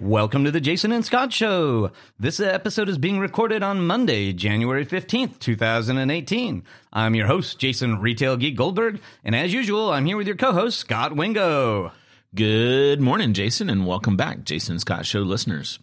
Welcome 0.00 0.44
to 0.44 0.52
the 0.52 0.60
Jason 0.60 0.92
and 0.92 1.04
Scot 1.04 1.32
Show. 1.32 1.90
This 2.20 2.38
episode 2.38 2.88
is 2.88 2.98
being 2.98 3.18
recorded 3.18 3.64
on 3.64 3.84
Monday, 3.84 4.32
January 4.32 4.86
15th, 4.86 5.40
2018. 5.40 6.62
I'm 6.92 7.16
your 7.16 7.26
host, 7.26 7.58
Jason 7.58 8.00
Retail 8.00 8.36
Geek 8.36 8.54
Goldberg, 8.56 9.00
and 9.24 9.34
as 9.34 9.52
usual, 9.52 9.90
I'm 9.90 10.06
here 10.06 10.16
with 10.16 10.28
your 10.28 10.36
co 10.36 10.52
host, 10.52 10.78
Scot 10.78 11.16
Wingo. 11.16 11.90
Good 12.32 13.00
morning, 13.00 13.32
Jason, 13.34 13.68
and 13.68 13.88
welcome 13.88 14.16
back, 14.16 14.44
Jason 14.44 14.78
Scot 14.78 15.04
Show 15.04 15.22
listeners. 15.22 15.80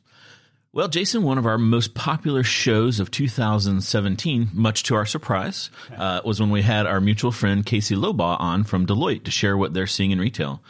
Well, 0.76 0.90
Jason, 0.90 1.24
one 1.24 1.38
of 1.38 1.46
our 1.46 1.58
most 1.58 1.94
popular 1.94 2.44
shows 2.44 3.00
of 3.00 3.10
2017, 3.10 4.50
much 4.52 4.84
to 4.84 4.96
our 4.96 5.06
surprise, 5.06 5.70
uh, 5.96 6.20
was 6.26 6.42
when 6.42 6.50
we 6.50 6.64
had 6.64 6.86
our 6.86 7.00
mutual 7.00 7.32
friend 7.32 7.66
Kasey 7.66 7.96
Lobaugh 7.96 8.38
on 8.42 8.66
from 8.66 8.86
Deloitte 8.86 9.24
to 9.24 9.32
share 9.32 9.56
what 9.56 9.74
they're 9.74 9.88
seeing 9.88 10.12
in 10.12 10.20
retail. 10.20 10.62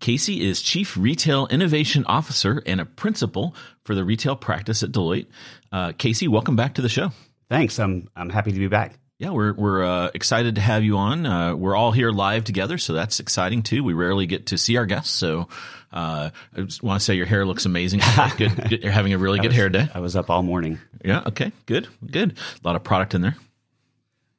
Kasey 0.00 0.40
is 0.40 0.62
Chief 0.62 0.96
Retail 0.96 1.46
Innovation 1.48 2.06
Officer 2.06 2.62
and 2.64 2.80
a 2.80 2.86
principal 2.86 3.54
for 3.84 3.94
the 3.94 4.02
retail 4.02 4.34
practice 4.34 4.82
at 4.82 4.92
Deloitte. 4.92 5.26
Uh, 5.70 5.92
Kasey, 5.92 6.26
welcome 6.26 6.56
back 6.56 6.76
to 6.76 6.80
the 6.80 6.88
show. 6.88 7.12
Thanks. 7.50 7.78
I'm 7.78 8.08
I'm 8.16 8.30
happy 8.30 8.52
to 8.52 8.58
be 8.58 8.68
back. 8.68 8.98
Yeah, 9.18 9.32
we're 9.32 9.52
we're 9.52 9.84
uh, 9.84 10.10
excited 10.14 10.54
to 10.54 10.62
have 10.62 10.84
you 10.84 10.96
on. 10.96 11.26
Uh, 11.26 11.54
we're 11.54 11.76
all 11.76 11.92
here 11.92 12.10
live 12.10 12.44
together, 12.44 12.78
so 12.78 12.94
that's 12.94 13.20
exciting 13.20 13.62
too. 13.62 13.84
We 13.84 13.92
rarely 13.92 14.24
get 14.24 14.46
to 14.46 14.56
see 14.56 14.78
our 14.78 14.86
guests, 14.86 15.12
so 15.14 15.48
uh, 15.92 16.30
I 16.56 16.60
just 16.60 16.82
want 16.82 17.00
to 17.00 17.04
say 17.04 17.14
your 17.14 17.26
hair 17.26 17.44
looks 17.44 17.66
amazing. 17.66 18.00
good, 18.36 18.68
good, 18.68 18.82
you're 18.82 18.92
having 18.92 19.12
a 19.12 19.18
really 19.18 19.38
good 19.38 19.48
was, 19.48 19.56
hair 19.56 19.68
day. 19.68 19.88
I 19.92 20.00
was 20.00 20.16
up 20.16 20.30
all 20.30 20.42
morning. 20.42 20.78
Yeah. 21.04 21.22
Okay. 21.26 21.52
Good. 21.66 21.88
Good. 22.08 22.38
A 22.62 22.66
lot 22.66 22.76
of 22.76 22.84
product 22.84 23.14
in 23.14 23.22
there. 23.22 23.36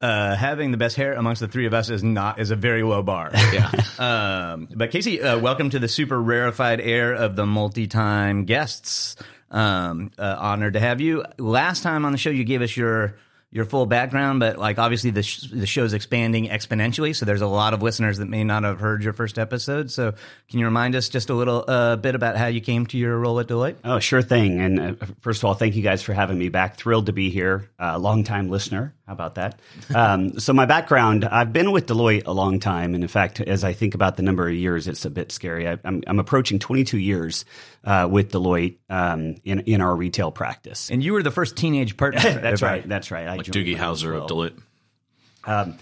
Uh, 0.02 0.36
having 0.36 0.72
the 0.72 0.78
best 0.78 0.96
hair 0.96 1.14
amongst 1.14 1.42
the 1.42 1.48
three 1.48 1.68
of 1.68 1.76
us 1.76 1.92
is 1.92 2.04
not 2.04 2.40
is 2.40 2.50
a 2.50 2.56
very 2.56 2.84
low 2.84 3.04
bar. 3.04 3.32
Yeah. 3.52 3.70
um, 4.00 4.70
but 4.74 4.92
Kasey, 4.92 5.22
uh, 5.22 5.40
welcome 5.40 5.70
to 5.72 5.80
the 5.80 5.90
super 5.90 6.22
rarefied 6.22 6.80
air 6.80 7.14
of 7.14 7.36
the 7.36 7.46
multi-time 7.46 8.46
guests. 8.46 9.18
Um, 9.50 10.12
uh, 10.18 10.38
honored 10.40 10.74
to 10.74 10.80
have 10.80 11.02
you. 11.02 11.26
Last 11.38 11.84
time 11.84 12.06
on 12.06 12.14
the 12.14 12.18
show, 12.18 12.30
you 12.30 12.46
gave 12.46 12.62
us 12.62 12.78
your 12.78 13.16
your 13.52 13.66
full 13.66 13.86
background, 13.86 14.40
but 14.40 14.58
like 14.58 14.80
obviously 14.80 15.12
the 15.12 15.24
sh- 15.24 15.48
the 15.52 15.68
show's 15.68 15.94
expanding 15.94 16.48
exponentially, 16.48 17.14
so 17.14 17.26
there's 17.26 17.42
a 17.42 17.48
lot 17.48 17.74
of 17.74 17.84
listeners 17.84 18.18
that 18.20 18.30
may 18.30 18.46
not 18.46 18.64
have 18.64 18.80
heard 18.80 19.04
your 19.04 19.12
first 19.12 19.38
episode. 19.38 19.92
So 19.92 20.14
can 20.50 20.60
you 20.60 20.66
remind 20.66 20.96
us 20.96 21.10
just 21.10 21.30
a 21.30 21.34
little 21.34 21.66
uh, 21.68 21.98
bit 21.98 22.16
about 22.16 22.38
how 22.38 22.48
you 22.48 22.62
came 22.62 22.86
to 22.88 22.98
your 22.98 23.18
role 23.18 23.40
at 23.42 23.48
Deloitte? 23.48 23.76
Oh, 23.84 24.00
sure 24.00 24.22
thing. 24.22 24.62
And 24.62 24.80
uh, 24.80 25.06
first 25.20 25.42
of 25.42 25.46
all, 25.46 25.54
thank 25.54 25.76
you 25.76 25.84
guys 25.84 26.02
for 26.02 26.14
having 26.14 26.38
me 26.38 26.48
back. 26.48 26.78
Thrilled 26.78 27.08
to 27.08 27.14
be 27.14 27.30
here. 27.30 27.70
Uh, 27.78 28.00
long 28.00 28.24
time 28.24 28.50
listener. 28.50 28.96
How 29.12 29.14
about 29.14 29.36
that? 29.36 29.60
Um, 29.94 30.40
so 30.40 30.54
my 30.54 30.66
background, 30.66 31.26
I've 31.26 31.52
been 31.52 31.74
with 31.74 31.88
Deloitte 31.88 32.28
a 32.28 32.32
long 32.32 32.62
time, 32.62 32.96
and 32.96 33.04
in 33.04 33.10
fact, 33.10 33.42
as 33.42 33.66
I 33.66 33.74
think 33.74 33.94
about 33.94 34.16
the 34.16 34.24
number 34.24 34.48
of 34.48 34.56
years, 34.56 34.88
it's 34.88 35.04
a 35.04 35.10
bit 35.10 35.34
scary. 35.34 35.68
I, 35.68 35.78
am 35.84 36.02
I'm 36.08 36.18
approaching 36.18 36.60
22 36.60 36.98
years 36.98 37.44
uh, 37.84 38.08
with 38.10 38.32
Deloitte 38.32 38.78
um, 38.90 39.36
in 39.44 39.60
in 39.62 39.82
our 39.82 39.94
retail 39.94 40.32
practice. 40.32 40.90
And 40.90 41.04
you 41.04 41.12
were 41.12 41.24
the 41.24 41.32
first 41.32 41.58
teenage 41.58 41.98
partner. 41.98 42.22
that's 42.22 42.62
right. 42.62 42.88
That's 42.88 43.12
right. 43.12 43.28
I 43.28 43.36
like 43.36 43.48
Doogie 43.48 43.76
Howser 43.76 44.16
of 44.16 44.30
Deloitte. 44.30 44.58
Um, 45.44 45.78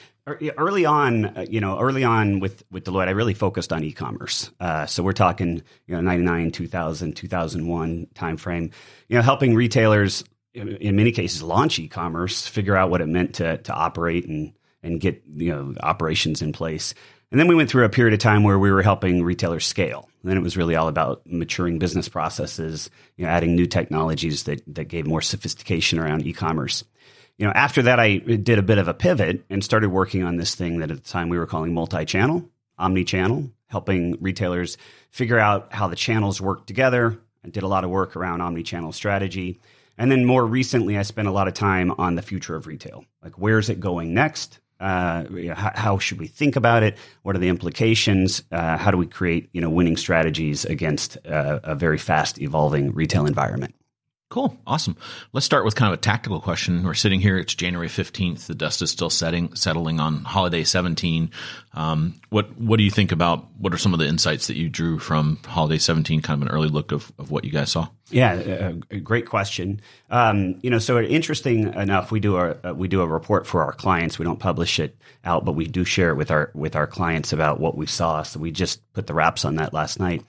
early 0.57 0.85
on, 0.85 1.25
uh, 1.25 1.45
you 1.47 1.61
know, 1.61 1.79
early 1.79 2.03
on 2.03 2.39
with, 2.39 2.63
with 2.71 2.85
Deloitte, 2.85 3.09
I 3.09 3.11
really 3.11 3.35
focused 3.35 3.71
on 3.71 3.83
e-commerce. 3.83 4.49
Uh, 4.59 4.87
so 4.87 5.03
we're 5.03 5.13
talking, 5.13 5.61
you 5.85 5.95
know, 5.95 6.01
99, 6.01 6.51
2000, 6.51 7.15
2001 7.15 8.07
timeframe, 8.15 8.71
you 9.07 9.17
know, 9.17 9.21
helping 9.21 9.53
retailers 9.53 10.23
in 10.53 10.95
many 10.95 11.11
cases 11.11 11.43
launch 11.43 11.79
e-commerce, 11.79 12.47
figure 12.47 12.75
out 12.75 12.89
what 12.89 13.01
it 13.01 13.07
meant 13.07 13.35
to, 13.35 13.57
to 13.57 13.73
operate 13.73 14.27
and, 14.27 14.53
and 14.81 14.99
get, 14.99 15.21
you 15.35 15.51
know, 15.51 15.75
operations 15.81 16.41
in 16.41 16.53
place. 16.53 16.93
And 17.31 17.39
then 17.39 17.47
we 17.47 17.55
went 17.55 17.69
through 17.69 17.85
a 17.85 17.89
period 17.89 18.13
of 18.13 18.19
time 18.19 18.43
where 18.43 18.57
we 18.57 18.71
were 18.71 18.81
helping 18.81 19.23
retailers 19.23 19.65
scale. 19.65 20.09
And 20.21 20.29
then 20.29 20.37
it 20.37 20.43
was 20.43 20.57
really 20.57 20.75
all 20.75 20.87
about 20.87 21.21
maturing 21.25 21.77
business 21.77 22.09
processes, 22.09 22.89
you 23.17 23.25
know, 23.25 23.31
adding 23.31 23.55
new 23.55 23.67
technologies 23.67 24.43
that, 24.43 24.61
that 24.73 24.85
gave 24.85 25.05
more 25.05 25.21
sophistication 25.21 25.99
around 25.99 26.25
e-commerce 26.25 26.83
you 27.39 27.45
know, 27.45 27.53
after 27.55 27.83
that, 27.83 28.01
I 28.01 28.17
did 28.17 28.59
a 28.59 28.61
bit 28.61 28.79
of 28.79 28.89
a 28.89 28.93
pivot 28.93 29.45
and 29.49 29.63
started 29.63 29.89
working 29.89 30.23
on 30.23 30.35
this 30.35 30.55
thing 30.55 30.79
that 30.79 30.91
at 30.91 31.01
the 31.01 31.09
time 31.09 31.29
we 31.29 31.37
were 31.37 31.45
calling 31.45 31.73
multi-channel, 31.73 32.43
omni-channel, 32.77 33.49
helping 33.67 34.17
retailers 34.19 34.77
figure 35.09 35.39
out 35.39 35.73
how 35.73 35.87
the 35.87 35.95
channels 35.95 36.41
work 36.41 36.67
together. 36.67 37.17
I 37.45 37.47
did 37.47 37.63
a 37.63 37.67
lot 37.67 37.85
of 37.85 37.91
work 37.91 38.17
around 38.17 38.41
omni-channel 38.41 38.91
strategy. 38.91 39.61
And 39.99 40.09
then 40.09 40.23
more 40.23 40.45
recently, 40.45 40.97
I 40.97 41.01
spent 41.01 41.27
a 41.27 41.31
lot 41.31 41.49
of 41.49 41.53
time 41.53 41.91
on 41.97 42.15
the 42.15 42.21
future 42.21 42.55
of 42.55 42.67
retail. 42.67 43.03
Like, 43.21 43.37
where's 43.37 43.69
it 43.69 43.81
going 43.81 44.13
next? 44.13 44.59
Uh, 44.79 45.25
how, 45.53 45.71
how, 45.75 45.97
should 45.97 46.19
we 46.19 46.27
think 46.27 46.55
about 46.55 46.83
it? 46.83 46.97
What 47.23 47.35
are 47.35 47.39
the 47.39 47.49
implications? 47.49 48.41
Uh, 48.49 48.77
how 48.77 48.91
do 48.91 48.97
we 48.97 49.05
create, 49.05 49.49
you 49.51 49.59
know, 49.59 49.69
winning 49.69 49.97
strategies 49.97 50.63
against 50.63 51.17
uh, 51.27 51.59
a 51.63 51.75
very 51.75 51.97
fast 51.97 52.39
evolving 52.39 52.93
retail 52.93 53.25
environment? 53.25 53.75
Cool. 54.29 54.55
Awesome. 54.67 54.95
Let's 55.33 55.47
start 55.47 55.65
with 55.65 55.73
kind 55.73 55.91
of 55.91 55.97
a 55.97 56.01
tactical 56.01 56.39
question. 56.39 56.83
We're 56.83 56.93
sitting 56.93 57.19
here. 57.19 57.39
It's 57.39 57.55
January 57.55 57.87
15th. 57.87 58.45
The 58.45 58.53
dust 58.53 58.83
is 58.83 58.91
still 58.91 59.09
setting, 59.09 59.55
settling 59.55 59.99
on 59.99 60.23
holiday 60.23 60.63
17. 60.63 61.31
Um, 61.73 62.13
what, 62.29 62.55
what 62.55 62.77
do 62.77 62.83
you 62.83 62.91
think 62.91 63.11
about, 63.11 63.47
what 63.57 63.73
are 63.73 63.79
some 63.79 63.91
of 63.91 63.99
the 63.99 64.05
insights 64.05 64.45
that 64.45 64.55
you 64.55 64.69
drew 64.69 64.99
from 64.99 65.39
holiday 65.47 65.79
17, 65.79 66.21
kind 66.21 66.43
of 66.43 66.47
an 66.47 66.53
early 66.53 66.67
look 66.67 66.91
of, 66.91 67.11
of 67.17 67.31
what 67.31 67.43
you 67.43 67.49
guys 67.49 67.71
saw? 67.71 67.87
Yeah, 68.11 68.73
great 69.03 69.25
question. 69.25 69.81
Um, 70.11 70.59
you 70.61 70.69
know, 70.69 70.79
so 70.79 70.99
interesting 70.99 71.73
enough, 71.73 72.11
we 72.11 72.19
do 72.19 72.37
a 72.37 72.57
uh, 72.63 72.73
we 72.73 72.87
do 72.87 73.01
a 73.01 73.07
report 73.07 73.45
for 73.45 73.63
our 73.63 73.71
clients. 73.71 74.17
We 74.17 74.25
don't 74.25 74.39
publish 74.39 74.79
it 74.79 74.97
out, 75.23 75.45
but 75.45 75.51
we 75.51 75.67
do 75.67 75.83
share 75.83 76.09
it 76.09 76.15
with 76.15 76.31
our 76.31 76.49
with 76.55 76.75
our 76.75 76.87
clients 76.87 77.33
about 77.33 77.59
what 77.59 77.77
we 77.77 77.85
saw. 77.85 78.23
So 78.23 78.39
we 78.39 78.51
just 78.51 78.81
put 78.93 79.05
the 79.05 79.13
wraps 79.13 79.45
on 79.45 79.55
that 79.55 79.73
last 79.73 79.99
night. 79.99 80.23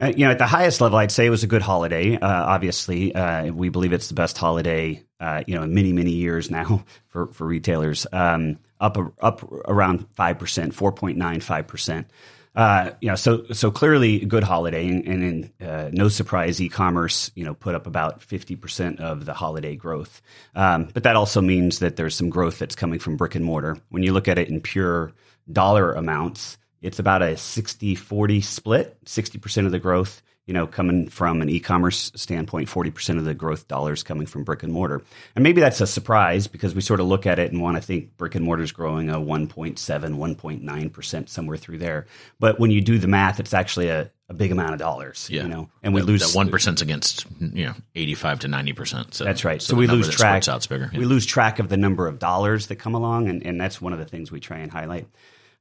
Uh, 0.00 0.12
you 0.16 0.24
know, 0.24 0.30
at 0.30 0.38
the 0.38 0.46
highest 0.46 0.80
level, 0.80 0.98
I'd 0.98 1.10
say 1.10 1.26
it 1.26 1.30
was 1.30 1.42
a 1.42 1.48
good 1.48 1.62
holiday. 1.62 2.16
Uh, 2.16 2.44
obviously, 2.44 3.12
uh, 3.14 3.46
we 3.46 3.68
believe 3.68 3.92
it's 3.92 4.08
the 4.08 4.14
best 4.14 4.38
holiday, 4.38 5.02
uh, 5.18 5.42
you 5.46 5.56
know, 5.56 5.62
in 5.62 5.74
many, 5.74 5.92
many 5.92 6.12
years 6.12 6.50
now 6.50 6.84
for, 7.08 7.26
for 7.32 7.46
retailers. 7.46 8.06
Um, 8.12 8.58
up 8.80 8.96
up 9.20 9.42
around 9.66 10.06
five 10.14 10.38
percent, 10.38 10.72
four 10.72 10.92
point 10.92 11.18
nine 11.18 11.40
five 11.40 11.66
percent. 11.66 12.08
Uh, 12.54 12.92
you 13.00 13.08
know, 13.08 13.16
so 13.16 13.44
so 13.52 13.72
clearly 13.72 14.22
a 14.22 14.24
good 14.24 14.44
holiday, 14.44 14.86
and, 14.86 15.04
and 15.04 15.52
in, 15.60 15.90
no 15.92 16.08
surprise, 16.08 16.60
e-commerce 16.60 17.32
you 17.34 17.44
know 17.44 17.54
put 17.54 17.74
up 17.74 17.88
about 17.88 18.22
fifty 18.22 18.54
percent 18.54 19.00
of 19.00 19.24
the 19.24 19.34
holiday 19.34 19.74
growth. 19.74 20.22
Um, 20.54 20.88
but 20.94 21.02
that 21.02 21.16
also 21.16 21.40
means 21.40 21.80
that 21.80 21.96
there's 21.96 22.14
some 22.14 22.30
growth 22.30 22.60
that's 22.60 22.76
coming 22.76 23.00
from 23.00 23.16
brick 23.16 23.34
and 23.34 23.44
mortar. 23.44 23.76
When 23.88 24.04
you 24.04 24.12
look 24.12 24.28
at 24.28 24.38
it 24.38 24.48
in 24.48 24.60
pure 24.60 25.12
dollar 25.50 25.92
amounts, 25.92 26.56
it's 26.82 26.98
about 26.98 27.22
a 27.22 27.36
60 27.36 27.94
40 27.94 28.40
split 28.40 29.04
60% 29.04 29.66
of 29.66 29.72
the 29.72 29.78
growth 29.78 30.22
you 30.48 30.54
know 30.54 30.66
coming 30.66 31.08
from 31.08 31.42
an 31.42 31.48
e-commerce 31.48 32.10
standpoint 32.16 32.68
40% 32.68 33.18
of 33.18 33.24
the 33.24 33.34
growth 33.34 33.68
dollars 33.68 34.02
coming 34.02 34.26
from 34.26 34.42
brick 34.42 34.64
and 34.64 34.72
mortar. 34.72 35.02
And 35.36 35.42
maybe 35.44 35.60
that's 35.60 35.80
a 35.80 35.86
surprise 35.86 36.48
because 36.48 36.74
we 36.74 36.80
sort 36.80 37.00
of 37.00 37.06
look 37.06 37.26
at 37.26 37.38
it 37.38 37.52
and 37.52 37.60
want 37.60 37.76
to 37.76 37.82
think 37.82 38.16
brick 38.16 38.34
and 38.34 38.44
mortar 38.44 38.64
is 38.64 38.72
growing 38.72 39.10
a 39.10 39.16
1.7 39.16 39.76
1.9% 39.76 41.28
somewhere 41.28 41.56
through 41.58 41.78
there. 41.78 42.06
But 42.40 42.58
when 42.58 42.70
you 42.70 42.80
do 42.80 42.98
the 42.98 43.06
math 43.06 43.38
it's 43.38 43.52
actually 43.52 43.88
a, 43.88 44.10
a 44.30 44.34
big 44.34 44.50
amount 44.50 44.72
of 44.72 44.78
dollars 44.78 45.28
yeah. 45.30 45.42
you 45.42 45.48
know 45.48 45.68
and 45.82 45.92
we 45.92 46.00
that, 46.00 46.06
lose 46.06 46.32
that 46.32 46.38
1% 46.38 46.82
against 46.82 47.26
you 47.40 47.66
know 47.66 47.74
85 47.94 48.40
to 48.40 48.48
90% 48.48 49.14
so 49.14 49.24
that's 49.24 49.44
right. 49.44 49.60
so, 49.60 49.72
so 49.72 49.76
we 49.76 49.86
lose 49.86 50.08
track. 50.08 50.44
bigger, 50.68 50.90
yeah. 50.92 50.98
we 50.98 51.04
lose 51.04 51.26
track 51.26 51.58
of 51.58 51.68
the 51.68 51.76
number 51.76 52.06
of 52.06 52.18
dollars 52.18 52.68
that 52.68 52.76
come 52.76 52.94
along 52.94 53.28
and, 53.28 53.44
and 53.44 53.60
that's 53.60 53.82
one 53.82 53.92
of 53.92 53.98
the 53.98 54.06
things 54.06 54.32
we 54.32 54.40
try 54.40 54.58
and 54.58 54.72
highlight 54.72 55.06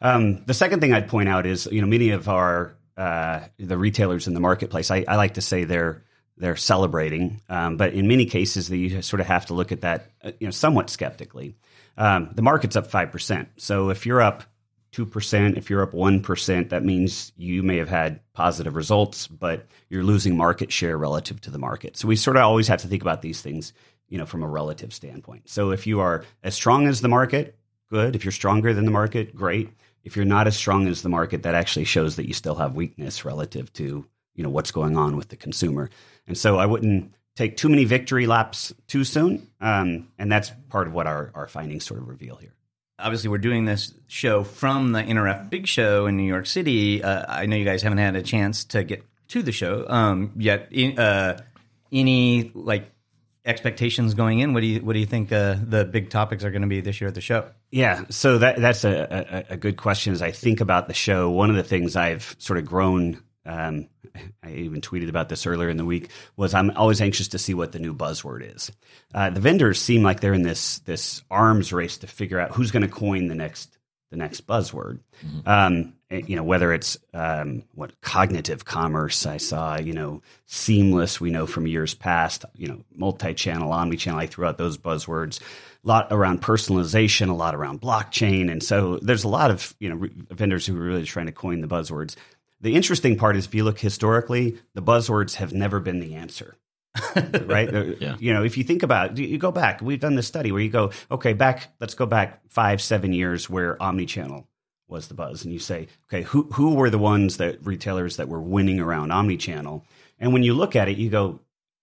um, 0.01 0.43
the 0.45 0.53
second 0.53 0.79
thing 0.79 0.93
I'd 0.93 1.07
point 1.07 1.29
out 1.29 1.45
is, 1.45 1.67
you 1.71 1.81
know, 1.81 1.87
many 1.87 2.11
of 2.11 2.29
our 2.29 2.75
uh, 2.97 3.41
the 3.59 3.77
retailers 3.77 4.27
in 4.27 4.33
the 4.33 4.39
marketplace, 4.39 4.89
I, 4.89 5.05
I, 5.07 5.15
like 5.17 5.35
to 5.35 5.41
say 5.41 5.63
they're 5.63 6.03
they're 6.35 6.55
celebrating, 6.55 7.41
um, 7.49 7.77
but 7.77 7.93
in 7.93 8.07
many 8.07 8.25
cases, 8.25 8.69
you 8.69 9.01
sort 9.01 9.19
of 9.19 9.27
have 9.27 9.47
to 9.47 9.53
look 9.53 9.71
at 9.71 9.81
that, 9.81 10.11
uh, 10.23 10.31
you 10.39 10.47
know, 10.47 10.51
somewhat 10.51 10.89
skeptically. 10.89 11.55
Um, 11.97 12.29
the 12.33 12.41
market's 12.41 12.75
up 12.75 12.87
five 12.87 13.11
percent, 13.11 13.49
so 13.57 13.89
if 13.89 14.05
you're 14.05 14.21
up 14.21 14.43
two 14.91 15.05
percent, 15.05 15.57
if 15.57 15.69
you're 15.69 15.83
up 15.83 15.93
one 15.93 16.21
percent, 16.21 16.69
that 16.69 16.83
means 16.83 17.31
you 17.37 17.63
may 17.63 17.77
have 17.77 17.89
had 17.89 18.19
positive 18.33 18.75
results, 18.75 19.27
but 19.27 19.67
you're 19.89 20.03
losing 20.03 20.35
market 20.35 20.71
share 20.71 20.97
relative 20.97 21.41
to 21.41 21.51
the 21.51 21.59
market. 21.59 21.97
So 21.97 22.07
we 22.07 22.15
sort 22.15 22.37
of 22.37 22.43
always 22.43 22.67
have 22.67 22.81
to 22.81 22.87
think 22.87 23.01
about 23.01 23.21
these 23.21 23.41
things, 23.41 23.73
you 24.09 24.17
know, 24.17 24.25
from 24.25 24.43
a 24.43 24.47
relative 24.47 24.93
standpoint. 24.93 25.49
So 25.49 25.71
if 25.71 25.85
you 25.85 25.99
are 25.99 26.23
as 26.43 26.55
strong 26.55 26.87
as 26.87 27.01
the 27.01 27.09
market, 27.09 27.57
good. 27.89 28.15
If 28.15 28.25
you're 28.25 28.31
stronger 28.31 28.73
than 28.73 28.85
the 28.85 28.91
market, 28.91 29.35
great 29.35 29.69
if 30.07 30.15
you're 30.15 30.25
not 30.25 30.47
as 30.47 30.55
strong 30.55 30.87
as 30.87 31.01
the 31.01 31.09
market, 31.09 31.43
that 31.43 31.53
actually 31.53 31.85
shows 31.85 32.15
that 32.15 32.27
you 32.27 32.33
still 32.33 32.55
have 32.55 32.75
weakness 32.75 33.23
relative 33.25 33.71
to 33.73 34.05
you 34.35 34.43
know 34.43 34.49
what's 34.49 34.71
going 34.71 34.97
on 34.97 35.15
with 35.17 35.29
the 35.29 35.35
consumer. 35.35 35.89
And 36.27 36.37
so 36.37 36.57
I 36.57 36.65
wouldn't 36.65 37.13
take 37.35 37.57
too 37.57 37.69
many 37.69 37.85
victory 37.85 38.25
laps 38.25 38.73
too 38.87 39.03
soon. 39.03 39.47
Um, 39.61 40.07
and 40.17 40.31
that's 40.31 40.51
part 40.69 40.87
of 40.87 40.93
what 40.93 41.05
our, 41.05 41.31
our 41.35 41.47
findings 41.47 41.85
sort 41.85 41.99
of 41.99 42.07
reveal 42.07 42.35
here. 42.35 42.53
obviously 42.97 43.29
we're 43.29 43.37
doing 43.37 43.65
this 43.65 43.93
show 44.07 44.43
from 44.43 44.91
the 44.91 45.03
NRF 45.03 45.49
Big 45.49 45.67
Show 45.67 46.07
in 46.07 46.17
New 46.17 46.23
York 46.23 46.47
City. 46.47 47.03
Uh, 47.03 47.25
I 47.27 47.45
know 47.45 47.55
you 47.55 47.65
guys 47.65 47.83
haven't 47.83 47.99
had 47.99 48.15
a 48.15 48.23
chance 48.23 48.65
to 48.65 48.83
get 48.83 49.03
to 49.29 49.43
the 49.43 49.51
show 49.51 49.85
um, 49.87 50.31
yet. 50.37 50.69
In, 50.71 50.97
uh, 50.97 51.39
any 51.91 52.51
like 52.53 52.91
expectations 53.47 54.13
going 54.13 54.39
in? 54.39 54.53
What 54.53 54.61
do 54.61 54.67
you 54.67 54.81
what 54.81 54.93
do 54.93 54.99
you 54.99 55.05
think 55.05 55.31
uh, 55.31 55.55
the 55.61 55.85
big 55.85 56.09
topics 56.09 56.43
are 56.43 56.51
going 56.51 56.61
to 56.61 56.67
be 56.67 56.81
this 56.81 57.01
year 57.01 57.07
at 57.07 57.15
the 57.15 57.21
show? 57.21 57.49
Yeah, 57.71 58.03
so 58.09 58.37
that 58.37 58.57
that's 58.57 58.83
a, 58.83 59.45
a, 59.49 59.53
a 59.53 59.57
good 59.57 59.77
question. 59.77 60.13
As 60.13 60.21
I 60.21 60.31
think 60.31 60.61
about 60.61 60.87
the 60.87 60.93
show, 60.93 61.29
one 61.29 61.49
of 61.49 61.55
the 61.55 61.63
things 61.63 61.95
I've 61.95 62.35
sort 62.37 62.59
of 62.59 62.65
grown. 62.65 63.23
Um, 63.45 63.87
I 64.43 64.51
even 64.51 64.81
tweeted 64.81 65.09
about 65.09 65.29
this 65.29 65.45
earlier 65.45 65.69
in 65.69 65.77
the 65.77 65.85
week. 65.85 66.09
Was 66.35 66.53
I'm 66.53 66.71
always 66.71 67.01
anxious 67.01 67.29
to 67.29 67.39
see 67.39 67.53
what 67.53 67.71
the 67.71 67.79
new 67.79 67.95
buzzword 67.95 68.55
is. 68.55 68.71
Uh, 69.13 69.29
the 69.29 69.39
vendors 69.39 69.81
seem 69.81 70.03
like 70.03 70.19
they're 70.19 70.33
in 70.33 70.43
this 70.43 70.79
this 70.79 71.23
arms 71.31 71.71
race 71.71 71.97
to 71.99 72.07
figure 72.07 72.39
out 72.39 72.51
who's 72.51 72.71
going 72.71 72.83
to 72.83 72.89
coin 72.89 73.27
the 73.27 73.35
next 73.35 73.77
the 74.11 74.17
next 74.17 74.45
buzzword. 74.47 74.99
Mm-hmm. 75.25 75.47
Um, 75.47 75.93
you 76.09 76.35
know, 76.35 76.43
whether 76.43 76.71
it's 76.73 76.97
um, 77.13 77.63
what 77.73 77.99
cognitive 78.01 78.63
commerce 78.63 79.25
I 79.25 79.37
saw, 79.37 79.77
you 79.77 79.93
know, 79.93 80.21
seamless. 80.45 81.19
We 81.19 81.31
know 81.31 81.45
from 81.45 81.67
years 81.67 81.93
past, 81.93 82.45
you 82.55 82.67
know, 82.67 82.83
multi-channel, 82.95 83.71
omni-channel. 83.71 84.19
I 84.19 84.27
threw 84.27 84.45
out 84.45 84.57
those 84.57 84.77
buzzwords. 84.77 85.41
A 85.41 85.87
lot 85.87 86.07
around 86.11 86.41
personalization, 86.41 87.29
a 87.29 87.33
lot 87.33 87.55
around 87.55 87.81
blockchain, 87.81 88.51
and 88.51 88.63
so 88.63 88.97
there's 88.97 89.23
a 89.23 89.29
lot 89.29 89.51
of 89.51 89.75
you 89.79 89.89
know 89.89 90.07
vendors 90.31 90.65
who 90.65 90.75
are 90.77 90.83
really 90.83 91.05
trying 91.05 91.27
to 91.27 91.31
coin 91.31 91.61
the 91.61 91.67
buzzwords. 91.67 92.15
The 92.59 92.75
interesting 92.75 93.17
part 93.17 93.37
is 93.37 93.45
if 93.45 93.53
you 93.53 93.63
look 93.63 93.79
historically, 93.79 94.57
the 94.73 94.81
buzzwords 94.81 95.35
have 95.35 95.53
never 95.53 95.79
been 95.79 95.99
the 95.99 96.15
answer. 96.15 96.55
right? 97.45 97.71
yeah. 98.01 98.17
You 98.19 98.33
know, 98.33 98.43
if 98.43 98.57
you 98.57 98.63
think 98.63 98.81
about 98.81 99.11
it, 99.11 99.19
you 99.19 99.37
go 99.37 99.51
back, 99.51 99.81
we've 99.81 99.99
done 99.99 100.15
this 100.15 100.27
study 100.27 100.51
where 100.51 100.61
you 100.61 100.69
go, 100.69 100.91
okay, 101.11 101.33
back, 101.33 101.71
let's 101.79 101.93
go 101.93 102.07
back 102.07 102.41
five, 102.49 102.81
seven 102.81 103.13
years 103.13 103.47
where 103.49 103.75
omnichannel 103.75 104.45
was 104.87 105.07
the 105.07 105.13
buzz. 105.13 105.43
And 105.43 105.53
you 105.53 105.59
say, 105.59 105.87
okay, 106.05 106.23
who, 106.23 106.43
who 106.53 106.75
were 106.75 106.89
the 106.89 106.97
ones 106.97 107.37
that 107.37 107.65
retailers 107.65 108.17
that 108.17 108.29
were 108.29 108.41
winning 108.41 108.79
around 108.79 109.11
omnichannel? 109.11 109.83
And 110.19 110.33
when 110.33 110.43
you 110.43 110.53
look 110.53 110.75
at 110.75 110.89
it, 110.89 110.97
you 110.97 111.09
go, 111.09 111.39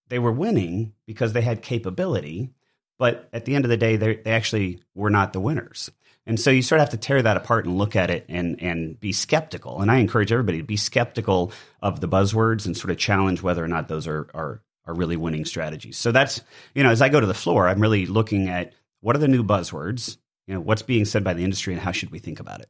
they 0.09 0.19
were 0.19 0.33
winning 0.33 0.93
because 1.07 1.33
they 1.33 1.43
had 1.43 1.63
capability. 1.63 2.51
But 2.99 3.29
at 3.33 3.45
the 3.45 3.55
end 3.55 3.65
of 3.65 3.69
the 3.69 3.77
day, 3.77 3.97
they 3.97 4.23
actually 4.25 4.81
were 4.95 5.11
not 5.11 5.33
the 5.33 5.41
winners. 5.41 5.91
And 6.27 6.41
so 6.41 6.51
you 6.51 6.63
sort 6.63 6.81
of 6.81 6.89
have 6.89 6.99
to 6.99 7.07
tear 7.07 7.21
that 7.21 7.37
apart 7.37 7.67
and 7.67 7.77
look 7.77 7.97
at 7.97 8.11
it 8.11 8.25
and, 8.29 8.61
and 8.63 8.99
be 8.99 9.13
skeptical. 9.13 9.83
And 9.83 9.91
I 9.91 9.97
encourage 9.97 10.33
everybody 10.33 10.59
to 10.59 10.65
be 10.65 10.77
skeptical 10.77 11.53
of 11.83 12.01
the 12.01 12.09
buzzwords 12.09 12.65
and 12.65 12.77
sort 12.77 12.91
of 12.91 12.97
challenge 12.97 13.43
whether 13.43 13.63
or 13.63 13.69
not 13.69 13.89
those 13.89 14.07
are, 14.07 14.29
are 14.33 14.63
are 14.87 14.95
really 14.95 15.17
winning 15.17 15.45
strategies. 15.45 15.97
So 15.97 16.13
that's, 16.13 16.43
you 16.75 16.83
know, 16.83 16.91
as 16.91 17.03
I 17.03 17.09
go 17.09 17.21
to 17.21 17.27
the 17.27 17.35
floor, 17.35 17.69
I'm 17.69 17.81
really 17.81 18.07
looking 18.07 18.49
at 18.49 18.73
what 19.01 19.17
are 19.17 19.21
the 19.21 19.29
new 19.29 19.45
buzzwords, 19.45 20.19
you 20.47 20.55
know, 20.55 20.61
what's 20.61 20.83
being 20.83 21.05
said 21.05 21.25
by 21.25 21.35
the 21.35 21.45
industry 21.45 21.73
and 21.73 21.83
how 21.83 21.93
should 21.93 22.11
we 22.11 22.19
think 22.19 22.41
about 22.41 22.61
it? 22.61 22.69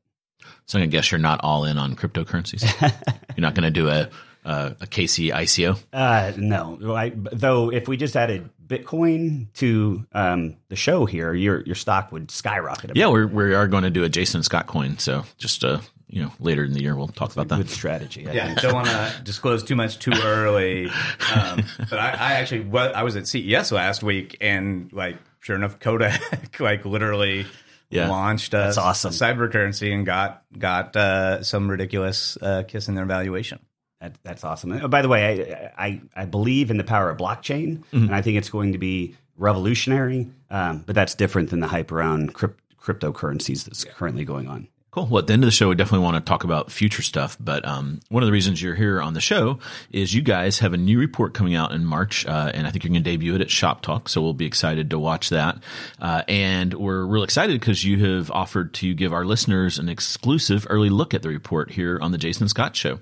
So 0.66 0.78
I 0.78 0.86
guess 0.86 1.10
you're 1.10 1.18
not 1.18 1.40
all 1.42 1.64
in 1.64 1.78
on 1.78 1.94
cryptocurrencies. 1.96 2.62
you're 3.36 3.42
not 3.42 3.54
going 3.54 3.64
to 3.64 3.70
do 3.70 3.88
a, 3.88 4.08
a, 4.44 4.76
a 4.80 4.86
Kasey 4.86 5.32
ICO? 5.32 5.78
Uh, 5.92 6.32
no. 6.36 6.94
I, 6.94 7.12
though 7.14 7.70
if 7.70 7.86
we 7.88 7.96
just 7.96 8.16
added 8.16 8.48
Bitcoin 8.66 9.52
to 9.54 10.06
um, 10.12 10.56
the 10.68 10.76
show 10.76 11.04
here, 11.06 11.34
your 11.34 11.60
your 11.62 11.74
stock 11.74 12.12
would 12.12 12.30
skyrocket. 12.30 12.96
Yeah, 12.96 13.08
we're, 13.08 13.26
we 13.26 13.54
are 13.54 13.68
going 13.68 13.84
to 13.84 13.90
do 13.90 14.04
a 14.04 14.08
Jason 14.08 14.42
Scot 14.42 14.66
coin. 14.66 14.98
So 14.98 15.24
just 15.38 15.64
uh, 15.64 15.80
you 16.08 16.22
know 16.22 16.32
later 16.40 16.64
in 16.64 16.72
the 16.72 16.82
year 16.82 16.96
we'll 16.96 17.08
talk 17.08 17.34
That's 17.34 17.34
about 17.34 17.48
that. 17.48 17.56
Good 17.58 17.70
strategy. 17.70 18.26
I 18.28 18.32
yeah, 18.32 18.54
don't 18.54 18.74
want 18.74 18.88
to 18.88 19.14
disclose 19.22 19.62
too 19.62 19.76
much 19.76 19.98
too 19.98 20.12
early. 20.22 20.86
Um, 20.86 21.64
but 21.90 21.98
I, 21.98 22.10
I 22.10 22.32
actually, 22.34 22.60
what 22.60 22.94
I 22.94 23.02
was 23.02 23.16
at 23.16 23.26
CES 23.26 23.72
last 23.72 24.02
week, 24.02 24.38
and 24.40 24.92
like 24.92 25.18
sure 25.40 25.56
enough, 25.56 25.78
Kodak 25.78 26.58
like 26.60 26.84
literally 26.84 27.46
yeah. 27.94 28.08
launched 28.08 28.54
a, 28.54 28.58
That's 28.58 28.78
awesome. 28.78 29.12
cyber 29.12 29.50
currency 29.50 29.92
and 29.92 30.04
got 30.04 30.42
got 30.56 30.96
uh, 30.96 31.42
some 31.42 31.70
ridiculous 31.70 32.36
uh, 32.40 32.64
kiss 32.66 32.88
in 32.88 32.94
their 32.94 33.06
valuation. 33.06 33.60
That, 34.00 34.18
that's 34.22 34.44
awesome. 34.44 34.72
Oh, 34.72 34.88
by 34.88 35.00
the 35.00 35.08
way, 35.08 35.72
I, 35.76 35.84
I, 35.86 36.02
I 36.14 36.24
believe 36.26 36.70
in 36.70 36.76
the 36.76 36.84
power 36.84 37.08
of 37.08 37.16
blockchain, 37.16 37.78
mm-hmm. 37.78 37.96
and 37.96 38.14
I 38.14 38.20
think 38.20 38.36
it's 38.36 38.50
going 38.50 38.72
to 38.72 38.78
be 38.78 39.16
revolutionary. 39.36 40.28
Um, 40.50 40.82
but 40.84 40.94
that's 40.94 41.14
different 41.14 41.50
than 41.50 41.60
the 41.60 41.68
hype 41.68 41.90
around 41.90 42.34
crypt, 42.34 42.60
cryptocurrencies 42.78 43.64
that's 43.64 43.84
currently 43.84 44.24
going 44.24 44.46
on. 44.46 44.68
Cool. 44.94 45.06
Well, 45.06 45.18
at 45.18 45.26
the 45.26 45.32
end 45.32 45.42
of 45.42 45.48
the 45.48 45.50
show, 45.50 45.70
we 45.70 45.74
definitely 45.74 46.04
want 46.04 46.24
to 46.24 46.30
talk 46.30 46.44
about 46.44 46.70
future 46.70 47.02
stuff. 47.02 47.36
But 47.40 47.66
um, 47.66 47.98
one 48.10 48.22
of 48.22 48.28
the 48.28 48.32
reasons 48.32 48.62
you're 48.62 48.76
here 48.76 49.02
on 49.02 49.12
the 49.12 49.20
show 49.20 49.58
is 49.90 50.14
you 50.14 50.22
guys 50.22 50.60
have 50.60 50.72
a 50.72 50.76
new 50.76 51.00
report 51.00 51.34
coming 51.34 51.56
out 51.56 51.72
in 51.72 51.84
March, 51.84 52.24
uh, 52.26 52.52
and 52.54 52.64
I 52.64 52.70
think 52.70 52.84
you're 52.84 52.92
going 52.92 53.02
to 53.02 53.10
debut 53.10 53.34
it 53.34 53.40
at 53.40 53.48
ShopTalk. 53.48 54.08
So 54.08 54.22
we'll 54.22 54.34
be 54.34 54.46
excited 54.46 54.90
to 54.90 54.98
watch 55.00 55.30
that. 55.30 55.58
Uh, 56.00 56.22
and 56.28 56.74
we're 56.74 57.04
real 57.06 57.24
excited 57.24 57.58
because 57.58 57.82
you 57.82 58.14
have 58.14 58.30
offered 58.30 58.72
to 58.74 58.94
give 58.94 59.12
our 59.12 59.24
listeners 59.24 59.80
an 59.80 59.88
exclusive 59.88 60.64
early 60.70 60.90
look 60.90 61.12
at 61.12 61.22
the 61.22 61.28
report 61.28 61.72
here 61.72 61.98
on 62.00 62.12
the 62.12 62.18
Jason 62.18 62.48
Scot 62.48 62.76
Show. 62.76 63.00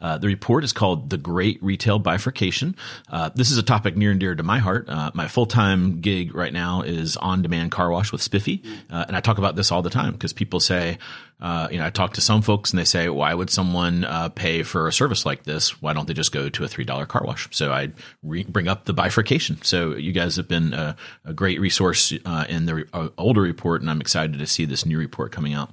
Uh, 0.00 0.18
the 0.18 0.26
report 0.26 0.64
is 0.64 0.72
called 0.72 1.10
The 1.10 1.16
Great 1.16 1.62
Retail 1.62 1.98
Bifurcation. 1.98 2.76
Uh, 3.08 3.30
this 3.34 3.50
is 3.50 3.58
a 3.58 3.62
topic 3.62 3.96
near 3.96 4.10
and 4.10 4.20
dear 4.20 4.34
to 4.34 4.42
my 4.42 4.58
heart. 4.58 4.88
Uh, 4.88 5.10
my 5.14 5.28
full 5.28 5.46
time 5.46 6.00
gig 6.00 6.34
right 6.34 6.52
now 6.52 6.82
is 6.82 7.16
on 7.16 7.42
demand 7.42 7.72
car 7.72 7.90
wash 7.90 8.12
with 8.12 8.22
Spiffy. 8.22 8.62
Uh, 8.90 9.04
and 9.08 9.16
I 9.16 9.20
talk 9.20 9.38
about 9.38 9.56
this 9.56 9.72
all 9.72 9.82
the 9.82 9.90
time 9.90 10.12
because 10.12 10.32
people 10.32 10.60
say, 10.60 10.98
uh, 11.40 11.68
you 11.70 11.78
know, 11.78 11.86
I 11.86 11.90
talk 11.90 12.14
to 12.14 12.20
some 12.20 12.42
folks 12.42 12.70
and 12.70 12.78
they 12.78 12.84
say, 12.84 13.08
why 13.08 13.34
would 13.34 13.50
someone 13.50 14.04
uh, 14.04 14.28
pay 14.30 14.62
for 14.62 14.88
a 14.88 14.92
service 14.92 15.26
like 15.26 15.44
this? 15.44 15.82
Why 15.82 15.92
don't 15.92 16.06
they 16.06 16.14
just 16.14 16.32
go 16.32 16.48
to 16.48 16.64
a 16.64 16.68
$3 16.68 17.08
car 17.08 17.22
wash? 17.24 17.48
So 17.50 17.72
I 17.72 17.90
re- 18.22 18.44
bring 18.44 18.68
up 18.68 18.84
the 18.84 18.92
bifurcation. 18.92 19.60
So 19.62 19.94
you 19.94 20.12
guys 20.12 20.36
have 20.36 20.48
been 20.48 20.72
a, 20.72 20.96
a 21.24 21.34
great 21.34 21.60
resource 21.60 22.12
in 22.12 22.66
the 22.66 22.74
re- 22.74 23.10
older 23.18 23.42
report, 23.42 23.82
and 23.82 23.90
I'm 23.90 24.00
excited 24.00 24.38
to 24.38 24.46
see 24.46 24.64
this 24.64 24.86
new 24.86 24.98
report 24.98 25.32
coming 25.32 25.54
out. 25.54 25.70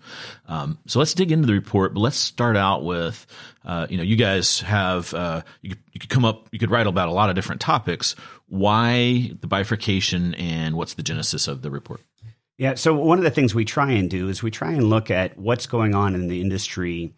Um, 0.47 0.77
so 0.87 0.99
let's 0.99 1.13
dig 1.13 1.31
into 1.31 1.47
the 1.47 1.53
report, 1.53 1.93
but 1.93 2.01
let's 2.01 2.17
start 2.17 2.57
out 2.57 2.83
with 2.83 3.25
uh, 3.63 3.87
you 3.89 3.97
know, 3.97 4.03
you 4.03 4.15
guys 4.15 4.61
have 4.61 5.13
uh, 5.13 5.41
you, 5.61 5.69
could, 5.69 5.83
you 5.93 5.99
could 5.99 6.09
come 6.09 6.25
up, 6.25 6.47
you 6.51 6.59
could 6.59 6.71
write 6.71 6.87
about 6.87 7.09
a 7.09 7.11
lot 7.11 7.29
of 7.29 7.35
different 7.35 7.61
topics. 7.61 8.15
Why 8.47 9.31
the 9.39 9.47
bifurcation, 9.47 10.33
and 10.35 10.75
what's 10.75 10.95
the 10.95 11.03
genesis 11.03 11.47
of 11.47 11.61
the 11.61 11.69
report? 11.69 12.01
Yeah, 12.61 12.75
so 12.75 12.93
one 12.93 13.17
of 13.17 13.23
the 13.23 13.31
things 13.31 13.55
we 13.55 13.65
try 13.65 13.93
and 13.93 14.07
do 14.07 14.29
is 14.29 14.43
we 14.43 14.51
try 14.51 14.73
and 14.73 14.83
look 14.83 15.09
at 15.09 15.35
what's 15.35 15.65
going 15.65 15.95
on 15.95 16.13
in 16.13 16.27
the 16.27 16.41
industry, 16.41 17.15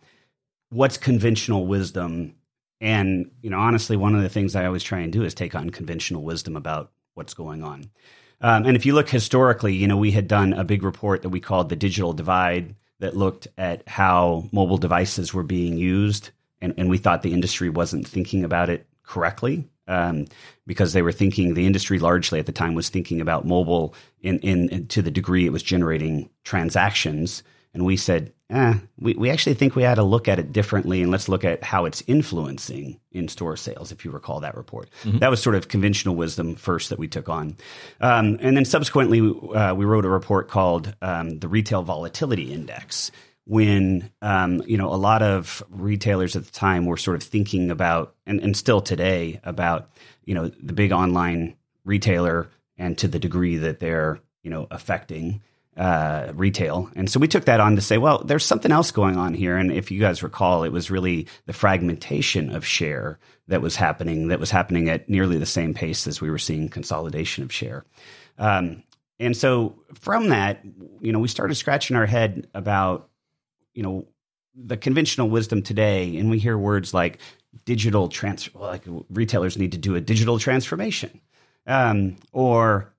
what's 0.70 0.96
conventional 0.96 1.68
wisdom, 1.68 2.36
and 2.80 3.30
you 3.42 3.50
know, 3.50 3.60
honestly, 3.60 3.98
one 3.98 4.16
of 4.16 4.22
the 4.22 4.30
things 4.30 4.56
I 4.56 4.66
always 4.66 4.84
try 4.84 5.00
and 5.02 5.12
do 5.12 5.22
is 5.22 5.34
take 5.34 5.54
on 5.54 5.70
conventional 5.70 6.24
wisdom 6.24 6.56
about 6.56 6.94
what's 7.16 7.34
going 7.34 7.62
on. 7.62 7.92
Um, 8.40 8.66
and 8.66 8.78
if 8.78 8.86
you 8.86 8.94
look 8.94 9.10
historically, 9.10 9.76
you 9.76 9.86
know, 9.86 9.98
we 9.98 10.12
had 10.12 10.30
done 10.30 10.54
a 10.54 10.64
big 10.64 10.82
report 10.82 11.24
that 11.24 11.30
we 11.30 11.42
called 11.42 11.68
the 11.68 11.76
digital 11.76 12.14
divide 12.14 12.74
that 13.00 13.18
looked 13.18 13.50
at 13.58 13.86
how 13.86 14.48
mobile 14.54 14.78
devices 14.78 15.34
were 15.34 15.44
being 15.44 15.78
used, 15.78 16.30
and, 16.62 16.74
and 16.78 16.90
we 16.90 16.98
thought 16.98 17.22
the 17.22 17.34
industry 17.34 17.70
wasn't 17.70 18.08
thinking 18.08 18.46
about 18.46 18.70
it 18.70 18.88
correctly 19.04 19.68
um, 19.88 20.26
because 20.66 20.94
they 20.94 21.02
were 21.02 21.12
thinking 21.12 21.54
the 21.54 21.66
industry 21.66 22.00
largely 22.00 22.40
at 22.40 22.46
the 22.46 22.52
time 22.52 22.74
was 22.74 22.90
thinking 22.90 23.22
about 23.22 23.46
mobile 23.46 23.94
in, 24.22 24.40
in, 24.40 24.70
in 24.70 24.88
to 24.88 25.02
the 25.02 25.12
degree 25.12 25.46
it 25.46 25.52
was 25.52 25.64
generating 25.64 26.30
transactions 26.44 27.44
and 27.74 27.86
we 27.86 27.98
said, 27.98 28.34
eh, 28.52 28.76
we, 29.00 29.16
we 29.16 29.30
actually 29.32 29.56
think 29.56 29.76
we 29.76 29.82
had 29.84 29.96
to 29.96 30.04
look 30.04 30.28
at 30.28 30.38
it 30.38 30.54
differently 30.54 31.02
and 31.02 31.12
let's 31.12 31.28
look 31.28 31.44
at 31.44 31.64
how 31.64 31.86
it's 31.86 32.04
influencing 32.06 33.00
in 33.12 33.28
store 33.28 33.58
sales, 33.58 33.92
if 33.92 34.06
you 34.06 34.12
recall 34.12 34.42
that 34.42 34.56
report. 34.56 34.90
Mm-hmm. 35.04 35.20
That 35.20 35.32
was 35.32 35.42
sort 35.42 35.56
of 35.56 35.68
conventional 35.68 36.16
wisdom 36.16 36.56
first 36.56 36.90
that 36.90 37.00
we 37.00 37.08
took 37.08 37.30
on. 37.30 37.58
Um, 38.00 38.38
and 38.42 38.56
then 38.56 38.66
subsequently, 38.66 39.22
uh, 39.56 39.74
we 39.74 39.86
wrote 39.86 40.06
a 40.06 40.10
report 40.10 40.50
called 40.50 40.94
um, 41.02 41.40
the 41.40 41.48
Retail 41.48 41.82
Volatility 41.82 42.54
Index. 42.54 43.12
When 43.46 44.10
um, 44.22 44.62
you 44.66 44.78
know 44.78 44.94
a 44.94 44.96
lot 44.96 45.22
of 45.22 45.62
retailers 45.70 46.36
at 46.36 46.46
the 46.46 46.52
time 46.52 46.86
were 46.86 46.98
sort 46.98 47.18
of 47.18 47.24
thinking 47.24 47.72
about, 47.72 48.16
and, 48.26 48.40
and 48.40 48.56
still 48.56 48.82
today, 48.82 49.40
about 49.44 49.90
you 50.24 50.34
know 50.34 50.48
the 50.48 50.74
big 50.74 50.92
online 50.92 51.56
retailer 51.84 52.50
and 52.78 52.98
to 52.98 53.08
the 53.08 53.20
degree 53.20 53.58
that 53.58 53.80
they're 53.80 54.20
you 54.44 54.50
know 54.50 54.68
affecting 54.72 55.42
uh, 55.78 56.32
retail. 56.36 56.90
And 56.96 57.10
so 57.10 57.20
we 57.20 57.28
took 57.28 57.46
that 57.46 57.60
on 57.60 57.76
to 57.76 57.82
say, 57.82 57.98
well, 57.98 58.24
there's 58.24 58.46
something 58.46 58.72
else 58.72 58.92
going 58.92 59.18
on 59.18 59.34
here. 59.34 59.58
And 59.58 59.72
if 59.72 59.92
you 59.92 60.00
guys 60.00 60.24
recall, 60.24 60.64
it 60.64 60.72
was 60.72 60.92
really 60.92 61.28
the 61.46 61.54
fragmentation 61.54 62.56
of 62.56 62.66
share 62.66 63.20
that 63.48 63.62
was 63.62 63.76
happening, 63.76 64.28
that 64.28 64.40
was 64.40 64.52
happening 64.52 64.90
at 64.90 65.10
nearly 65.10 65.38
the 65.38 65.46
same 65.46 65.74
pace 65.74 66.08
as 66.08 66.22
we 66.22 66.30
were 66.30 66.38
seeing 66.38 66.70
consolidation 66.70 67.44
of 67.44 67.52
share. 67.52 67.86
Um, 68.38 68.84
and 69.20 69.36
so 69.36 69.76
from 69.94 70.30
that, 70.30 70.64
you 71.02 71.12
know, 71.12 71.20
we 71.20 71.28
started 71.28 71.56
scratching 71.56 71.96
our 71.96 72.06
head 72.06 72.48
about, 72.54 73.10
you 73.74 73.84
know, 73.84 74.08
the 74.56 74.78
conventional 74.78 75.30
wisdom 75.30 75.62
today, 75.62 76.16
and 76.18 76.30
we 76.30 76.40
hear 76.40 76.58
words 76.58 76.94
like 76.94 77.20
digital 77.66 78.08
transfer, 78.08 78.58
like 78.60 78.84
retailers 79.10 79.58
need 79.58 79.72
to 79.72 79.78
do 79.78 79.96
a 79.96 80.02
digital 80.02 80.40
transformation, 80.40 81.20
um, 81.68 82.16
or 82.32 82.93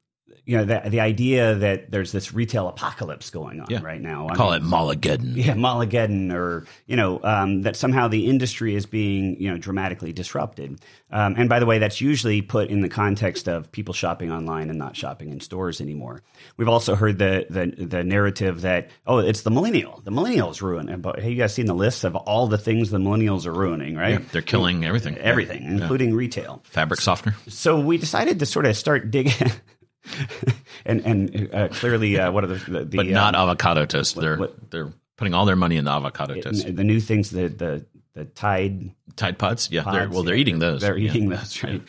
you 0.46 0.56
know, 0.58 0.64
the, 0.64 0.82
the 0.90 1.00
idea 1.00 1.54
that 1.54 1.90
there's 1.90 2.12
this 2.12 2.34
retail 2.34 2.68
apocalypse 2.68 3.30
going 3.30 3.60
on 3.60 3.66
Yeah. 3.70 3.80
right 3.82 4.00
now. 4.00 4.28
I 4.28 4.34
Call 4.34 4.50
mean, 4.52 4.62
it 4.62 4.64
Mulligan. 4.64 5.32
yeah, 5.36 5.54
Mulligan, 5.54 6.30
or 6.32 6.64
you 6.86 6.96
know, 6.96 7.20
um, 7.22 7.62
that 7.62 7.76
somehow 7.76 8.08
the 8.08 8.26
industry 8.28 8.74
is 8.74 8.84
being 8.86 9.40
you 9.40 9.50
know 9.50 9.56
dramatically 9.58 10.12
disrupted. 10.12 10.80
Um, 11.10 11.34
and 11.38 11.48
by 11.48 11.60
the 11.60 11.66
way, 11.66 11.78
that's 11.78 12.00
usually 12.00 12.42
put 12.42 12.68
in 12.70 12.80
the 12.80 12.88
context 12.88 13.48
of 13.48 13.70
people 13.72 13.94
shopping 13.94 14.32
online 14.32 14.68
and 14.68 14.78
not 14.78 14.96
shopping 14.96 15.30
in 15.30 15.40
stores 15.40 15.80
anymore. 15.80 16.22
We've 16.56 16.68
also 16.68 16.94
heard 16.94 17.18
the 17.18 17.46
the, 17.48 17.84
the 17.84 18.04
narrative 18.04 18.62
that 18.62 18.90
oh, 19.06 19.18
it's 19.18 19.42
the 19.42 19.50
millennial, 19.50 20.00
the 20.04 20.10
millennials 20.10 20.60
ruin. 20.60 20.88
it. 20.88 21.00
But 21.00 21.20
have 21.20 21.30
you 21.30 21.36
guys 21.36 21.54
seen 21.54 21.66
the 21.66 21.74
list 21.74 22.04
of 22.04 22.16
all 22.16 22.46
the 22.48 22.58
things 22.58 22.90
the 22.90 22.98
millennials 22.98 23.46
are 23.46 23.52
ruining? 23.52 23.96
Right, 23.96 24.26
They're 24.32 24.42
killing 24.42 24.84
everything. 24.84 25.16
everything, 25.18 25.62
Yeah. 25.62 25.70
including 25.70 26.14
retail. 26.14 26.62
Fabric 26.64 27.00
softener. 27.00 27.34
So 27.48 27.80
we 27.80 27.96
decided 27.96 28.40
to 28.40 28.46
sort 28.46 28.66
of 28.66 28.76
start 28.76 29.10
digging. 29.10 29.32
and 30.84 31.00
and 31.06 31.50
uh, 31.54 31.68
clearly, 31.68 32.18
uh, 32.18 32.30
what 32.30 32.44
are 32.44 32.48
the, 32.48 32.70
the, 32.70 32.84
the 32.84 32.96
But 32.98 33.06
not 33.06 33.34
uh, 33.34 33.42
avocado 33.42 33.86
toast. 33.86 34.16
They're 34.16 34.36
what- 34.36 34.70
they're 34.70 34.92
putting 35.16 35.34
all 35.34 35.44
their 35.46 35.56
money 35.56 35.76
in 35.76 35.84
the 35.84 35.90
avocado 35.92 36.40
toast. 36.40 36.64
the 36.74 36.84
new 36.84 37.00
things 37.00 37.30
the 37.30 37.48
the 37.48 37.86
the 38.14 38.24
Tide 38.26 38.90
Tide 39.16 39.38
Pods? 39.38 39.70
Yeah. 39.70 39.82
they're, 39.90 40.08
well, 40.08 40.22
they're 40.22 40.34
yeah, 40.34 40.40
eating 40.40 40.58
those. 40.58 40.80
They're 40.82 40.96
Yeah. 40.96 41.10
eating 41.10 41.28
those, 41.28 41.62
right? 41.62 41.82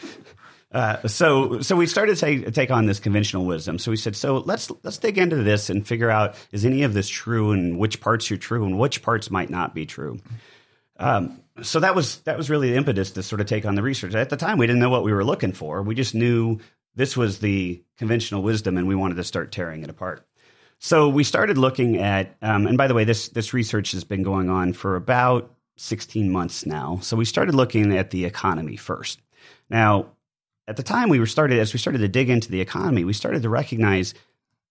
Uh, 0.71 1.07
so, 1.07 1.61
so 1.61 1.73
we 1.77 1.85
started 1.85 2.17
to 2.17 2.19
take, 2.19 2.53
take 2.53 2.69
on 2.69 2.85
this 2.85 2.99
conventional 2.99 3.45
wisdom. 3.45 3.79
So 3.79 3.91
we 3.91 3.97
said, 3.97 4.13
so 4.13 4.39
let's 4.39 4.69
let's 4.83 4.97
dig 4.97 5.17
into 5.17 5.37
this 5.37 5.69
and 5.69 5.87
figure 5.87 6.09
out 6.09 6.35
is 6.51 6.65
any 6.65 6.83
of 6.83 6.93
this 6.93 7.07
true, 7.07 7.51
and 7.51 7.77
which 7.79 8.01
parts 8.01 8.29
are 8.31 8.35
true, 8.37 8.65
and 8.65 8.77
which 8.77 9.01
parts 9.01 9.31
might 9.31 9.49
not 9.49 9.73
be 9.73 9.85
true. 9.85 10.19
Um, 10.97 11.39
so 11.61 11.79
that 11.79 11.95
was 11.95 12.17
that 12.21 12.35
was 12.37 12.49
really 12.49 12.71
the 12.71 12.77
impetus 12.77 13.11
to 13.11 13.23
sort 13.23 13.39
of 13.39 13.47
take 13.47 13.65
on 13.65 13.75
the 13.75 13.81
research. 13.81 14.15
At 14.15 14.29
the 14.29 14.35
time, 14.35 14.57
we 14.57 14.67
didn't 14.67 14.81
know 14.81 14.89
what 14.89 15.03
we 15.03 15.13
were 15.13 15.23
looking 15.23 15.53
for. 15.53 15.81
We 15.81 15.95
just 15.95 16.13
knew 16.13 16.59
this 16.95 17.17
was 17.17 17.39
the 17.39 17.83
conventional 17.97 18.41
wisdom, 18.41 18.77
and 18.77 18.87
we 18.87 18.95
wanted 18.95 19.15
to 19.15 19.23
start 19.23 19.51
tearing 19.51 19.83
it 19.83 19.89
apart. 19.89 20.25
So 20.79 21.09
we 21.09 21.23
started 21.23 21.57
looking 21.57 21.97
at, 21.97 22.35
um, 22.41 22.67
and 22.67 22.77
by 22.77 22.87
the 22.87 22.93
way, 22.93 23.03
this 23.03 23.29
this 23.29 23.53
research 23.53 23.91
has 23.91 24.03
been 24.03 24.23
going 24.23 24.49
on 24.49 24.73
for 24.73 24.95
about 24.95 25.51
16 25.77 26.31
months 26.31 26.65
now. 26.65 26.99
So 27.01 27.17
we 27.17 27.25
started 27.25 27.55
looking 27.55 27.97
at 27.97 28.11
the 28.11 28.25
economy 28.25 28.75
first. 28.75 29.19
Now, 29.69 30.11
at 30.67 30.77
the 30.77 30.83
time 30.83 31.09
we 31.09 31.19
were 31.19 31.25
started, 31.25 31.59
as 31.59 31.73
we 31.73 31.79
started 31.79 31.99
to 31.99 32.07
dig 32.07 32.29
into 32.29 32.49
the 32.49 32.61
economy, 32.61 33.03
we 33.03 33.13
started 33.13 33.41
to 33.43 33.49
recognize, 33.49 34.13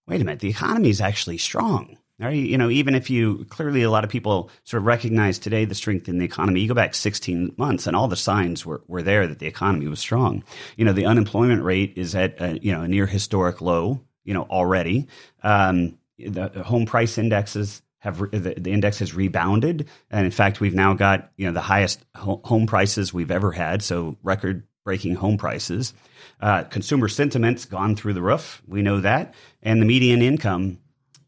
wait 0.07 0.21
a 0.21 0.25
minute, 0.25 0.40
the 0.40 0.49
economy 0.49 0.88
is 0.88 1.00
actually 1.00 1.38
strong. 1.38 1.99
Right? 2.21 2.35
You 2.35 2.56
know, 2.56 2.71
even 2.71 2.94
if 2.94 3.11
you 3.11 3.44
clearly 3.50 3.83
a 3.83 3.90
lot 3.90 4.04
of 4.04 4.11
people 4.11 4.49
sort 4.62 4.83
of 4.83 4.87
recognize 4.87 5.37
today 5.37 5.64
the 5.64 5.75
strength 5.75 6.09
in 6.09 6.18
the 6.18 6.25
economy, 6.25 6.61
you 6.61 6.68
go 6.68 6.75
back 6.75 6.94
16 6.94 7.54
months 7.56 7.88
and 7.88 7.97
all 7.97 8.06
the 8.06 8.14
signs 8.14 8.64
were, 8.64 8.83
were 8.87 9.02
there 9.02 9.26
that 9.26 9.40
the 9.40 9.49
economy 9.49 9.88
was 9.88 9.99
strong. 9.99 10.44
You 10.76 10.85
know, 10.85 10.92
the 10.92 11.06
unemployment 11.06 11.64
rate 11.64 11.94
is 11.97 12.14
at 12.14 12.40
a, 12.40 12.59
you 12.62 12.73
know 12.73 12.83
a 12.83 12.88
near 12.88 13.06
historic 13.06 13.61
low. 13.61 14.00
You 14.23 14.35
know 14.35 14.42
already. 14.44 15.09
Um, 15.42 15.99
the 16.18 16.62
home 16.64 16.87
price 16.87 17.18
indexes 17.18 17.83
have 17.99 18.18
the, 18.18 18.54
the 18.56 18.73
index 18.73 19.00
has 19.00 19.14
rebounded, 19.14 19.88
and 20.11 20.25
in 20.25 20.30
fact, 20.30 20.61
we've 20.61 20.75
now 20.75 20.94
got 20.94 21.33
you 21.37 21.47
know 21.47 21.52
the 21.52 21.61
highest 21.61 22.04
ho- 22.14 22.40
home 22.44 22.66
prices 22.66 23.12
we've 23.12 23.30
ever 23.30 23.50
had. 23.50 23.83
So 23.83 24.16
record 24.23 24.62
breaking 24.85 25.16
home 25.16 25.38
prices. 25.38 25.94
Uh, 26.40 26.64
consumer 26.64 27.09
sentiment's 27.09 27.64
gone 27.64 27.97
through 27.97 28.12
the 28.12 28.23
roof. 28.23 28.62
We 28.66 28.83
know 28.83 29.00
that, 29.00 29.35
and 29.62 29.80
the 29.80 29.87
median 29.87 30.21
income, 30.21 30.78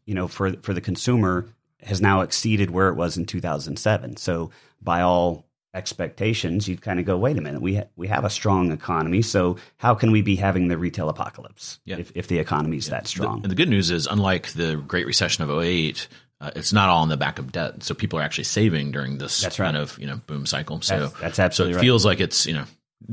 you 0.07 0.15
know, 0.15 0.27
for 0.27 0.53
for 0.63 0.73
the 0.73 0.81
consumer 0.81 1.45
has 1.83 2.01
now 2.01 2.21
exceeded 2.21 2.71
where 2.71 2.87
it 2.89 2.95
was 2.95 3.17
in 3.17 3.25
2007. 3.27 4.17
So 4.17 4.49
by 4.81 5.01
all 5.01 5.45
expectations, 5.75 6.67
you'd 6.67 6.81
kind 6.81 6.99
of 6.99 7.05
go, 7.05 7.17
wait 7.17 7.37
a 7.37 7.41
minute, 7.41 7.61
we 7.61 7.75
ha- 7.75 7.87
we 7.95 8.07
have 8.07 8.25
a 8.25 8.29
strong 8.29 8.71
economy. 8.71 9.21
So 9.21 9.57
how 9.77 9.93
can 9.95 10.11
we 10.11 10.21
be 10.21 10.35
having 10.35 10.67
the 10.67 10.77
retail 10.77 11.07
apocalypse 11.09 11.79
Yeah. 11.85 11.97
if, 11.97 12.11
if 12.15 12.27
the 12.27 12.39
economy's 12.39 12.87
that 12.89 13.07
strong? 13.07 13.41
And 13.43 13.51
the 13.51 13.55
good 13.55 13.69
news 13.69 13.91
is, 13.91 14.07
unlike 14.07 14.51
the 14.53 14.75
Great 14.87 15.05
Recession 15.05 15.43
of 15.43 15.49
08, 15.51 16.07
uh, 16.41 16.51
it's 16.55 16.73
not 16.73 16.89
all 16.89 17.01
on 17.03 17.09
the 17.09 17.17
back 17.17 17.39
of 17.39 17.51
debt. 17.51 17.83
So 17.83 17.93
people 17.95 18.19
are 18.19 18.21
actually 18.23 18.43
saving 18.43 18.91
during 18.91 19.17
this 19.17 19.43
right. 19.43 19.53
kind 19.55 19.77
of 19.77 19.97
you 19.99 20.07
know 20.07 20.17
boom 20.27 20.45
cycle. 20.45 20.81
So 20.81 20.95
That's- 20.97 21.21
that's 21.21 21.39
absolutely 21.39 21.73
so 21.73 21.77
it 21.77 21.79
right. 21.79 21.85
feels 21.85 22.05
like 22.05 22.19
it's 22.19 22.45
you 22.45 22.53
know 22.53 22.65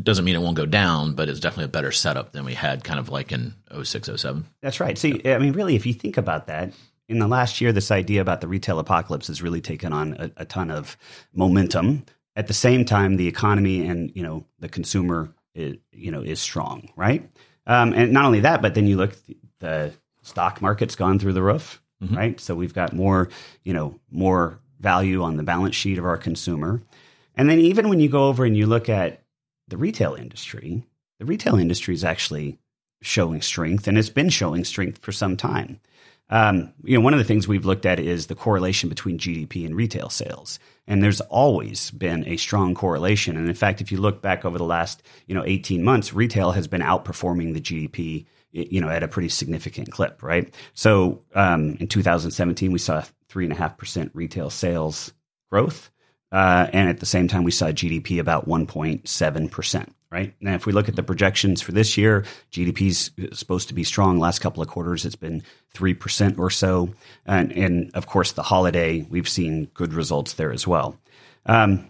doesn't 0.03 0.25
mean 0.25 0.35
it 0.35 0.41
won't 0.41 0.57
go 0.57 0.67
down, 0.67 1.15
but 1.15 1.29
it's 1.29 1.41
definitely 1.41 1.67
a 1.67 1.69
better 1.69 1.93
setup 1.93 2.33
than 2.33 2.45
we 2.45 2.55
had 2.55 2.85
kind 2.85 2.99
of 2.99 3.09
like 3.09 3.33
in 3.33 3.55
06, 3.83 4.11
07. 4.17 4.47
That's 4.63 4.81
right. 4.81 4.97
See, 4.97 5.21
I 5.25 5.39
mean, 5.39 5.53
really, 5.53 5.77
if 5.77 5.87
you 5.87 5.93
think 5.93 6.17
about 6.17 6.47
that, 6.47 6.73
in 7.09 7.19
the 7.19 7.29
last 7.29 7.61
year, 7.61 7.73
this 7.73 7.91
idea 7.91 8.23
about 8.23 8.41
the 8.41 8.49
retail 8.49 8.79
apocalypse 8.79 9.27
has 9.27 9.43
really 9.43 9.61
taken 9.61 9.93
on 9.93 10.15
a, 10.15 10.31
a 10.39 10.45
ton 10.45 10.71
of 10.71 10.97
momentum. 11.35 12.05
At 12.35 12.47
the 12.47 12.55
same 12.55 12.85
time, 12.85 13.17
the 13.17 13.29
economy 13.29 13.87
and 13.87 14.11
you 14.15 14.23
know 14.23 14.47
the 14.59 14.69
consumer, 14.69 15.33
is, 15.55 15.77
you 15.93 16.11
know, 16.11 16.23
is 16.23 16.41
strong, 16.41 16.89
right? 16.97 17.29
Um, 17.67 17.93
and 17.93 18.13
not 18.13 18.25
only 18.25 18.41
that, 18.41 18.63
but 18.63 18.75
then 18.75 18.87
you 18.87 18.97
look, 18.97 19.15
the 19.61 19.93
stock 20.23 20.61
market's 20.63 20.97
gone 20.97 21.19
through 21.19 21.35
the 21.35 21.43
roof, 21.43 21.83
right? 22.17 22.41
So 22.41 22.55
we've 22.55 22.75
got 22.75 22.93
more, 22.93 23.29
you 23.63 23.73
know, 23.73 23.99
more 24.11 24.59
value 24.81 25.23
on 25.23 25.37
the 25.37 25.43
balance 25.43 25.77
sheet 25.77 25.99
of 25.99 26.05
our 26.05 26.17
consumer. 26.17 26.83
And 27.37 27.49
then 27.49 27.59
even 27.59 27.89
when 27.89 28.01
you 28.01 28.09
go 28.09 28.29
over 28.29 28.45
and 28.45 28.57
you 28.57 28.67
look 28.67 28.89
at 28.89 29.24
the 29.69 29.77
retail 29.77 30.15
industry, 30.15 30.85
the 31.19 31.25
retail 31.25 31.57
industry 31.57 31.95
is 31.95 32.05
actually 32.05 32.59
showing 33.03 33.43
strength, 33.43 33.87
and 33.87 33.99
it's 33.99 34.11
been 34.11 34.31
showing 34.31 34.65
strength 34.65 34.99
for 34.99 35.13
some 35.13 35.37
time. 35.37 35.81
Um, 36.31 36.73
you 36.83 36.97
know, 36.97 37.05
one 37.05 37.13
of 37.13 37.19
the 37.19 37.25
things 37.25 37.47
we've 37.47 37.67
looked 37.67 37.85
at 37.85 38.01
is 38.01 38.27
the 38.27 38.35
correlation 38.35 38.89
between 38.89 39.19
GDP 39.19 39.67
and 39.67 39.77
retail 39.77 40.09
sales, 40.09 40.59
and 40.87 41.03
there's 41.03 41.21
always 41.23 41.91
been 41.91 42.27
a 42.27 42.39
strong 42.39 42.75
correlation. 42.75 43.37
And 43.37 43.47
in 43.47 43.55
fact, 43.55 43.81
if 43.83 43.93
you 43.93 43.99
look 43.99 44.23
back 44.23 44.45
over 44.45 44.57
the 44.57 44.65
last 44.65 45.03
you 45.27 45.35
know 45.35 45.45
18 45.45 45.83
months, 45.83 46.15
retail 46.15 46.53
has 46.53 46.67
been 46.67 46.81
outperforming 46.81 47.53
the 47.53 47.61
GDP 47.61 48.25
you 48.53 48.81
know 48.81 48.89
at 48.89 49.03
a 49.03 49.09
pretty 49.09 49.29
significant 49.29 49.91
clip, 49.91 50.23
right? 50.23 50.55
So 50.73 51.23
um, 51.35 51.77
in 51.79 51.89
2017, 51.89 52.73
we 52.73 52.79
saw 52.79 53.05
three 53.29 53.45
and 53.45 53.53
a 53.53 53.57
half 53.57 53.77
percent 53.77 54.11
retail 54.15 54.49
sales 54.49 55.13
growth. 55.51 55.91
Uh, 56.35 56.69
and 56.73 56.89
at 56.89 56.99
the 56.99 57.07
same 57.07 57.29
time, 57.29 57.45
we 57.45 57.53
saw 57.53 57.67
GDP 57.67 58.19
about 58.19 58.49
1.7%, 58.49 59.89
right? 60.11 60.35
Now, 60.41 60.55
if 60.55 60.67
we 60.67 60.73
look 60.73 60.89
at 60.89 60.97
the 60.97 61.05
projections 61.05 61.63
for 61.63 61.71
this 61.71 61.97
year, 61.97 62.25
GDP 62.51 62.89
is 62.89 63.13
supposed 63.39 63.69
to 63.69 63.75
be 63.75 63.85
strong. 63.85 64.19
Last 64.19 64.41
couple 64.41 64.61
of 64.61 64.69
quarters, 64.69 65.05
it's 65.05 65.15
been 65.15 65.45
3% 65.75 66.37
or 66.37 66.51
so. 66.51 66.93
And, 67.25 67.53
and 67.53 67.93
of 67.95 68.09
course, 68.09 68.33
the 68.33 68.43
holiday, 68.43 69.07
we've 69.09 69.29
seen 69.29 69.67
good 69.75 69.95
results 69.95 70.33
there 70.33 70.53
as 70.53 70.67
well. 70.67 70.99
Um, 71.47 71.89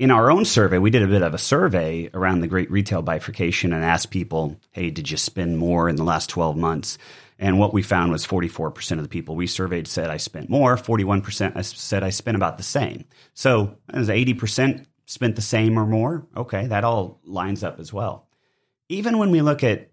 in 0.00 0.10
our 0.10 0.32
own 0.32 0.44
survey, 0.44 0.78
we 0.78 0.90
did 0.90 1.04
a 1.04 1.06
bit 1.06 1.22
of 1.22 1.32
a 1.32 1.38
survey 1.38 2.10
around 2.12 2.40
the 2.40 2.48
great 2.48 2.72
retail 2.72 3.02
bifurcation 3.02 3.72
and 3.72 3.84
asked 3.84 4.10
people, 4.10 4.58
hey, 4.72 4.90
did 4.90 5.12
you 5.12 5.16
spend 5.16 5.58
more 5.58 5.88
in 5.88 5.94
the 5.94 6.02
last 6.02 6.28
12 6.28 6.56
months? 6.56 6.98
And 7.38 7.58
what 7.58 7.74
we 7.74 7.82
found 7.82 8.12
was 8.12 8.26
44% 8.26 8.92
of 8.92 9.02
the 9.02 9.08
people 9.08 9.36
we 9.36 9.46
surveyed 9.46 9.86
said 9.86 10.10
I 10.10 10.16
spent 10.16 10.48
more, 10.48 10.76
41% 10.76 11.56
uh, 11.56 11.62
said 11.62 12.02
I 12.02 12.10
spent 12.10 12.36
about 12.36 12.56
the 12.56 12.62
same. 12.62 13.04
So 13.34 13.76
as 13.92 14.08
80% 14.08 14.86
spent 15.06 15.36
the 15.36 15.42
same 15.42 15.78
or 15.78 15.86
more, 15.86 16.26
okay, 16.36 16.66
that 16.66 16.84
all 16.84 17.20
lines 17.24 17.62
up 17.62 17.78
as 17.78 17.92
well. 17.92 18.26
Even 18.88 19.18
when 19.18 19.30
we 19.30 19.42
look 19.42 19.62
at 19.62 19.90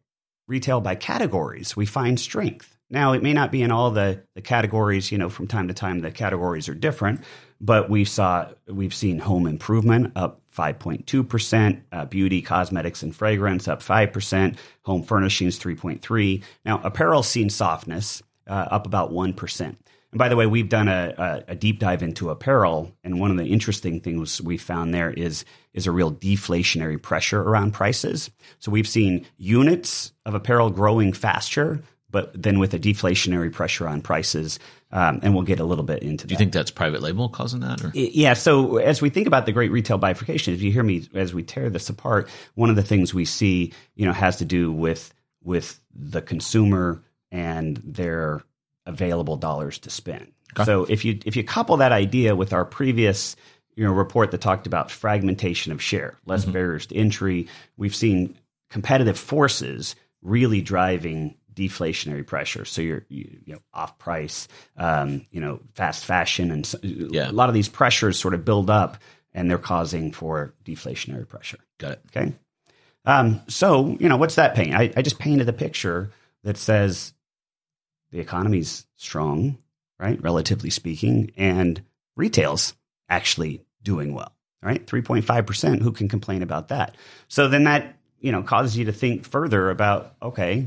retail 0.47 0.81
by 0.81 0.95
categories, 0.95 1.75
we 1.75 1.85
find 1.85 2.19
strength. 2.19 2.77
Now, 2.89 3.13
it 3.13 3.23
may 3.23 3.33
not 3.33 3.51
be 3.51 3.61
in 3.61 3.71
all 3.71 3.91
the, 3.91 4.23
the 4.35 4.41
categories, 4.41 5.11
you 5.11 5.17
know, 5.17 5.29
from 5.29 5.47
time 5.47 5.67
to 5.67 5.73
time 5.73 5.99
the 5.99 6.11
categories 6.11 6.69
are 6.69 6.75
different, 6.75 7.23
but 7.59 7.89
we 7.89 8.05
saw 8.05 8.49
we've 8.67 8.93
seen 8.93 9.19
home 9.19 9.47
improvement 9.47 10.13
up 10.15 10.42
5.2%, 10.53 11.81
uh, 11.91 12.05
beauty, 12.05 12.41
cosmetics, 12.41 13.03
and 13.03 13.15
fragrance 13.15 13.67
up 13.67 13.81
5%, 13.81 14.57
home 14.83 15.03
furnishings 15.03 15.59
3.3. 15.59 16.43
Now, 16.65 16.81
apparel 16.83 17.23
seen 17.23 17.49
softness 17.49 18.21
uh, 18.47 18.67
up 18.71 18.85
about 18.85 19.11
1%. 19.11 19.75
And 20.13 20.19
by 20.19 20.29
the 20.29 20.35
way, 20.35 20.45
we've 20.45 20.69
done 20.69 20.87
a, 20.87 21.13
a, 21.17 21.51
a 21.53 21.55
deep 21.55 21.79
dive 21.79 22.03
into 22.03 22.29
apparel, 22.29 22.91
and 23.03 23.19
one 23.19 23.31
of 23.31 23.37
the 23.37 23.47
interesting 23.47 23.99
things 23.99 24.39
we 24.39 24.57
found 24.57 24.93
there 24.93 25.09
is 25.09 25.43
is 25.73 25.87
a 25.87 25.91
real 25.91 26.13
deflationary 26.13 27.01
pressure 27.01 27.41
around 27.41 27.71
prices. 27.71 28.29
So 28.59 28.71
we've 28.71 28.87
seen 28.87 29.25
units 29.37 30.13
of 30.23 30.35
apparel 30.35 30.69
growing 30.69 31.13
faster, 31.13 31.81
but 32.13 32.31
then 32.39 32.59
with 32.59 32.75
a 32.75 32.79
deflationary 32.79 33.51
pressure 33.51 33.87
on 33.87 33.99
prices, 33.99 34.59
um, 34.91 35.19
and 35.23 35.33
we'll 35.33 35.43
get 35.43 35.59
a 35.59 35.65
little 35.65 35.83
bit 35.83 36.03
into. 36.03 36.27
Do 36.27 36.33
you 36.33 36.37
think 36.37 36.53
that's 36.53 36.69
private 36.69 37.01
label 37.01 37.27
causing 37.27 37.61
that? 37.61 37.83
Or? 37.83 37.91
Yeah. 37.95 38.33
So 38.33 38.77
as 38.77 39.01
we 39.01 39.09
think 39.09 39.25
about 39.25 39.47
the 39.47 39.51
great 39.51 39.71
retail 39.71 39.97
bifurcation, 39.97 40.53
if 40.53 40.61
you 40.61 40.71
hear 40.71 40.83
me 40.83 41.09
as 41.15 41.33
we 41.33 41.41
tear 41.41 41.71
this 41.71 41.89
apart, 41.89 42.29
one 42.53 42.69
of 42.69 42.75
the 42.75 42.83
things 42.83 43.15
we 43.15 43.25
see, 43.25 43.73
you 43.95 44.05
know, 44.05 44.13
has 44.13 44.37
to 44.37 44.45
do 44.45 44.71
with 44.71 45.11
with 45.43 45.81
the 45.93 46.21
consumer 46.21 47.03
and 47.31 47.77
their 47.77 48.43
available 48.85 49.35
dollars 49.35 49.79
to 49.79 49.89
spend. 49.89 50.31
So 50.65 50.85
if 50.85 51.03
you 51.03 51.17
if 51.25 51.35
you 51.35 51.43
couple 51.43 51.77
that 51.77 51.91
idea 51.91 52.35
with 52.35 52.53
our 52.53 52.63
previous 52.63 53.35
you 53.75 53.83
know 53.83 53.91
report 53.91 54.29
that 54.29 54.41
talked 54.41 54.67
about 54.67 54.91
fragmentation 54.91 55.71
of 55.71 55.81
share, 55.81 56.15
less 56.27 56.45
barriers 56.45 56.85
to 56.85 56.95
entry, 56.95 57.47
we've 57.75 57.95
seen 57.95 58.37
competitive 58.69 59.17
forces 59.17 59.95
really 60.21 60.61
driving 60.61 61.35
deflationary 61.55 62.25
pressure. 62.25 62.65
So 62.65 62.81
you're 62.81 63.05
you, 63.09 63.39
you 63.45 63.53
know 63.53 63.59
off 63.73 63.97
price, 63.99 64.47
um, 64.77 65.25
you 65.31 65.41
know 65.41 65.59
fast 65.73 66.05
fashion, 66.05 66.51
and 66.51 66.65
so, 66.65 66.77
Yeah. 66.81 67.29
a 67.29 67.33
lot 67.33 67.49
of 67.49 67.55
these 67.55 67.69
pressures 67.69 68.19
sort 68.19 68.33
of 68.33 68.43
build 68.45 68.69
up, 68.69 68.97
and 69.33 69.49
they're 69.49 69.57
causing 69.57 70.11
for 70.11 70.53
deflationary 70.65 71.27
pressure. 71.27 71.59
Got 71.79 71.93
it. 71.93 72.01
Okay. 72.15 72.33
Um, 73.05 73.41
so, 73.49 73.97
you 73.99 74.07
know, 74.07 74.15
what's 74.17 74.35
that 74.35 74.55
paint? 74.55 74.73
I, 74.73 74.91
I 74.95 75.01
just 75.01 75.19
painted 75.19 75.49
a 75.49 75.53
picture 75.53 76.09
that 76.43 76.55
says 76.57 77.13
the 78.11 78.19
economy's 78.19 78.85
strong, 78.95 79.57
right? 79.99 80.21
Relatively 80.21 80.69
speaking, 80.69 81.31
and 81.35 81.83
retail's 82.15 82.73
actually 83.09 83.61
doing 83.81 84.13
well, 84.13 84.31
right? 84.61 84.85
3.5%. 84.87 85.81
Who 85.81 85.91
can 85.91 86.07
complain 86.07 86.41
about 86.43 86.69
that? 86.69 86.95
So 87.27 87.49
then 87.49 87.65
that, 87.65 87.97
you 88.21 88.31
know, 88.31 88.41
causes 88.43 88.77
you 88.77 88.85
to 88.85 88.93
think 88.93 89.25
further 89.25 89.69
about, 89.69 90.15
okay, 90.21 90.65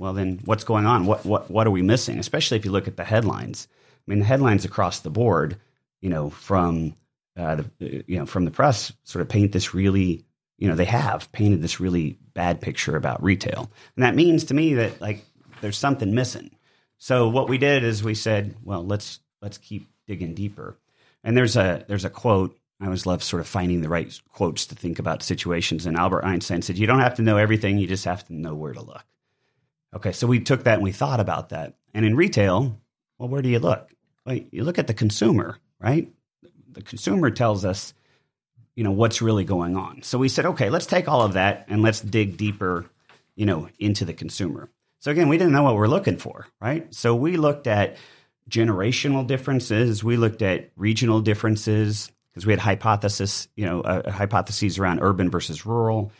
well 0.00 0.14
then 0.14 0.40
what's 0.46 0.64
going 0.64 0.86
on? 0.86 1.04
What, 1.04 1.26
what, 1.26 1.50
what 1.50 1.66
are 1.66 1.70
we 1.70 1.82
missing? 1.82 2.18
Especially 2.18 2.56
if 2.56 2.64
you 2.64 2.72
look 2.72 2.88
at 2.88 2.96
the 2.96 3.04
headlines. 3.04 3.68
I 3.70 4.10
mean, 4.10 4.20
the 4.20 4.24
headlines 4.24 4.64
across 4.64 5.00
the 5.00 5.10
board, 5.10 5.58
you 6.00 6.08
know, 6.08 6.30
from, 6.30 6.94
uh, 7.36 7.56
the, 7.56 8.04
you 8.08 8.18
know, 8.18 8.24
from 8.24 8.46
the 8.46 8.50
press 8.50 8.92
sort 9.04 9.20
of 9.20 9.28
paint 9.28 9.52
this 9.52 9.74
really, 9.74 10.24
you 10.56 10.68
know, 10.68 10.74
they 10.74 10.86
have 10.86 11.30
painted 11.32 11.60
this 11.60 11.80
really 11.80 12.18
bad 12.32 12.62
picture 12.62 12.96
about 12.96 13.22
retail. 13.22 13.70
And 13.94 14.02
that 14.02 14.14
means 14.14 14.44
to 14.44 14.54
me 14.54 14.72
that 14.74 15.02
like 15.02 15.22
there's 15.60 15.76
something 15.76 16.14
missing. 16.14 16.50
So 16.96 17.28
what 17.28 17.50
we 17.50 17.58
did 17.58 17.84
is 17.84 18.02
we 18.02 18.14
said, 18.14 18.56
well, 18.64 18.84
let's 18.84 19.20
let's 19.42 19.58
keep 19.58 19.86
digging 20.06 20.34
deeper. 20.34 20.78
And 21.22 21.36
there's 21.36 21.56
a 21.56 21.84
there's 21.88 22.06
a 22.06 22.10
quote. 22.10 22.56
I 22.80 22.86
always 22.86 23.04
love 23.04 23.22
sort 23.22 23.40
of 23.40 23.46
finding 23.48 23.82
the 23.82 23.90
right 23.90 24.18
quotes 24.30 24.64
to 24.66 24.74
think 24.74 24.98
about 24.98 25.22
situations. 25.22 25.84
And 25.84 25.98
Albert 25.98 26.24
Einstein 26.24 26.62
said, 26.62 26.78
"You 26.78 26.86
don't 26.86 27.00
have 27.00 27.16
to 27.16 27.22
know 27.22 27.36
everything; 27.36 27.76
you 27.76 27.86
just 27.86 28.06
have 28.06 28.26
to 28.28 28.34
know 28.34 28.54
where 28.54 28.72
to 28.72 28.80
look." 28.80 29.04
Okay, 29.94 30.12
so 30.12 30.26
we 30.26 30.40
took 30.40 30.64
that 30.64 30.74
and 30.74 30.82
we 30.82 30.92
thought 30.92 31.20
about 31.20 31.48
that. 31.48 31.74
And 31.94 32.04
in 32.04 32.14
retail, 32.16 32.78
well, 33.18 33.28
where 33.28 33.42
do 33.42 33.48
you 33.48 33.58
look? 33.58 33.90
Well, 34.24 34.38
you 34.50 34.64
look 34.64 34.78
at 34.78 34.86
the 34.86 34.94
consumer, 34.94 35.58
right? 35.80 36.08
The 36.72 36.82
consumer 36.82 37.30
tells 37.30 37.64
us, 37.64 37.92
you 38.76 38.84
know, 38.84 38.92
what's 38.92 39.20
really 39.20 39.44
going 39.44 39.76
on. 39.76 40.02
So 40.02 40.18
we 40.18 40.28
said, 40.28 40.46
okay, 40.46 40.70
let's 40.70 40.86
take 40.86 41.08
all 41.08 41.22
of 41.22 41.32
that 41.32 41.66
and 41.68 41.82
let's 41.82 42.00
dig 42.00 42.36
deeper, 42.36 42.86
you 43.34 43.46
know, 43.46 43.68
into 43.78 44.04
the 44.04 44.14
consumer. 44.14 44.70
So 45.00 45.10
again, 45.10 45.28
we 45.28 45.38
didn't 45.38 45.52
know 45.52 45.64
what 45.64 45.76
we're 45.76 45.88
looking 45.88 46.18
for, 46.18 46.46
right? 46.60 46.92
So 46.94 47.14
we 47.14 47.36
looked 47.36 47.66
at 47.66 47.96
generational 48.48 49.26
differences, 49.26 50.04
we 50.04 50.16
looked 50.16 50.42
at 50.42 50.70
regional 50.76 51.20
differences 51.20 52.10
because 52.30 52.46
we 52.46 52.52
had 52.52 52.60
hypothesis, 52.60 53.48
you 53.56 53.66
know, 53.66 53.80
uh, 53.80 54.10
hypotheses 54.10 54.78
around 54.78 55.00
urban 55.00 55.30
versus 55.30 55.66
rural, 55.66 56.12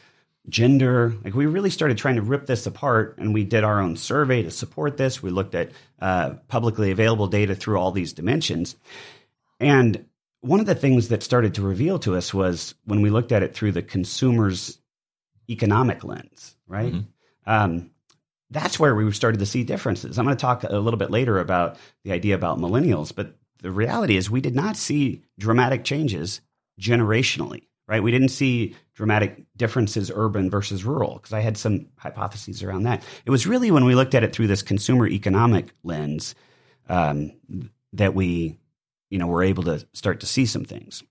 gender. 0.51 1.15
Like 1.25 1.35
we 1.35 1.47
really 1.47 1.71
started 1.71 1.97
trying 1.97 2.17
to 2.17 2.23
rip 2.23 2.47
this 2.47 2.67
apart, 2.67 3.17
and 3.19 3.33
we 3.33 3.45
did 3.45 3.65
our 3.65 3.81
own 3.81 3.97
survey 3.97 4.43
to 4.43 4.51
support 4.51 4.97
this. 4.97 5.23
We 5.23 5.31
looked 5.31 5.55
at 5.55 5.71
uh, 6.01 6.35
publicly 6.49 6.91
available 6.91 7.27
data 7.27 7.55
through 7.55 7.79
all 7.79 7.93
these 7.93 8.13
dimensions, 8.13 8.77
and 9.59 10.05
one 10.43 10.61
of 10.61 10.67
the 10.67 10.75
things 10.75 11.09
that 11.09 11.23
started 11.23 11.55
to 11.55 11.63
reveal 11.63 11.99
to 12.01 12.17
us 12.17 12.33
was 12.33 12.75
when 12.85 13.03
we 13.03 13.11
looked 13.11 13.33
at 13.33 13.43
it 13.43 13.55
through 13.55 13.73
the 13.73 13.83
consumer's 13.83 14.79
economic 15.49 16.03
lens, 16.05 16.57
right? 16.67 16.93
Mm-hmm. 16.93 17.51
Um, 17.51 17.91
that's 18.51 18.79
where 18.79 18.95
we 18.95 19.11
started 19.13 19.39
to 19.39 19.47
see 19.47 19.65
differences. 19.65 20.19
I'm 20.19 20.25
going 20.25 20.37
to 20.37 20.41
talk 20.41 20.65
a 20.65 20.79
little 20.79 20.99
bit 20.99 21.11
later 21.11 21.39
about 21.39 21.77
the 22.05 22.13
idea 22.13 22.35
about 22.35 22.59
millennials, 22.59 23.15
but 23.15 23.37
the 23.63 23.71
reality 23.71 24.17
is 24.17 24.31
we 24.31 24.41
did 24.41 24.55
not 24.55 24.77
see 24.77 25.23
dramatic 25.39 25.85
changes 25.85 26.41
generationally, 26.81 27.67
right? 27.87 28.03
We 28.03 28.11
didn't 28.11 28.31
see 28.31 28.75
dramatic 29.01 29.47
differences 29.57 30.13
urban 30.15 30.51
versus 30.51 30.85
rural 30.85 31.15
because 31.15 31.33
I 31.33 31.41
had 31.41 31.57
some 31.57 31.87
hypotheses 31.97 32.63
around 32.63 32.83
that. 32.83 33.03
It 33.25 33.31
was 33.31 33.47
really 33.47 33.71
when 33.71 33.87
we 33.87 33.95
looked 33.95 34.15
at 34.15 34.23
it 34.23 34.35
through 34.35 34.49
this 34.49 34.61
consumer 34.61 35.09
economic 35.09 35.73
lens 35.83 36.35
um, 36.87 37.33
that 37.95 38.15
we, 38.15 38.59
you 39.09 39.19
know, 39.19 39.27
were 39.27 39.43
able 39.43 39.63
to 39.63 39.87
start 39.95 40.21
to 40.21 40.27
see 40.27 40.45
some 40.45 40.67
things. 40.67 41.03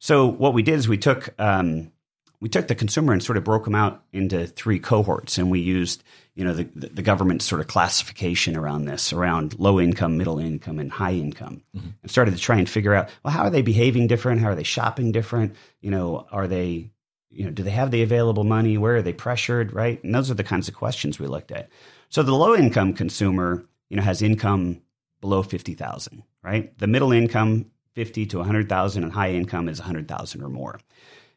So 0.00 0.26
what 0.26 0.54
we 0.54 0.64
did 0.64 0.74
is 0.74 0.88
we 0.88 0.98
took 0.98 1.32
um, 1.38 1.92
we 2.40 2.48
took 2.48 2.66
the 2.66 2.74
consumer 2.74 3.12
and 3.12 3.22
sort 3.22 3.38
of 3.38 3.44
broke 3.44 3.62
them 3.62 3.76
out 3.76 4.02
into 4.12 4.48
three 4.48 4.80
cohorts, 4.80 5.38
and 5.38 5.48
we 5.48 5.60
used 5.60 6.02
you 6.34 6.42
know 6.42 6.52
the, 6.52 6.64
the 6.64 7.02
government 7.02 7.42
sort 7.42 7.60
of 7.60 7.68
classification 7.68 8.56
around 8.56 8.86
this, 8.86 9.12
around 9.12 9.56
low 9.60 9.78
income, 9.78 10.18
middle 10.18 10.40
income, 10.40 10.80
and 10.80 10.90
high 10.90 11.14
income, 11.14 11.62
mm-hmm. 11.76 11.90
and 12.02 12.10
started 12.10 12.32
to 12.32 12.40
try 12.40 12.56
and 12.58 12.68
figure 12.68 12.92
out 12.92 13.08
well 13.22 13.32
how 13.32 13.44
are 13.44 13.50
they 13.50 13.62
behaving 13.62 14.08
different, 14.08 14.40
how 14.40 14.48
are 14.48 14.56
they 14.56 14.64
shopping 14.64 15.12
different, 15.12 15.54
you 15.80 15.92
know, 15.92 16.26
are 16.32 16.48
they 16.48 16.90
you 17.36 17.44
know 17.44 17.50
do 17.50 17.62
they 17.62 17.70
have 17.70 17.90
the 17.90 18.02
available 18.02 18.44
money, 18.44 18.78
where 18.78 18.96
are 18.96 19.02
they 19.02 19.12
pressured, 19.12 19.72
right? 19.72 20.02
And 20.02 20.14
those 20.14 20.30
are 20.30 20.34
the 20.34 20.44
kinds 20.44 20.68
of 20.68 20.74
questions 20.74 21.18
we 21.18 21.26
looked 21.26 21.52
at. 21.52 21.68
So 22.08 22.22
the 22.22 22.34
low 22.34 22.54
income 22.54 22.92
consumer, 22.92 23.64
you 23.88 23.96
know, 23.96 24.02
has 24.02 24.22
income 24.22 24.80
below 25.20 25.42
fifty 25.42 25.74
thousand, 25.74 26.22
right? 26.42 26.76
The 26.78 26.86
middle 26.86 27.12
income 27.12 27.66
fifty 27.94 28.26
to 28.26 28.42
hundred 28.42 28.68
thousand, 28.68 29.04
and 29.04 29.12
high 29.12 29.32
income 29.32 29.68
is 29.68 29.78
hundred 29.78 30.08
thousand 30.08 30.42
or 30.42 30.48
more. 30.48 30.78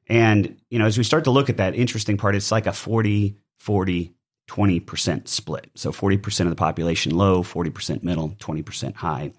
And, 0.10 0.60
you 0.70 0.80
know, 0.80 0.86
as 0.86 0.98
we 0.98 1.04
start 1.04 1.26
to 1.26 1.32
look 1.32 1.50
at 1.50 1.58
that 1.58 1.76
interesting 1.76 2.18
part, 2.18 2.36
it's 2.36 2.52
like 2.52 2.66
a 2.66 2.74
40, 2.74 3.38
40, 3.60 4.14
20% 4.48 5.28
split. 5.28 5.70
So 5.76 5.92
40% 5.92 6.42
of 6.42 6.50
the 6.50 6.56
population 6.56 7.16
low, 7.16 7.44
40% 7.44 8.02
middle, 8.02 8.30
20% 8.40 8.96
high. 8.96 9.32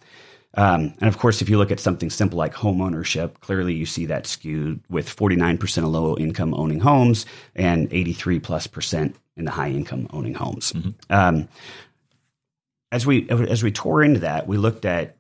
Um, 0.55 0.95
and 1.01 1.09
of 1.09 1.19
course, 1.19 1.43
if 1.43 1.49
you 1.49 1.59
look 1.59 1.71
at 1.71 1.79
something 1.79 2.11
simple 2.11 2.39
like 2.39 2.55
home 2.55 2.81
ownership, 2.81 3.41
clearly 3.41 3.75
you 3.75 3.87
see 3.87 4.07
that 4.07 4.27
skewed 4.27 4.81
with 4.89 5.15
49% 5.15 5.79
of 5.79 5.85
low 5.85 6.17
income 6.17 6.55
owning 6.55 6.81
homes 6.81 7.25
and 7.55 7.93
83 7.93 8.41
plus 8.41 8.67
percent 8.67 9.17
in 9.37 9.45
the 9.45 9.53
high 9.53 9.71
income 9.71 10.09
owning 10.13 10.35
homes. 10.35 10.73
Mm-hmm. 10.73 10.91
Um, 11.11 11.49
as 12.93 13.07
we 13.07 13.29
as 13.31 13.63
we 13.63 13.71
tore 13.71 14.03
into 14.03 14.21
that, 14.21 14.49
we 14.49 14.57
looked 14.57 14.85
at 14.85 15.17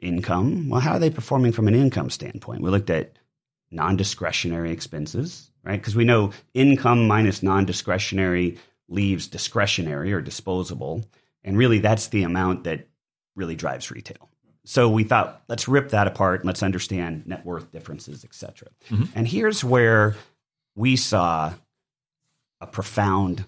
income. 0.00 0.68
Well, 0.68 0.80
how 0.80 0.94
are 0.94 0.98
they 0.98 1.10
performing 1.10 1.52
from 1.52 1.68
an 1.68 1.74
income 1.74 2.10
standpoint? 2.10 2.62
We 2.62 2.70
looked 2.70 2.90
at 2.90 3.18
non 3.70 3.96
discretionary 3.96 4.72
expenses, 4.72 5.50
right? 5.62 5.80
Because 5.80 5.94
we 5.94 6.04
know 6.04 6.32
income 6.54 7.06
minus 7.06 7.42
non 7.42 7.64
discretionary 7.64 8.58
leaves 8.88 9.28
discretionary 9.28 10.12
or 10.12 10.20
disposable. 10.20 11.04
And 11.44 11.56
really, 11.56 11.78
that's 11.78 12.08
the 12.08 12.24
amount 12.24 12.64
that 12.64 12.88
really 13.36 13.54
drives 13.54 13.90
retail. 13.90 14.28
So 14.68 14.88
we 14.88 15.04
thought, 15.04 15.42
let's 15.48 15.68
rip 15.68 15.90
that 15.90 16.08
apart 16.08 16.40
and 16.40 16.46
let's 16.46 16.62
understand 16.62 17.24
net 17.24 17.46
worth 17.46 17.70
differences, 17.70 18.24
et 18.24 18.34
cetera. 18.34 18.68
Mm-hmm. 18.90 19.04
And 19.14 19.28
here's 19.28 19.62
where 19.62 20.16
we 20.74 20.96
saw 20.96 21.54
a 22.60 22.66
profound 22.66 23.44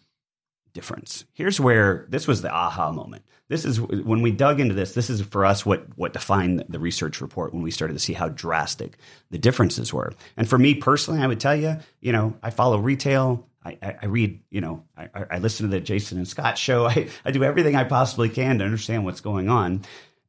difference. 0.72 1.24
Here's 1.32 1.58
where 1.58 2.06
this 2.08 2.28
was 2.28 2.40
the 2.40 2.50
aha 2.52 2.92
moment. 2.92 3.24
This 3.48 3.64
is 3.64 3.80
when 3.80 4.22
we 4.22 4.30
dug 4.30 4.60
into 4.60 4.74
this. 4.74 4.92
This 4.92 5.10
is 5.10 5.20
for 5.20 5.44
us 5.44 5.66
what 5.66 5.86
what 5.96 6.12
defined 6.12 6.64
the 6.68 6.78
research 6.78 7.20
report 7.20 7.52
when 7.52 7.62
we 7.62 7.72
started 7.72 7.94
to 7.94 8.00
see 8.00 8.12
how 8.12 8.28
drastic 8.28 8.96
the 9.30 9.38
differences 9.38 9.92
were. 9.92 10.12
And 10.36 10.48
for 10.48 10.56
me 10.56 10.74
personally, 10.74 11.20
I 11.20 11.26
would 11.26 11.40
tell 11.40 11.56
you, 11.56 11.78
you 12.00 12.12
know, 12.12 12.36
I 12.44 12.50
follow 12.50 12.78
retail. 12.78 13.48
I, 13.64 13.76
I, 13.82 13.96
I 14.02 14.06
read, 14.06 14.40
you 14.50 14.60
know, 14.60 14.84
I, 14.96 15.08
I, 15.32 15.38
listen 15.40 15.66
to 15.66 15.70
the 15.70 15.80
Jason 15.80 16.16
and 16.16 16.28
Scot 16.28 16.56
show. 16.56 16.86
I, 16.88 17.08
I 17.24 17.32
do 17.32 17.42
everything 17.42 17.74
I 17.74 17.84
possibly 17.84 18.28
can 18.28 18.58
to 18.58 18.64
understand 18.64 19.04
what's 19.04 19.20
going 19.20 19.48
on. 19.48 19.82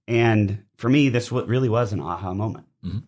And 0.07 0.63
for 0.79 0.87
me, 0.87 1.09
this 1.09 1.29
what 1.29 1.49
really 1.49 1.67
was 1.67 1.91
an 1.91 1.99
aha 1.99 2.33
moment. 2.33 2.65
Mm-hmm. 2.85 2.99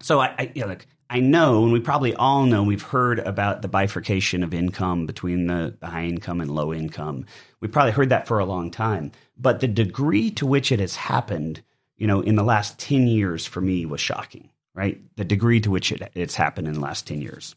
So 0.00 0.20
I, 0.20 0.34
I 0.38 0.52
you 0.54 0.62
know, 0.62 0.68
like 0.68 0.86
I 1.10 1.18
know, 1.18 1.64
and 1.64 1.72
we 1.72 1.80
probably 1.80 2.14
all 2.14 2.44
know, 2.44 2.62
we've 2.62 2.80
heard 2.80 3.18
about 3.18 3.60
the 3.60 3.66
bifurcation 3.66 4.44
of 4.44 4.54
income 4.54 5.04
between 5.04 5.48
the, 5.48 5.76
high 5.82 6.04
income 6.04 6.40
and 6.40 6.48
low 6.48 6.72
income. 6.72 7.26
We 7.58 7.66
probably 7.66 7.90
heard 7.90 8.10
that 8.10 8.28
for 8.28 8.38
a 8.38 8.44
long 8.44 8.70
time. 8.70 9.10
But 9.36 9.58
the 9.58 9.66
degree 9.66 10.30
to 10.32 10.46
which 10.46 10.70
it 10.70 10.78
has 10.78 10.94
happened, 10.94 11.60
you 11.96 12.06
know, 12.06 12.20
in 12.20 12.36
the 12.36 12.44
last 12.44 12.78
10 12.78 13.08
years 13.08 13.44
for 13.46 13.60
me 13.60 13.84
was 13.84 14.00
shocking, 14.00 14.48
right? 14.72 15.00
The 15.16 15.24
degree 15.24 15.60
to 15.62 15.72
which 15.72 15.90
it, 15.90 16.12
it's 16.14 16.36
happened 16.36 16.68
in 16.68 16.74
the 16.74 16.80
last 16.80 17.08
10 17.08 17.20
years. 17.20 17.56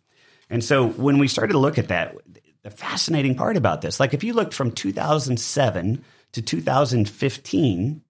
And 0.49 0.63
so 0.63 0.87
when 0.87 1.19
we 1.19 1.27
started 1.27 1.53
to 1.53 1.59
look 1.59 1.77
at 1.77 1.89
that, 1.89 2.15
the 2.63 2.71
fascinating 2.71 3.35
part 3.35 3.57
about 3.57 3.81
this, 3.81 3.99
like 3.99 4.15
if 4.15 4.23
you 4.23 4.33
looked 4.33 4.55
from 4.55 4.71
2007 4.71 6.03
to 6.31 6.41
2015, 6.41 8.01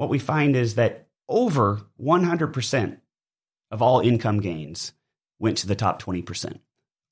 what 0.00 0.08
we 0.08 0.18
find 0.18 0.56
is 0.56 0.76
that 0.76 1.06
over 1.28 1.82
100% 2.02 2.96
of 3.70 3.82
all 3.82 4.00
income 4.00 4.40
gains 4.40 4.94
went 5.38 5.58
to 5.58 5.66
the 5.66 5.74
top 5.74 6.00
20%. 6.00 6.58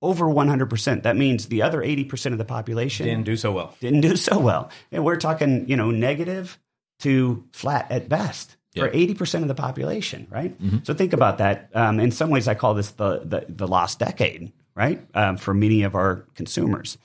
Over 0.01 0.25
100%. 0.25 1.03
That 1.03 1.15
means 1.15 1.49
the 1.49 1.61
other 1.61 1.83
80% 1.83 2.33
of 2.33 2.39
the 2.39 2.47
population 2.47 3.05
didn't 3.05 3.25
do 3.25 3.37
so 3.37 3.53
well. 3.53 3.75
Didn't 3.81 4.01
do 4.01 4.17
so 4.17 4.39
well. 4.39 4.71
And 4.91 5.05
we're 5.05 5.19
talking, 5.19 5.69
you 5.69 5.77
know, 5.77 5.91
negative 5.91 6.59
to 7.01 7.45
flat 7.53 7.93
at 7.93 8.09
best 8.09 8.57
for 8.75 8.89
80% 8.89 9.43
of 9.43 9.49
the 9.49 9.55
population, 9.55 10.27
right? 10.31 10.59
Mm-hmm. 10.59 10.79
So 10.85 10.95
think 10.95 11.13
about 11.13 11.39
that. 11.39 11.69
Um, 11.75 12.01
in 12.01 12.11
some 12.11 12.31
ways, 12.31 12.49
I 12.49 12.55
call 12.55 12.73
this 12.73 12.93
the, 12.93 13.19
the, 13.19 13.45
the 13.51 13.69
lost 13.69 13.99
decade, 13.99 14.51
right? 14.75 15.05
Um, 15.13 15.37
for 15.37 15.53
many 15.53 15.83
of 15.83 15.95
our 15.95 16.25
consumers. 16.37 16.97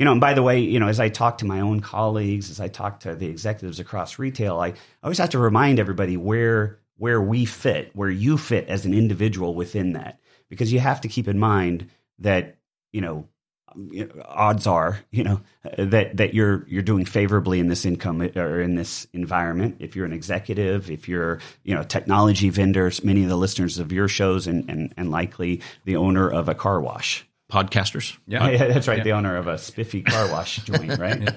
You 0.00 0.06
know, 0.06 0.12
and 0.12 0.20
by 0.20 0.32
the 0.32 0.42
way, 0.42 0.60
you 0.60 0.80
know, 0.80 0.88
as 0.88 0.98
I 0.98 1.10
talk 1.10 1.36
to 1.38 1.44
my 1.44 1.60
own 1.60 1.80
colleagues, 1.80 2.48
as 2.48 2.58
I 2.58 2.68
talk 2.68 3.00
to 3.00 3.14
the 3.14 3.26
executives 3.26 3.80
across 3.80 4.18
retail, 4.18 4.58
I 4.58 4.72
always 5.02 5.18
have 5.18 5.28
to 5.30 5.38
remind 5.38 5.78
everybody 5.78 6.16
where 6.16 6.78
where 6.96 7.20
we 7.20 7.44
fit, 7.44 7.90
where 7.94 8.08
you 8.08 8.38
fit 8.38 8.66
as 8.68 8.86
an 8.86 8.94
individual 8.94 9.54
within 9.54 9.92
that. 9.92 10.18
Because 10.48 10.72
you 10.72 10.80
have 10.80 11.02
to 11.02 11.08
keep 11.08 11.28
in 11.28 11.38
mind 11.38 11.90
that, 12.20 12.56
you 12.92 13.02
know, 13.02 13.28
odds 14.24 14.66
are, 14.66 14.98
you 15.10 15.22
know, 15.22 15.42
that 15.76 16.16
that 16.16 16.32
you're 16.32 16.66
you're 16.66 16.80
doing 16.80 17.04
favorably 17.04 17.60
in 17.60 17.68
this 17.68 17.84
income 17.84 18.22
or 18.22 18.62
in 18.62 18.76
this 18.76 19.06
environment. 19.12 19.76
If 19.80 19.96
you're 19.96 20.06
an 20.06 20.14
executive, 20.14 20.90
if 20.90 21.10
you're, 21.10 21.40
you 21.62 21.74
know, 21.74 21.82
technology 21.82 22.48
vendors, 22.48 23.04
many 23.04 23.22
of 23.22 23.28
the 23.28 23.36
listeners 23.36 23.78
of 23.78 23.92
your 23.92 24.08
shows 24.08 24.46
and 24.46 24.66
and, 24.70 24.94
and 24.96 25.10
likely 25.10 25.60
the 25.84 25.96
owner 25.96 26.26
of 26.26 26.48
a 26.48 26.54
car 26.54 26.80
wash, 26.80 27.26
podcasters. 27.50 28.16
Yeah. 28.26 28.48
Yeah, 28.48 28.68
that's 28.68 28.88
right. 28.88 29.02
The 29.04 29.12
owner 29.12 29.36
of 29.36 29.46
a 29.46 29.58
spiffy 29.58 30.02
car 30.02 30.30
wash 30.30 30.56
joint, 30.64 30.98
right? 30.98 31.28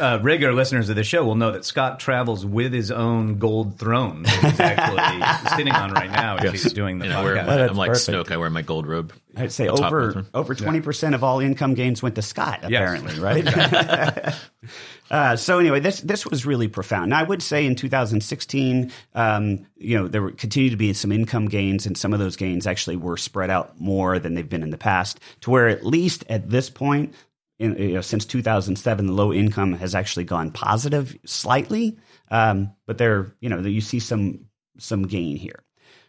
Uh, 0.00 0.18
regular 0.22 0.54
listeners 0.54 0.88
of 0.88 0.96
the 0.96 1.04
show 1.04 1.24
will 1.24 1.34
know 1.34 1.52
that 1.52 1.64
Scot 1.64 2.00
travels 2.00 2.44
with 2.44 2.72
his 2.72 2.90
own 2.90 3.38
gold 3.38 3.78
throne 3.78 4.22
that 4.22 4.44
he's 4.44 4.60
actually 4.60 5.50
sitting 5.56 5.72
on 5.74 5.92
right 5.92 6.10
now 6.10 6.36
as 6.36 6.50
he's 6.52 6.72
doing 6.72 6.98
the 6.98 7.06
You 7.06 7.12
know, 7.12 7.20
I 7.20 7.24
wear 7.24 7.36
podcast. 7.36 7.46
my, 7.46 7.56
that's 7.56 7.70
I'm 7.70 7.76
like 7.76 7.90
perfect. 7.90 8.08
Snoke. 8.28 8.32
I 8.32 8.36
wear 8.38 8.50
my 8.50 8.62
gold 8.62 8.86
robe. 8.86 9.12
I'd 9.36 9.52
say 9.52 9.68
on 9.68 9.76
top 9.76 9.92
with 9.92 10.16
over 10.16 10.26
over 10.34 10.54
twenty 10.54 10.80
percent 10.80 11.14
of 11.14 11.22
all 11.22 11.40
income 11.40 11.74
gains 11.74 12.02
went 12.02 12.14
to 12.14 12.22
Scot. 12.22 12.60
Yes. 12.68 12.80
Apparently, 12.80 13.20
right? 13.20 14.34
uh, 15.10 15.36
so 15.36 15.58
anyway, 15.58 15.80
this 15.80 16.00
this 16.00 16.26
was 16.26 16.46
really 16.46 16.68
profound. 16.68 17.10
Now, 17.10 17.20
I 17.20 17.22
would 17.22 17.42
say 17.42 17.66
in 17.66 17.74
2016, 17.74 18.90
um, 19.14 19.66
you 19.76 19.98
know, 19.98 20.08
there 20.08 20.30
continued 20.30 20.70
to 20.70 20.76
be 20.76 20.92
some 20.92 21.12
income 21.12 21.48
gains, 21.48 21.86
and 21.86 21.96
some 21.96 22.12
of 22.12 22.18
those 22.18 22.36
gains 22.36 22.66
actually 22.66 22.96
were 22.96 23.16
spread 23.16 23.50
out 23.50 23.78
more 23.80 24.18
than 24.18 24.34
they've 24.34 24.48
been 24.48 24.62
in 24.62 24.70
the 24.70 24.78
past. 24.78 25.20
To 25.42 25.50
where 25.50 25.68
at 25.68 25.84
least 25.84 26.24
at 26.28 26.48
this 26.48 26.70
point, 26.70 27.14
in, 27.58 27.76
you 27.76 27.94
know, 27.94 28.00
since 28.00 28.24
2007, 28.24 29.06
the 29.06 29.12
low 29.12 29.32
income 29.32 29.74
has 29.74 29.94
actually 29.94 30.24
gone 30.24 30.50
positive 30.50 31.16
slightly, 31.26 31.98
um, 32.30 32.72
but 32.86 32.98
there, 32.98 33.34
you 33.40 33.48
know, 33.48 33.60
you 33.60 33.80
see 33.80 34.00
some 34.00 34.46
some 34.78 35.06
gain 35.06 35.36
here. 35.36 35.62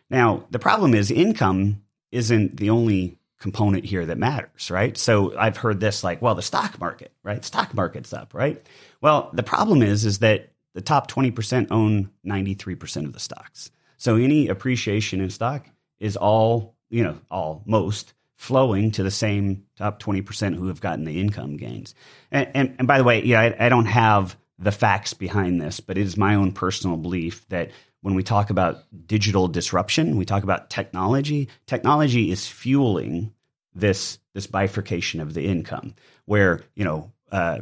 Now, 0.09 0.45
the 0.49 0.59
problem 0.59 0.93
is 0.93 1.11
income 1.11 1.81
isn't 2.11 2.57
the 2.57 2.69
only 2.69 3.17
component 3.39 3.85
here 3.85 4.05
that 4.05 4.17
matters, 4.17 4.69
right? 4.69 4.97
So 4.97 5.37
I've 5.37 5.57
heard 5.57 5.79
this 5.79 6.03
like, 6.03 6.21
well, 6.21 6.35
the 6.35 6.41
stock 6.41 6.79
market, 6.79 7.13
right? 7.23 7.43
Stock 7.43 7.73
market's 7.73 8.13
up, 8.13 8.33
right? 8.33 8.61
Well, 9.01 9.29
the 9.33 9.43
problem 9.43 9.81
is 9.81 10.05
is 10.05 10.19
that 10.19 10.51
the 10.73 10.81
top 10.81 11.09
20% 11.09 11.67
own 11.71 12.11
93% 12.25 13.05
of 13.05 13.13
the 13.13 13.19
stocks. 13.19 13.71
So 13.97 14.15
any 14.15 14.47
appreciation 14.47 15.21
in 15.21 15.29
stock 15.29 15.65
is 15.99 16.15
all, 16.17 16.75
you 16.89 17.03
know, 17.03 17.17
all 17.31 17.63
most 17.65 18.13
flowing 18.35 18.91
to 18.91 19.03
the 19.03 19.11
same 19.11 19.65
top 19.77 20.01
20% 20.01 20.55
who 20.55 20.67
have 20.67 20.79
gotten 20.79 21.03
the 21.03 21.19
income 21.19 21.57
gains. 21.57 21.93
And, 22.31 22.49
and, 22.53 22.75
and 22.79 22.87
by 22.87 22.97
the 22.97 23.03
way, 23.03 23.23
yeah, 23.23 23.41
I, 23.41 23.65
I 23.65 23.69
don't 23.69 23.85
have 23.85 24.37
the 24.57 24.71
facts 24.71 25.13
behind 25.13 25.61
this, 25.61 25.79
but 25.79 25.97
it 25.97 26.01
is 26.01 26.17
my 26.17 26.35
own 26.35 26.51
personal 26.51 26.97
belief 26.97 27.47
that 27.49 27.71
when 28.01 28.15
we 28.15 28.23
talk 28.23 28.49
about 28.49 28.83
digital 29.07 29.47
disruption, 29.47 30.17
we 30.17 30.25
talk 30.25 30.43
about 30.43 30.69
technology, 30.69 31.49
technology 31.65 32.31
is 32.31 32.47
fueling 32.47 33.33
this 33.75 34.19
this 34.33 34.47
bifurcation 34.47 35.19
of 35.19 35.33
the 35.33 35.45
income 35.45 35.95
where, 36.25 36.61
you 36.75 36.85
know, 36.85 37.11
uh, 37.31 37.59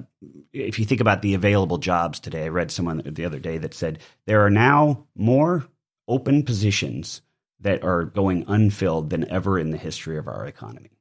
if 0.53 0.79
you 0.79 0.85
think 0.85 1.01
about 1.01 1.21
the 1.21 1.33
available 1.33 1.77
jobs 1.77 2.19
today, 2.19 2.45
I 2.45 2.49
read 2.49 2.71
someone 2.71 3.01
the 3.05 3.25
other 3.25 3.39
day 3.39 3.57
that 3.57 3.73
said 3.73 3.99
there 4.25 4.45
are 4.45 4.49
now 4.49 5.05
more 5.15 5.67
open 6.07 6.43
positions 6.43 7.21
that 7.59 7.83
are 7.83 8.03
going 8.03 8.45
unfilled 8.47 9.09
than 9.09 9.29
ever 9.29 9.57
in 9.59 9.71
the 9.71 9.77
history 9.77 10.17
of 10.17 10.27
our 10.27 10.45
economy. 10.45 10.91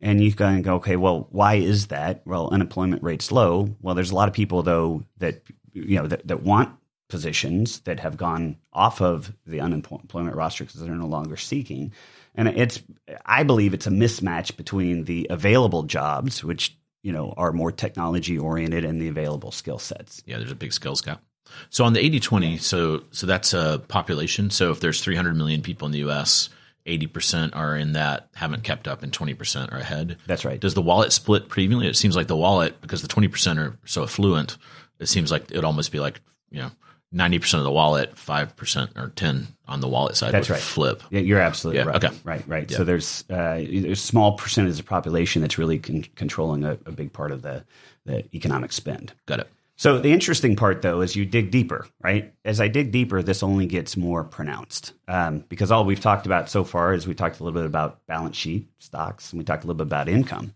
And 0.00 0.22
you 0.22 0.34
of 0.34 0.62
go, 0.62 0.74
okay, 0.74 0.96
well, 0.96 1.28
why 1.30 1.54
is 1.54 1.86
that? 1.86 2.22
Well, 2.26 2.50
unemployment 2.50 3.02
rate's 3.02 3.30
low. 3.30 3.74
Well, 3.80 3.94
there's 3.94 4.10
a 4.10 4.14
lot 4.14 4.28
of 4.28 4.34
people 4.34 4.62
though 4.62 5.04
that 5.18 5.42
you 5.72 5.96
know 5.96 6.06
that, 6.06 6.26
that 6.26 6.42
want 6.42 6.76
positions 7.12 7.80
that 7.80 8.00
have 8.00 8.16
gone 8.16 8.56
off 8.72 9.00
of 9.00 9.32
the 9.46 9.60
unemployment 9.60 10.34
roster 10.34 10.64
because 10.64 10.80
they're 10.80 10.94
no 10.94 11.06
longer 11.06 11.36
seeking. 11.36 11.92
And 12.34 12.48
it's, 12.48 12.82
I 13.26 13.42
believe, 13.42 13.74
it's 13.74 13.86
a 13.86 13.90
mismatch 13.90 14.56
between 14.56 15.04
the 15.04 15.26
available 15.30 15.82
jobs, 15.84 16.42
which 16.42 16.76
you 17.02 17.12
know 17.12 17.34
are 17.36 17.52
more 17.52 17.70
technology 17.70 18.38
oriented, 18.38 18.84
and 18.84 19.00
the 19.00 19.08
available 19.08 19.52
skill 19.52 19.78
sets. 19.78 20.22
Yeah, 20.26 20.38
there's 20.38 20.50
a 20.50 20.56
big 20.56 20.72
skills 20.72 21.02
gap. 21.02 21.22
So 21.68 21.84
on 21.84 21.92
the 21.92 22.00
80-20, 22.00 22.60
so 22.60 23.04
so 23.10 23.26
that's 23.26 23.52
a 23.52 23.82
population. 23.86 24.48
So 24.48 24.70
if 24.70 24.80
there's 24.80 25.02
300 25.02 25.36
million 25.36 25.60
people 25.60 25.86
in 25.86 25.92
the 25.92 25.98
U.S., 25.98 26.48
80% 26.86 27.54
are 27.54 27.76
in 27.76 27.92
that 27.92 28.30
haven't 28.34 28.64
kept 28.64 28.88
up, 28.88 29.02
and 29.02 29.12
20% 29.12 29.70
are 29.70 29.78
ahead. 29.78 30.16
That's 30.26 30.46
right. 30.46 30.58
Does 30.58 30.74
the 30.74 30.82
wallet 30.82 31.12
split 31.12 31.50
pretty 31.50 31.64
evenly? 31.64 31.86
It 31.86 31.96
seems 31.96 32.16
like 32.16 32.26
the 32.26 32.36
wallet, 32.36 32.80
because 32.80 33.02
the 33.02 33.08
20% 33.08 33.58
are 33.58 33.76
so 33.84 34.02
affluent, 34.02 34.56
it 34.98 35.08
seems 35.08 35.30
like 35.30 35.50
it'd 35.50 35.64
almost 35.64 35.92
be 35.92 36.00
like 36.00 36.22
you 36.50 36.62
know 36.62 36.70
90% 37.14 37.54
of 37.58 37.64
the 37.64 37.70
wallet, 37.70 38.14
5% 38.14 38.96
or 38.98 39.08
10 39.10 39.46
on 39.68 39.80
the 39.80 39.88
wallet 39.88 40.16
side 40.16 40.32
That's 40.32 40.48
right. 40.48 40.60
flip. 40.60 41.02
Yeah, 41.10 41.20
you're 41.20 41.40
absolutely 41.40 41.80
Yeah, 41.80 41.86
right. 41.86 42.04
okay. 42.04 42.16
Right, 42.24 42.42
right. 42.48 42.70
So 42.70 42.84
there's 42.84 43.24
uh, 43.30 43.56
there's 43.56 43.84
a 43.84 43.96
small 43.96 44.32
percentage 44.32 44.72
of 44.72 44.76
the 44.78 44.82
population 44.84 45.42
that's 45.42 45.58
really 45.58 45.78
con- 45.78 46.06
controlling 46.16 46.64
a, 46.64 46.72
a 46.86 46.92
big 46.92 47.12
part 47.12 47.30
of 47.30 47.42
the, 47.42 47.64
the 48.06 48.24
economic 48.34 48.72
spend. 48.72 49.12
Got 49.26 49.40
it. 49.40 49.48
So 49.76 49.98
the 49.98 50.12
interesting 50.12 50.54
part, 50.54 50.82
though, 50.82 51.00
is 51.00 51.16
you 51.16 51.24
dig 51.24 51.50
deeper, 51.50 51.86
right? 52.02 52.32
As 52.44 52.60
I 52.60 52.68
dig 52.68 52.92
deeper, 52.92 53.20
this 53.22 53.42
only 53.42 53.66
gets 53.66 53.96
more 53.96 54.22
pronounced 54.22 54.92
um, 55.08 55.44
because 55.48 55.72
all 55.72 55.84
we've 55.84 55.98
talked 56.00 56.24
about 56.24 56.48
so 56.48 56.62
far 56.62 56.94
is 56.94 57.06
we 57.06 57.14
talked 57.14 57.40
a 57.40 57.42
little 57.44 57.58
bit 57.58 57.66
about 57.66 58.06
balance 58.06 58.36
sheet 58.36 58.68
stocks 58.78 59.32
and 59.32 59.38
we 59.38 59.44
talked 59.44 59.64
a 59.64 59.66
little 59.66 59.78
bit 59.78 59.88
about 59.88 60.08
income. 60.08 60.54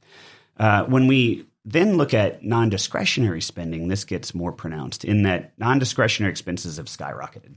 Uh, 0.59 0.85
when 0.85 1.07
we 1.07 1.45
then 1.67 1.97
look 1.97 2.15
at 2.15 2.45
non-discretionary 2.45 3.43
spending, 3.43 3.89
this 3.89 4.05
gets 4.05 4.35
more 4.35 4.53
pronounced 4.53 5.05
in 5.05 5.23
that 5.25 5.53
non-discretionary 5.59 6.31
expenses 6.31 6.77
have 6.79 6.87
skyrocketed, 6.87 7.57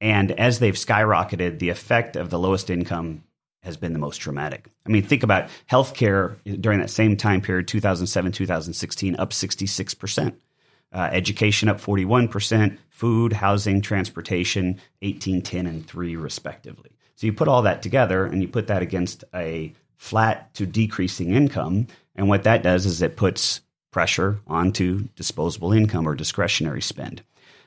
and 0.00 0.32
as 0.32 0.58
they've 0.58 0.74
skyrocketed, 0.74 1.58
the 1.58 1.68
effect 1.68 2.16
of 2.16 2.30
the 2.30 2.38
lowest 2.38 2.70
income 2.70 3.22
has 3.62 3.76
been 3.76 3.92
the 3.92 3.98
most 3.98 4.18
dramatic. 4.18 4.68
I 4.84 4.88
mean, 4.88 5.04
think 5.04 5.22
about 5.22 5.48
healthcare 5.70 6.36
during 6.60 6.80
that 6.80 6.90
same 6.90 7.16
time 7.16 7.40
period, 7.42 7.68
2007, 7.68 8.32
2016, 8.32 9.16
up 9.16 9.32
66 9.32 9.94
percent 9.94 10.40
uh, 10.92 11.08
education 11.12 11.68
up 11.68 11.80
41%, 11.80 12.76
food, 12.90 13.32
housing, 13.32 13.80
transportation 13.80 14.80
18, 15.00 15.42
10, 15.42 15.66
and 15.66 15.86
3, 15.86 16.16
respectively. 16.16 16.90
So 17.16 17.26
you 17.26 17.32
put 17.32 17.48
all 17.48 17.62
that 17.62 17.82
together 17.82 18.26
and 18.26 18.42
you 18.42 18.48
put 18.48 18.66
that 18.66 18.82
against 18.82 19.24
a 19.34 19.72
flat 19.96 20.52
to 20.54 20.66
decreasing 20.66 21.32
income. 21.32 21.86
And 22.14 22.28
what 22.28 22.44
that 22.44 22.62
does 22.62 22.86
is 22.86 23.02
it 23.02 23.16
puts 23.16 23.60
pressure 23.90 24.40
onto 24.46 25.08
disposable 25.14 25.72
income 25.72 26.08
or 26.08 26.14
discretionary 26.14 26.82
spend. 26.82 27.22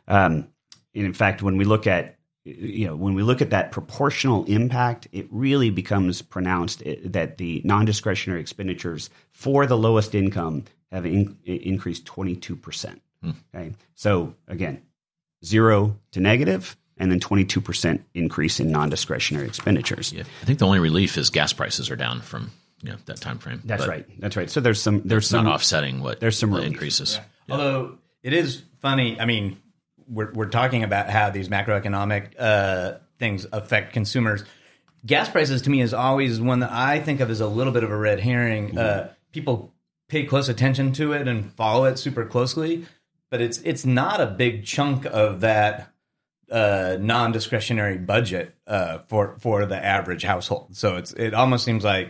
Um, 0.07 0.47
and 0.93 1.05
in 1.05 1.13
fact, 1.13 1.41
when 1.41 1.57
we 1.57 1.65
look 1.65 1.87
at 1.87 2.17
you 2.43 2.85
know 2.85 2.95
when 2.95 3.15
we 3.15 3.23
look 3.23 3.41
at 3.41 3.49
that 3.49 3.71
proportional 3.71 4.45
impact, 4.45 5.07
it 5.11 5.27
really 5.31 5.71
becomes 5.71 6.21
pronounced 6.21 6.83
that 7.03 7.37
the 7.37 7.61
non-discretionary 7.65 8.39
expenditures 8.39 9.09
for 9.31 9.65
the 9.65 9.77
lowest 9.77 10.13
income 10.13 10.63
have 10.91 11.05
in, 11.05 11.37
increased 11.45 12.05
22 12.05 12.55
percent. 12.55 13.01
Okay, 13.53 13.73
so 13.95 14.35
again, 14.47 14.83
zero 15.43 15.97
to 16.11 16.19
negative, 16.19 16.77
and 16.97 17.11
then 17.11 17.19
22 17.19 17.59
percent 17.59 18.05
increase 18.13 18.59
in 18.59 18.71
non-discretionary 18.71 19.47
expenditures. 19.47 20.13
Yeah. 20.13 20.23
I 20.41 20.45
think 20.45 20.59
the 20.59 20.67
only 20.67 20.79
relief 20.79 21.17
is 21.17 21.31
gas 21.31 21.51
prices 21.51 21.89
are 21.89 21.95
down 21.95 22.21
from 22.21 22.51
you 22.81 22.91
know 22.91 22.97
that 23.05 23.21
time 23.21 23.37
frame. 23.39 23.61
That's 23.65 23.83
But 23.83 23.89
right. 23.89 24.19
That's 24.19 24.35
right. 24.37 24.49
So 24.49 24.59
there's 24.59 24.81
some 24.81 25.01
there's 25.05 25.25
It's 25.25 25.33
not 25.33 25.45
some 25.45 25.47
offsetting 25.47 26.01
what 26.01 26.19
there's 26.19 26.37
some 26.37 26.51
the 26.51 26.57
relief. 26.57 26.71
increases. 26.73 27.19
Although 27.49 27.97
it 28.23 28.33
is 28.33 28.63
funny, 28.81 29.19
I 29.19 29.25
mean, 29.25 29.57
we're 30.07 30.31
we're 30.33 30.49
talking 30.49 30.83
about 30.83 31.09
how 31.09 31.29
these 31.29 31.49
macroeconomic 31.49 32.33
uh, 32.39 32.93
things 33.19 33.45
affect 33.51 33.93
consumers. 33.93 34.43
Gas 35.05 35.29
prices 35.29 35.61
to 35.63 35.69
me 35.69 35.81
is 35.81 35.93
always 35.93 36.41
one 36.41 36.59
that 36.61 36.71
I 36.71 36.99
think 36.99 37.19
of 37.19 37.29
as 37.29 37.39
a 37.39 37.47
little 37.47 37.71
bit 37.73 37.83
of 37.83 37.91
a 37.91 37.97
red 37.97 38.19
herring. 38.19 38.77
Uh, 38.77 39.13
people 39.31 39.71
pay 40.09 40.23
close 40.25 40.49
attention 40.49 40.91
to 40.93 41.13
it 41.13 41.27
and 41.27 41.51
follow 41.53 41.85
it 41.85 41.97
super 41.97 42.25
closely, 42.25 42.85
but 43.29 43.39
it's 43.41 43.59
it's 43.59 43.85
not 43.85 44.19
a 44.19 44.25
big 44.25 44.65
chunk 44.65 45.05
of 45.05 45.41
that 45.41 45.91
uh, 46.51 46.97
non-discretionary 46.99 47.97
budget 47.97 48.55
uh, 48.67 48.99
for 49.07 49.35
for 49.39 49.65
the 49.65 49.83
average 49.83 50.23
household. 50.23 50.75
So 50.75 50.95
it's 50.97 51.13
it 51.13 51.33
almost 51.33 51.65
seems 51.65 51.83
like 51.83 52.09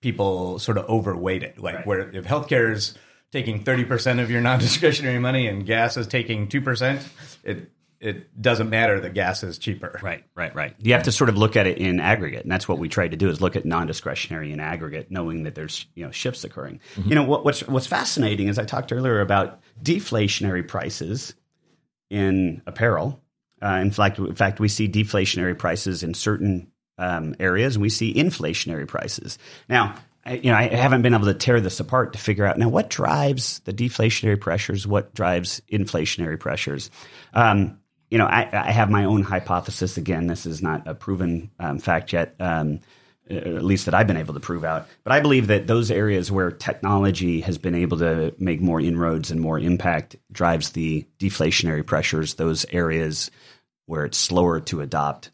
people 0.00 0.58
sort 0.58 0.78
of 0.78 0.88
overweight 0.88 1.42
it. 1.42 1.58
Like 1.58 1.86
where 1.86 2.10
if 2.10 2.24
healthcare 2.24 2.72
is 2.72 2.94
taking 3.32 3.64
thirty 3.64 3.84
percent 3.84 4.20
of 4.20 4.30
your 4.30 4.40
non-discretionary 4.42 5.18
money 5.18 5.46
and 5.46 5.66
gas 5.66 5.96
is 5.96 6.06
taking 6.06 6.48
two 6.48 6.60
percent, 6.60 7.06
it 7.42 7.70
it 8.00 8.40
doesn't 8.40 8.68
matter 8.68 9.00
that 9.00 9.14
gas 9.14 9.42
is 9.42 9.58
cheaper. 9.58 9.98
Right, 10.02 10.24
right, 10.34 10.54
right. 10.54 10.74
You 10.78 10.92
have 10.92 11.04
to 11.04 11.12
sort 11.12 11.30
of 11.30 11.38
look 11.38 11.56
at 11.56 11.66
it 11.66 11.78
in 11.78 11.98
aggregate, 11.98 12.42
and 12.42 12.52
that's 12.52 12.68
what 12.68 12.78
we 12.78 12.88
try 12.88 13.08
to 13.08 13.16
do: 13.16 13.28
is 13.28 13.40
look 13.40 13.56
at 13.56 13.64
non-discretionary 13.64 14.52
in 14.52 14.60
aggregate, 14.60 15.10
knowing 15.10 15.44
that 15.44 15.54
there's 15.54 15.86
you 15.94 16.04
know 16.04 16.10
shifts 16.10 16.44
occurring. 16.44 16.80
You 17.04 17.14
know 17.14 17.24
what, 17.24 17.44
what's 17.44 17.66
what's 17.66 17.86
fascinating 17.86 18.48
is 18.48 18.58
I 18.58 18.64
talked 18.64 18.92
earlier 18.92 19.20
about 19.20 19.60
deflationary 19.82 20.66
prices 20.66 21.34
in 22.10 22.62
apparel. 22.66 23.20
Uh, 23.62 23.78
in 23.80 23.90
fact, 23.90 24.18
in 24.18 24.34
fact, 24.34 24.60
we 24.60 24.68
see 24.68 24.88
deflationary 24.88 25.56
prices 25.56 26.02
in 26.02 26.12
certain 26.12 26.70
um, 26.98 27.34
areas, 27.38 27.76
and 27.76 27.82
we 27.82 27.88
see 27.88 28.14
inflationary 28.14 28.86
prices. 28.86 29.38
Now, 29.68 29.96
you 30.28 30.50
know, 30.50 30.56
I 30.56 30.68
haven't 30.68 31.02
been 31.02 31.14
able 31.14 31.26
to 31.26 31.34
tear 31.34 31.60
this 31.60 31.78
apart 31.78 32.12
to 32.14 32.18
figure 32.18 32.44
out 32.44 32.58
now 32.58 32.68
what 32.68 32.90
drives 32.90 33.60
the 33.60 33.72
deflationary 33.72 34.40
pressures, 34.40 34.86
what 34.86 35.14
drives 35.14 35.62
inflationary 35.70 36.38
pressures. 36.38 36.90
Um, 37.32 37.78
you 38.10 38.18
know, 38.18 38.26
I, 38.26 38.48
I 38.52 38.70
have 38.70 38.90
my 38.90 39.04
own 39.04 39.22
hypothesis. 39.22 39.96
Again, 39.96 40.26
this 40.26 40.46
is 40.46 40.62
not 40.62 40.86
a 40.86 40.94
proven 40.94 41.50
um, 41.58 41.78
fact 41.78 42.12
yet, 42.12 42.34
um, 42.40 42.80
at 43.28 43.64
least 43.64 43.86
that 43.86 43.94
I've 43.94 44.06
been 44.06 44.16
able 44.16 44.34
to 44.34 44.40
prove 44.40 44.64
out. 44.64 44.88
But 45.04 45.12
I 45.12 45.20
believe 45.20 45.48
that 45.48 45.66
those 45.66 45.90
areas 45.90 46.30
where 46.30 46.50
technology 46.50 47.40
has 47.40 47.58
been 47.58 47.74
able 47.74 47.98
to 47.98 48.34
make 48.38 48.60
more 48.60 48.80
inroads 48.80 49.30
and 49.30 49.40
more 49.40 49.58
impact 49.58 50.16
drives 50.30 50.70
the 50.70 51.06
deflationary 51.18 51.84
pressures. 51.84 52.34
Those 52.34 52.64
areas 52.70 53.30
where 53.86 54.04
it's 54.04 54.18
slower 54.18 54.60
to 54.60 54.80
adopt, 54.80 55.30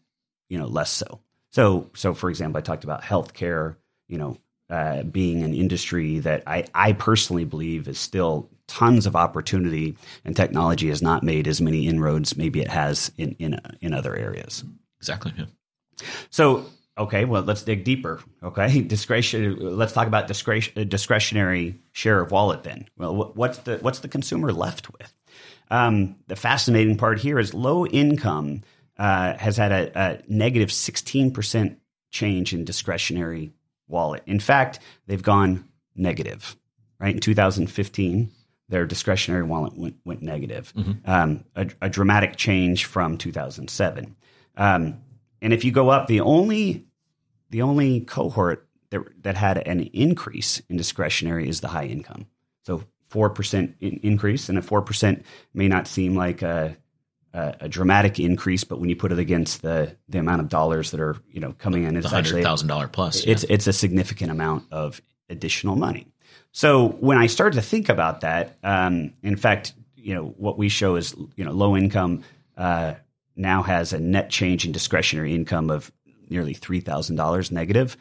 you 0.49 0.57
know, 0.57 0.67
less 0.67 0.91
so. 0.91 1.19
So, 1.53 1.91
so 1.93 2.13
for 2.13 2.29
example, 2.29 2.57
I 2.57 2.61
talked 2.61 2.83
about 2.83 3.03
healthcare. 3.03 3.75
You 4.07 4.17
know, 4.17 4.37
uh, 4.69 5.03
being 5.03 5.43
an 5.43 5.53
industry 5.53 6.19
that 6.19 6.43
I, 6.47 6.65
I 6.73 6.93
personally 6.93 7.45
believe 7.45 7.87
is 7.87 7.99
still 7.99 8.49
tons 8.67 9.05
of 9.05 9.15
opportunity, 9.15 9.95
and 10.25 10.35
technology 10.35 10.89
has 10.89 11.01
not 11.01 11.23
made 11.23 11.47
as 11.47 11.61
many 11.61 11.87
inroads 11.87 12.35
maybe 12.35 12.59
it 12.59 12.69
has 12.69 13.11
in 13.17 13.33
in, 13.39 13.59
in 13.81 13.93
other 13.93 14.15
areas. 14.15 14.63
Exactly. 14.99 15.33
Yeah. 15.37 15.45
So 16.31 16.65
okay, 16.97 17.25
well 17.25 17.43
let's 17.43 17.61
dig 17.61 17.83
deeper. 17.83 18.19
Okay, 18.41 18.81
discretion. 18.95 19.57
Let's 19.59 19.93
talk 19.93 20.07
about 20.07 20.27
discretion, 20.27 20.89
discretionary 20.89 21.79
share 21.91 22.19
of 22.19 22.31
wallet. 22.31 22.63
Then, 22.63 22.87
well, 22.97 23.31
what's 23.35 23.59
the 23.59 23.77
what's 23.77 23.99
the 23.99 24.07
consumer 24.07 24.51
left 24.51 24.91
with? 24.91 25.15
Um, 25.69 26.15
the 26.27 26.35
fascinating 26.35 26.97
part 26.97 27.19
here 27.19 27.39
is 27.39 27.53
low 27.53 27.85
income 27.85 28.63
uh, 28.97 29.37
has 29.37 29.57
had 29.57 29.71
a, 29.71 29.99
a 29.99 30.23
negative 30.27 30.71
sixteen 30.71 31.31
percent 31.31 31.79
change 32.11 32.53
in 32.53 32.63
discretionary 32.63 33.53
wallet. 33.87 34.23
In 34.25 34.39
fact, 34.39 34.79
they've 35.07 35.21
gone 35.21 35.67
negative. 35.95 36.55
Right 36.99 37.15
in 37.15 37.19
2015, 37.19 38.31
their 38.69 38.85
discretionary 38.85 39.43
wallet 39.43 39.77
went, 39.77 39.97
went 40.05 40.21
negative. 40.21 40.73
Mm-hmm. 40.75 41.09
Um, 41.09 41.43
a, 41.55 41.67
a, 41.81 41.89
dramatic 41.89 42.37
change 42.37 42.85
from 42.85 43.17
2007. 43.17 44.15
Um, 44.55 45.01
and 45.41 45.53
if 45.53 45.65
you 45.65 45.71
go 45.71 45.89
up, 45.89 46.07
the 46.07 46.21
only 46.21 46.85
the 47.49 47.61
only 47.61 48.01
cohort 48.01 48.67
that 48.89 49.01
that 49.23 49.35
had 49.35 49.57
an 49.67 49.81
increase 49.81 50.61
in 50.69 50.77
discretionary 50.77 51.49
is 51.49 51.61
the 51.61 51.67
high 51.67 51.85
income. 51.85 52.27
So 52.63 52.83
four 53.09 53.29
percent 53.29 53.75
increase, 53.81 54.47
and 54.47 54.57
a 54.57 54.61
four 54.61 54.81
percent 54.81 55.25
may 55.53 55.67
not 55.67 55.87
seem 55.87 56.15
like 56.15 56.41
a, 56.41 56.77
a, 57.33 57.55
a, 57.61 57.69
dramatic 57.69 58.19
increase, 58.19 58.63
but 58.63 58.79
when 58.79 58.89
you 58.89 58.95
put 58.95 59.11
it 59.11 59.19
against 59.19 59.61
the 59.61 59.95
the 60.07 60.19
amount 60.19 60.41
of 60.41 60.49
dollars 60.49 60.91
that 60.91 60.99
are 60.99 61.17
you 61.31 61.39
know 61.39 61.53
coming 61.53 61.83
in, 61.83 61.97
it's 61.97 62.07
hundred 62.07 62.43
thousand 62.43 62.67
dollar 62.67 62.87
plus. 62.87 63.23
It's 63.25 63.43
yeah. 63.43 63.53
it's 63.53 63.67
a 63.67 63.73
significant 63.73 64.31
amount 64.31 64.65
of 64.71 65.01
additional 65.29 65.75
money. 65.75 66.07
So 66.51 66.89
when 66.99 67.17
I 67.17 67.27
started 67.27 67.55
to 67.55 67.63
think 67.63 67.89
about 67.89 68.21
that, 68.21 68.57
um, 68.63 69.13
in 69.23 69.35
fact, 69.35 69.73
you 69.95 70.13
know 70.13 70.35
what 70.37 70.57
we 70.57 70.69
show 70.69 70.95
is 70.95 71.15
you 71.35 71.43
know 71.43 71.51
low 71.51 71.75
income 71.75 72.23
uh, 72.57 72.93
now 73.35 73.63
has 73.63 73.93
a 73.93 73.99
net 73.99 74.29
change 74.29 74.65
in 74.65 74.71
discretionary 74.71 75.33
income 75.33 75.69
of 75.69 75.91
nearly 76.29 76.55
$3,000 76.55 77.51
negative, 77.51 77.97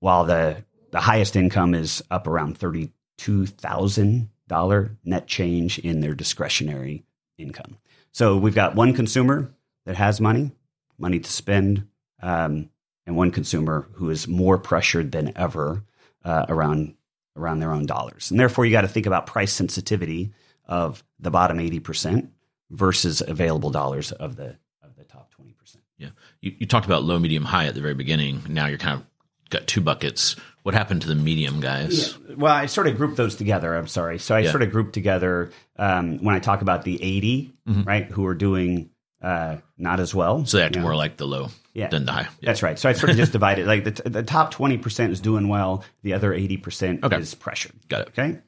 while 0.00 0.24
the, 0.24 0.64
the 0.90 1.00
highest 1.00 1.36
income 1.36 1.74
is 1.74 2.02
up 2.10 2.26
around 2.26 2.58
$32,000 2.58 4.96
net 5.04 5.26
change 5.26 5.78
in 5.78 6.00
their 6.00 6.14
discretionary 6.14 7.04
income. 7.38 7.76
So 8.14 8.36
we've 8.36 8.54
got 8.54 8.76
one 8.76 8.94
consumer 8.94 9.52
that 9.86 9.96
has 9.96 10.20
money, 10.20 10.52
money 10.98 11.18
to 11.18 11.30
spend, 11.30 11.88
um, 12.22 12.70
and 13.06 13.16
one 13.16 13.32
consumer 13.32 13.88
who 13.94 14.08
is 14.08 14.28
more 14.28 14.56
pressured 14.56 15.10
than 15.10 15.36
ever 15.36 15.84
uh, 16.24 16.46
around 16.48 16.94
around 17.36 17.58
their 17.58 17.72
own 17.72 17.86
dollars. 17.86 18.30
And 18.30 18.38
therefore, 18.38 18.64
you 18.64 18.70
got 18.70 18.82
to 18.82 18.88
think 18.88 19.06
about 19.06 19.26
price 19.26 19.52
sensitivity 19.52 20.32
of 20.66 21.02
the 21.18 21.32
bottom 21.32 21.58
80% 21.58 22.28
versus 22.70 23.20
available 23.20 23.70
dollars 23.70 24.12
of 24.12 24.36
the 24.36 24.56
of 24.80 24.94
the 24.96 25.02
top 25.02 25.32
20%. 25.34 25.78
Yeah. 25.98 26.10
You, 26.40 26.54
you 26.58 26.66
talked 26.66 26.86
about 26.86 27.02
low, 27.02 27.18
medium, 27.18 27.44
high 27.44 27.66
at 27.66 27.74
the 27.74 27.80
very 27.80 27.94
beginning. 27.94 28.44
Now 28.48 28.66
you're 28.66 28.78
kind 28.78 29.00
of 29.00 29.06
got 29.54 29.66
two 29.66 29.80
buckets. 29.80 30.36
What 30.62 30.74
happened 30.74 31.02
to 31.02 31.08
the 31.08 31.14
medium 31.14 31.60
guys? 31.60 32.16
Yeah. 32.28 32.34
Well, 32.36 32.52
I 32.52 32.66
sort 32.66 32.86
of 32.86 32.96
grouped 32.96 33.16
those 33.16 33.36
together. 33.36 33.74
I'm 33.74 33.86
sorry. 33.86 34.18
So 34.18 34.34
I 34.34 34.40
yeah. 34.40 34.50
sort 34.50 34.62
of 34.62 34.70
grouped 34.70 34.94
together 34.94 35.50
um, 35.76 36.18
when 36.24 36.34
I 36.34 36.38
talk 36.38 36.62
about 36.62 36.84
the 36.84 37.02
80, 37.02 37.52
mm-hmm. 37.68 37.82
right, 37.82 38.06
who 38.06 38.26
are 38.26 38.34
doing 38.34 38.90
uh, 39.20 39.56
not 39.76 40.00
as 40.00 40.14
well. 40.14 40.44
So 40.46 40.58
they 40.58 40.64
act 40.64 40.76
more 40.78 40.92
know. 40.92 40.96
like 40.96 41.16
the 41.16 41.26
low 41.26 41.48
yeah. 41.74 41.88
than 41.88 42.06
the 42.06 42.12
high. 42.12 42.22
Yeah. 42.22 42.28
That's 42.42 42.62
right. 42.62 42.78
So 42.78 42.88
I 42.88 42.92
sort 42.92 43.10
of 43.10 43.16
just 43.16 43.32
divided. 43.38 43.66
Like 43.66 43.84
the, 43.84 43.90
t- 43.90 44.08
the 44.08 44.22
top 44.22 44.54
20% 44.54 45.10
is 45.10 45.20
doing 45.20 45.48
well, 45.48 45.84
the 46.02 46.14
other 46.14 46.32
80% 46.32 47.04
okay. 47.04 47.18
is 47.18 47.34
pressured. 47.34 47.72
Got 47.88 48.02
it. 48.02 48.08
Okay. 48.08 48.38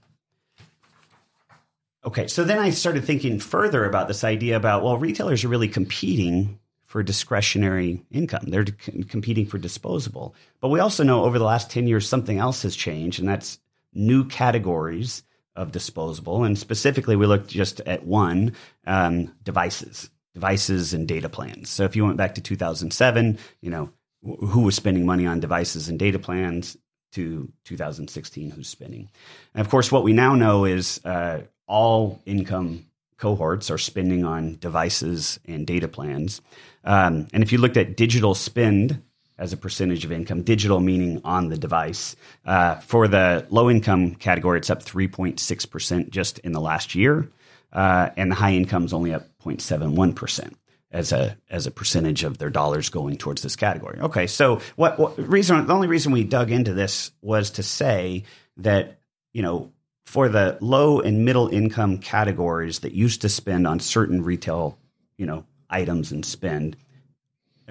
Okay, 2.05 2.29
so 2.29 2.45
then 2.45 2.61
I 2.61 2.71
started 2.71 3.05
thinking 3.05 3.41
further 3.41 3.85
about 3.85 4.07
this 4.07 4.23
idea 4.23 4.57
about 4.57 4.85
well, 4.85 4.97
retailers 4.97 5.45
are 5.45 5.49
really 5.49 5.67
competing 5.67 6.61
for 6.87 7.03
discretionary 7.03 8.01
income. 8.11 8.45
They're 8.47 8.65
c- 8.67 9.03
competing 9.05 9.47
for 9.47 9.59
disposable. 9.59 10.35
But 10.61 10.69
we 10.69 10.81
also 10.81 11.03
know 11.03 11.25
over 11.25 11.39
the 11.39 11.45
last 11.45 11.71
10 11.71 11.87
years 11.87 12.09
something 12.09 12.39
else 12.39 12.63
has 12.63 12.75
changed 12.75 13.19
and 13.19 13.29
that's 13.29 13.59
new 13.93 14.25
categories 14.25 15.25
of 15.57 15.73
disposable 15.73 16.45
and 16.45 16.59
specifically 16.59 17.17
we 17.17 17.27
looked 17.27 17.49
just 17.49 17.81
at 17.81 18.05
one 18.05 18.53
um, 18.87 19.33
devices 19.43 20.11
devices 20.35 20.93
and 20.93 21.09
data 21.09 21.31
plans 21.31 21.71
so 21.71 21.85
if 21.85 21.97
you 21.97 22.05
went 22.05 22.19
back 22.19 22.35
to 22.35 22.43
2007 22.43 23.39
you 23.63 23.71
know 23.71 23.91
who 24.23 24.61
was 24.61 24.75
spending 24.75 25.07
money 25.07 25.27
on 25.27 25.41
devices 25.41 25.89
and 25.89 25.99
data 25.99 26.19
plans 26.19 26.77
to 27.13 27.51
2016 27.65 28.51
who's 28.51 28.69
spending 28.69 29.09
and 29.55 29.63
of 29.63 29.71
course 29.71 29.91
what 29.91 30.05
we 30.05 30.13
now 30.13 30.35
know 30.35 30.67
is 30.67 31.01
uh, 31.07 31.41
all 31.67 32.21
income 32.27 32.85
cohorts 33.19 33.71
are 33.71 33.79
spending 33.79 34.25
on 34.25 34.57
devices 34.61 35.41
and 35.47 35.67
data 35.67 35.89
plans. 35.89 36.41
Um, 36.85 37.27
and 37.33 37.43
if 37.43 37.53
you 37.53 37.59
looked 37.59 37.77
at 37.77 37.97
digital 37.97 38.35
spend 38.35 39.03
as 39.39 39.53
a 39.53 39.57
percentage 39.57 40.05
of 40.05 40.13
income, 40.13 40.43
digital 40.43 40.81
meaning 40.81 41.21
on 41.25 41.49
the 41.49 41.59
device, 41.59 42.17
uh, 42.45 42.77
for 42.77 43.09
the 43.09 43.47
low 43.51 43.71
income 43.71 44.15
category, 44.15 44.59
it's 44.59 44.71
up 44.71 44.83
3.6% 44.83 46.11
just 46.11 46.39
in 46.41 46.53
the 46.53 46.61
last 46.61 46.95
year. 46.95 47.31
Uh, 47.73 48.11
and 48.17 48.31
the 48.31 48.37
high 48.37 48.53
income 48.53 48.85
is 48.85 48.93
only 48.93 49.13
up 49.13 49.27
0.71% 49.45 50.55
as 50.93 51.13
a 51.13 51.37
as 51.51 51.67
a 51.67 51.71
percentage 51.71 52.25
of 52.25 52.39
their 52.39 52.49
dollars 52.49 52.89
going 52.89 53.17
towards 53.17 53.43
this 53.43 53.57
category. 53.57 53.99
Okay, 54.01 54.27
so 54.27 54.61
what, 54.77 54.99
what 54.99 55.19
reason? 55.19 55.67
The 55.67 55.75
only 55.75 55.89
reason 55.89 56.13
we 56.13 56.25
dug 56.25 56.51
into 56.51 56.73
this 56.73 57.11
was 57.21 57.51
to 57.53 57.63
say 57.63 58.25
that 58.59 59.01
you 59.33 59.43
know 59.43 59.73
for 60.07 60.29
the 60.29 60.57
low 60.61 61.01
and 61.01 61.25
middle 61.25 61.49
income 61.49 61.99
categories 61.99 62.79
that 62.79 62.93
used 62.93 63.21
to 63.21 63.29
spend 63.29 63.67
on 63.67 63.81
certain 63.81 64.23
retail, 64.23 64.79
you 65.19 65.27
know, 65.27 65.45
items 65.69 66.13
and 66.13 66.25
spend, 66.25 66.77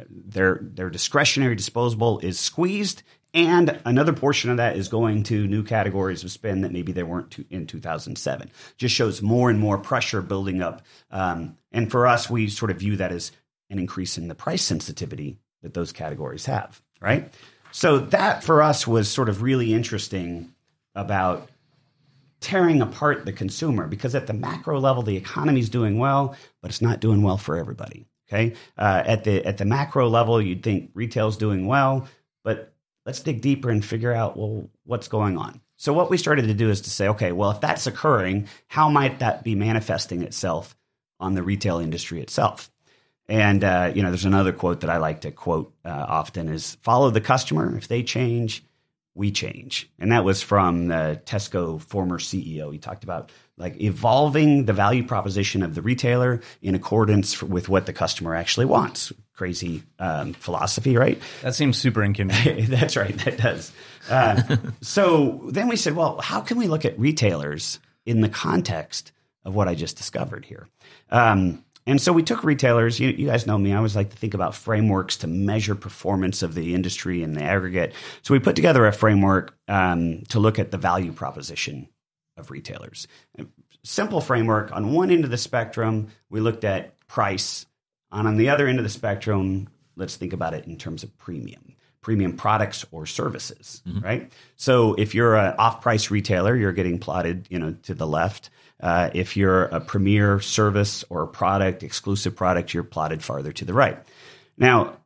their 0.10 0.60
their 0.62 0.90
discretionary 0.90 1.56
disposable 1.56 2.20
is 2.20 2.38
squeezed, 2.38 3.04
and 3.34 3.80
another 3.86 4.12
portion 4.12 4.52
of 4.52 4.58
that 4.58 4.76
is 4.76 4.90
going 4.90 5.24
to 5.24 5.48
new 5.48 5.64
categories 5.64 6.26
of 6.26 6.32
spend 6.32 6.66
that 6.66 6.74
maybe 6.74 6.92
they 6.92 7.04
weren't 7.04 7.32
to, 7.32 7.46
in 7.50 7.66
2007. 7.66 8.52
Just 8.78 8.94
shows 8.94 9.22
more 9.22 9.50
and 9.50 9.58
more 9.58 9.78
pressure 9.78 10.22
building 10.22 10.62
up, 10.62 10.86
um, 11.12 11.58
and 11.72 11.90
for 11.90 12.06
us, 12.06 12.30
we 12.30 12.50
sort 12.50 12.70
of 12.70 12.78
view 12.78 12.98
that 12.98 13.14
as 13.14 13.32
an 13.70 13.80
increase 13.80 14.18
in 14.18 14.28
the 14.28 14.36
price 14.36 14.62
sensitivity 14.62 15.38
that 15.62 15.74
those 15.74 15.94
categories 15.94 16.46
have. 16.46 16.82
Right. 17.00 17.34
So 17.72 18.00
that 18.00 18.44
for 18.44 18.62
us 18.62 18.86
was 18.86 19.10
sort 19.10 19.30
of 19.30 19.42
really 19.42 19.74
interesting 19.74 20.54
about 20.94 21.50
tearing 22.40 22.82
apart 22.82 23.26
the 23.26 23.34
consumer 23.34 23.88
because 23.88 24.16
at 24.16 24.28
the 24.28 24.34
macro 24.34 24.80
level, 24.80 25.04
the 25.04 25.18
economy 25.18 25.60
is 25.60 25.70
doing 25.70 25.98
well, 25.98 26.36
but 26.62 26.70
it's 26.70 26.82
not 26.82 27.00
doing 27.00 27.22
well 27.22 27.38
for 27.38 27.58
everybody. 27.58 28.08
Okay, 28.28 28.56
uh, 28.78 29.04
at 29.06 29.24
the 29.24 29.46
at 29.46 29.58
the 29.58 29.66
macro 29.66 30.10
level, 30.10 30.42
you'd 30.42 30.64
think 30.64 30.90
retail's 30.94 31.38
doing 31.38 31.68
well, 31.68 32.08
but 32.44 32.74
let's 33.06 33.20
dig 33.20 33.42
deeper 33.42 33.70
and 33.70 33.86
figure 33.86 34.14
out 34.14 34.36
well 34.36 34.70
what's 34.84 35.08
going 35.08 35.38
on. 35.38 35.62
So 35.78 35.94
what 35.94 36.10
we 36.10 36.18
started 36.18 36.48
to 36.48 36.54
do 36.54 36.70
is 36.70 36.82
to 36.82 36.90
say, 36.90 37.08
okay, 37.10 37.32
well 37.32 37.52
if 37.52 37.62
that's 37.62 37.86
occurring, 37.86 38.48
how 38.68 38.90
might 38.90 39.20
that 39.20 39.44
be 39.44 39.56
manifesting 39.56 40.22
itself 40.24 40.76
on 41.20 41.36
the 41.36 41.44
retail 41.44 41.80
industry 41.80 42.22
itself? 42.22 42.72
And 43.28 43.64
uh, 43.64 43.92
you 43.94 44.04
know, 44.04 44.10
there's 44.10 44.26
another 44.26 44.54
quote 44.54 44.82
that 44.82 44.90
I 44.90 44.98
like 44.98 45.22
to 45.22 45.32
quote 45.32 45.74
uh, 45.84 45.90
often: 46.08 46.50
is 46.50 46.76
follow 46.82 47.10
the 47.10 47.22
customer. 47.22 47.76
If 47.78 47.88
they 47.88 48.04
change, 48.04 48.64
we 49.16 49.32
change. 49.32 49.90
And 49.98 50.12
that 50.12 50.26
was 50.26 50.44
from 50.44 50.90
the 50.90 51.22
Tesco 51.26 51.82
former 51.82 52.20
CEO. 52.20 52.72
He 52.72 52.78
talked 52.78 53.06
about 53.06 53.32
like 53.58 53.82
evolving 53.82 54.66
the 54.66 54.74
value 54.74 55.06
proposition 55.06 55.64
of 55.64 55.74
the 55.74 55.82
retailer 55.82 56.42
in 56.62 56.76
accordance 56.76 57.42
with 57.42 57.70
what 57.70 57.86
the 57.86 57.94
customer 57.94 58.36
actually 58.36 58.66
wants. 58.66 59.14
Crazy 59.34 59.84
um, 60.00 60.34
philosophy, 60.34 60.98
right? 60.98 61.22
That 61.42 61.56
seems 61.56 61.78
super 61.78 62.04
inconvenient. 62.04 62.70
That's 62.70 62.98
right. 62.98 63.18
That 63.20 63.38
does. 63.38 63.72
Uh, 64.10 64.58
so 64.82 65.42
then 65.50 65.70
we 65.70 65.78
said, 65.78 65.96
well, 65.96 66.20
how 66.20 66.42
can 66.42 66.58
we 66.58 66.68
look 66.68 66.84
at 66.84 67.00
retailers 67.00 67.80
in 68.06 68.20
the 68.20 68.30
context 68.30 69.14
of 69.46 69.56
what 69.56 69.70
I 69.70 69.76
just 69.76 69.96
discovered 69.96 70.44
here? 70.44 70.68
Um, 71.10 71.64
and 71.88 72.02
so 72.02 72.12
we 72.12 72.24
took 72.24 72.44
retailers. 72.44 73.00
You, 73.00 73.10
you, 73.10 73.28
guys 73.28 73.46
know 73.46 73.58
me. 73.58 73.74
I 73.74 73.78
always 73.78 73.96
like 73.96 74.10
to 74.10 74.18
think 74.18 74.34
about 74.34 74.56
frameworks 74.56 75.18
to 75.18 75.28
measure 75.28 75.76
performance 75.76 76.42
of 76.42 76.56
the 76.56 76.74
industry 76.74 77.22
in 77.22 77.34
the 77.34 77.44
aggregate. 77.44 77.94
So 78.24 78.34
we 78.34 78.40
put 78.40 78.56
together 78.56 78.86
a 78.88 78.92
framework 78.92 79.56
um, 79.68 80.24
to 80.30 80.40
look 80.40 80.58
at 80.58 80.72
the 80.72 80.78
value 80.78 81.12
proposition 81.12 81.88
of 82.38 82.50
retailers. 82.50 83.08
Simple 83.84 84.20
framework. 84.20 84.72
On 84.72 84.94
one 84.94 85.12
end 85.12 85.26
of 85.26 85.30
the 85.30 85.38
spectrum, 85.38 86.08
we 86.30 86.40
looked 86.40 86.64
at 86.64 86.98
price. 87.08 87.66
On 88.12 88.26
on 88.26 88.38
the 88.38 88.50
other 88.50 88.68
end 88.68 88.80
of 88.80 88.84
the 88.84 88.90
spectrum, 88.90 89.68
let's 89.96 90.16
think 90.16 90.34
about 90.34 90.54
it 90.54 90.66
in 90.66 90.78
terms 90.78 91.04
of 91.04 91.16
premium 91.18 91.76
premium 92.06 92.38
products 92.38 92.86
or 92.92 93.08
services, 93.08 93.82
mm-hmm. 93.88 94.00
right? 94.00 94.32
So 94.58 94.94
if 94.94 95.16
you're 95.16 95.36
an 95.36 95.56
off-price 95.58 96.12
retailer, 96.12 96.56
you're 96.56 96.72
getting 96.72 97.00
plotted, 97.00 97.48
you 97.50 97.58
know, 97.58 97.72
to 97.82 97.96
the 97.96 98.06
left. 98.06 98.52
Uh, 98.80 99.10
if 99.14 99.38
you're 99.38 99.64
a 99.66 99.80
premier 99.80 100.40
service 100.40 101.04
or 101.10 101.24
a 101.24 101.28
product, 101.28 101.84
exclusive 101.84 102.36
product, 102.36 102.74
you're 102.74 102.84
plotted 102.84 103.24
farther 103.24 103.52
to 103.52 103.66
the 103.66 103.74
right. 103.74 103.98
Now, 104.58 104.98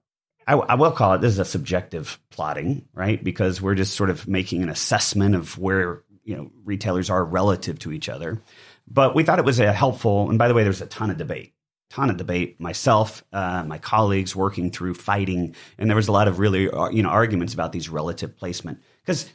I, 0.48 0.54
I 0.54 0.76
will 0.76 0.92
call 0.92 1.14
it 1.14 1.22
this 1.22 1.34
is 1.34 1.40
a 1.40 1.46
subjective 1.46 2.20
plotting, 2.32 2.88
right? 2.94 3.24
Because 3.24 3.62
we're 3.62 3.76
just 3.76 3.96
sort 3.96 4.10
of 4.10 4.28
making 4.28 4.64
an 4.64 4.70
assessment 4.70 5.36
of 5.36 5.58
where 5.60 6.04
you 6.24 6.36
know 6.36 6.52
retailers 6.66 7.10
are 7.12 7.24
relative 7.24 7.78
to 7.80 7.92
each 7.92 8.10
other. 8.10 8.42
But 8.88 9.14
we 9.14 9.24
thought 9.24 9.38
it 9.40 9.46
was 9.46 9.60
a 9.60 9.72
helpful. 9.72 10.30
And 10.30 10.40
by 10.40 10.48
the 10.48 10.56
way, 10.56 10.64
there's 10.64 10.82
a 10.82 10.88
ton 10.88 11.12
of 11.12 11.18
debate, 11.18 11.54
ton 11.92 12.10
of 12.10 12.18
debate. 12.18 12.60
Myself, 12.60 13.24
uh, 13.32 13.64
my 13.64 13.78
colleagues 13.78 14.36
working 14.36 14.72
through 14.72 14.96
fighting, 14.96 15.56
and 15.78 15.88
there 15.88 15.96
was 15.96 16.08
a 16.08 16.12
lot 16.12 16.28
of 16.28 16.40
really 16.40 16.68
uh, 16.68 16.90
you 16.90 17.04
know 17.04 17.10
arguments 17.10 17.54
about 17.54 17.72
these 17.72 17.88
relative 17.88 18.36
placement 18.36 18.82
because 19.06 19.30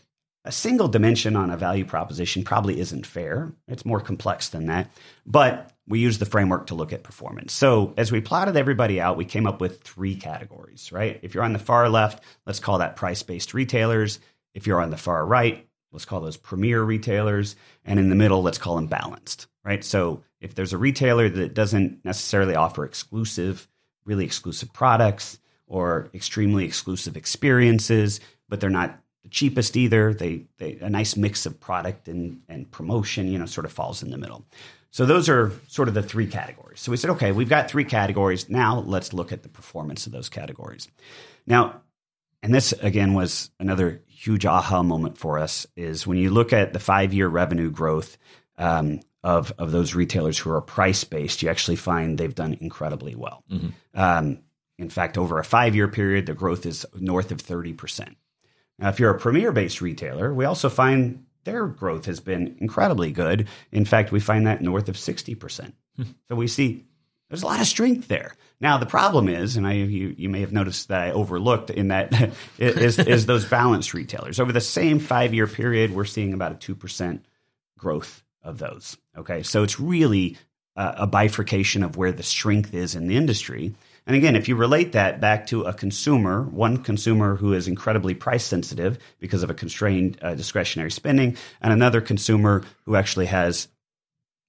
a 0.45 0.53
single 0.53 0.89
dimension 0.89 1.37
on 1.37 1.51
a 1.51 1.57
value 1.57 1.85
proposition 1.85 2.45
probably 2.45 2.79
isn't 2.79 3.07
fair. 3.07 3.53
It's 3.67 3.87
more 3.87 4.01
complex 4.01 4.51
than 4.51 4.67
that. 4.67 4.91
But 5.25 5.73
we 5.87 6.01
use 6.01 6.19
the 6.19 6.27
framework 6.27 6.67
to 6.67 6.75
look 6.75 6.93
at 6.93 7.03
performance. 7.03 7.53
So 7.53 7.95
as 7.97 8.13
we 8.13 8.21
plotted 8.21 8.57
everybody 8.57 9.01
out, 9.01 9.17
we 9.17 9.25
came 9.25 9.47
up 9.47 9.61
with 9.61 9.83
three 9.83 10.17
categories, 10.17 10.93
right? 10.93 11.19
If 11.23 11.35
you're 11.35 11.45
on 11.45 11.53
the 11.53 11.59
far 11.59 11.89
left, 11.89 12.23
let's 12.47 12.61
call 12.61 12.79
that 12.79 12.97
price 12.97 13.23
based 13.23 13.55
retailers. 13.55 14.21
If 14.55 14.67
you're 14.67 14.81
on 14.81 14.91
the 14.91 14.97
far 14.97 15.25
right, 15.25 15.67
let's 15.93 16.05
call 16.05 16.21
those 16.21 16.37
premier 16.37 16.83
retailers. 16.83 17.57
And 17.85 17.99
in 17.99 18.09
the 18.11 18.15
middle, 18.15 18.43
let's 18.43 18.59
call 18.59 18.77
them 18.77 18.87
balanced, 18.87 19.47
right? 19.65 19.83
So 19.83 20.23
if 20.41 20.55
there's 20.55 20.73
a 20.75 20.79
retailer 20.79 21.29
that 21.29 21.55
doesn't 21.55 22.05
necessarily 22.05 22.55
offer 22.55 22.85
exclusive, 22.85 23.67
really 24.05 24.25
exclusive 24.25 24.73
products 24.73 25.39
or 25.67 26.11
extremely 26.15 26.67
exclusive 26.67 27.17
experiences, 27.17 28.21
but 28.49 28.61
they're 28.61 28.71
not 28.71 28.99
the 29.25 29.29
cheapest 29.31 29.77
either. 29.77 30.15
They, 30.15 30.45
they 30.59 30.79
a 30.81 30.89
nice 30.89 31.17
mix 31.17 31.47
of 31.47 31.59
product 31.59 32.07
and, 32.09 32.41
and 32.49 32.71
promotion, 32.71 33.29
you 33.29 33.39
know, 33.39 33.47
sort 33.47 33.65
of 33.65 33.73
falls 33.73 34.03
in 34.03 34.11
the 34.11 34.19
middle. 34.19 34.45
So 34.91 35.07
those 35.07 35.29
are 35.29 35.51
sort 35.67 35.89
of 35.89 35.95
the 35.95 36.05
three 36.05 36.29
categories. 36.29 36.81
So 36.81 36.93
we 36.93 36.97
said, 36.97 37.11
okay, 37.11 37.33
we've 37.33 37.49
got 37.49 37.69
three 37.69 37.85
categories. 37.85 38.49
Now 38.49 38.79
let's 38.79 39.13
look 39.13 39.33
at 39.33 39.43
the 39.43 39.49
performance 39.49 40.07
of 40.07 40.13
those 40.13 40.29
categories. 40.29 40.87
Now, 41.47 41.83
and 42.45 42.55
this 42.55 42.73
again 42.75 43.15
was 43.15 43.51
another 43.59 44.03
huge 44.07 44.47
aha 44.47 44.83
moment 44.83 45.19
for 45.19 45.39
us 45.39 45.67
is 45.77 46.07
when 46.07 46.19
you 46.19 46.31
look 46.31 46.53
at 46.53 46.73
the 46.73 46.79
five 46.79 47.13
year 47.13 47.27
revenue 47.27 47.71
growth 47.71 48.19
um, 48.59 49.01
of 49.25 49.53
of 49.59 49.73
those 49.73 49.95
retailers 49.95 50.39
who 50.39 50.51
are 50.51 50.61
price 50.61 51.03
based, 51.05 51.43
you 51.43 51.49
actually 51.49 51.77
find 51.77 52.19
they've 52.19 52.35
done 52.35 52.57
incredibly 52.61 53.15
well. 53.15 53.43
Mm-hmm. 53.51 53.69
Um, 53.95 54.39
in 54.79 54.91
fact, 54.91 55.17
over 55.17 55.39
a 55.39 55.45
five 55.45 55.75
year 55.75 55.89
period, 55.89 56.27
the 56.27 56.35
growth 56.35 56.67
is 56.67 56.87
north 56.95 57.33
of 57.33 57.41
thirty 57.41 57.73
percent. 57.73 58.17
Now, 58.79 58.89
if 58.89 58.99
you're 58.99 59.15
a 59.15 59.19
premier 59.19 59.53
based 59.53 59.81
retailer, 59.81 60.33
we 60.35 60.45
also 60.45 60.69
find 60.69 61.25
their 61.45 61.67
growth 61.67 62.07
has 62.07 62.21
been 62.21 62.57
incredibly 62.59 63.13
good. 63.13 63.49
In 63.71 63.85
fact, 63.85 64.13
we 64.13 64.21
find 64.21 64.47
that 64.47 64.63
north 64.63 64.89
of 64.89 64.97
60%. 64.97 65.73
Hmm. 65.97 66.03
so 66.29 66.35
we 66.35 66.49
see 66.49 66.85
there's 67.29 67.43
a 67.43 67.47
lot 67.47 67.61
of 67.61 67.67
strength 67.67 68.09
there. 68.09 68.35
Now 68.61 68.79
the 68.79 68.87
problem 68.87 69.29
is, 69.29 69.57
and 69.57 69.67
I 69.67 69.73
you, 69.73 70.15
you 70.17 70.29
may 70.29 70.41
have 70.41 70.53
noticed 70.53 70.89
that 70.89 71.01
I 71.01 71.11
overlooked 71.13 71.71
in 71.71 71.89
that 71.89 72.33
is, 72.59 72.99
is 72.99 73.27
those 73.27 73.45
balanced 73.45 73.95
retailers. 73.95 74.41
Over 74.41 74.53
the 74.53 74.61
same 74.61 74.99
five 74.99 75.35
year 75.35 75.47
period, 75.47 75.93
we're 75.93 76.05
seeing 76.05 76.33
about 76.33 76.53
a 76.53 76.57
two 76.57 76.75
percent 76.75 77.25
growth 77.79 78.23
of 78.43 78.59
those. 78.59 78.97
Okay, 79.17 79.43
so 79.43 79.63
it's 79.63 79.81
really 79.81 80.37
a, 80.77 80.95
a 80.99 81.07
bifurcation 81.07 81.83
of 81.83 81.97
where 81.97 82.13
the 82.13 82.23
strength 82.23 82.75
is 82.75 82.95
in 82.95 83.07
the 83.07 83.17
industry. 83.17 83.75
And 84.07 84.17
again, 84.17 84.37
if 84.37 84.49
you 84.49 84.57
relate 84.57 84.93
that 84.93 85.21
back 85.21 85.47
to 85.47 85.63
a 85.63 85.73
consumer, 85.73 86.43
one 86.43 86.79
consumer 86.79 87.37
who 87.37 87.55
is 87.55 87.67
incredibly 87.67 88.15
price 88.15 88.45
sensitive 88.45 88.99
because 89.19 89.43
of 89.43 89.51
a 89.51 89.55
constrained 89.55 90.19
uh, 90.21 90.35
discretionary 90.35 90.91
spending, 90.91 91.37
and 91.63 91.73
another 91.73 92.01
consumer 92.01 92.63
who 92.85 92.97
actually 92.97 93.27
has 93.27 93.69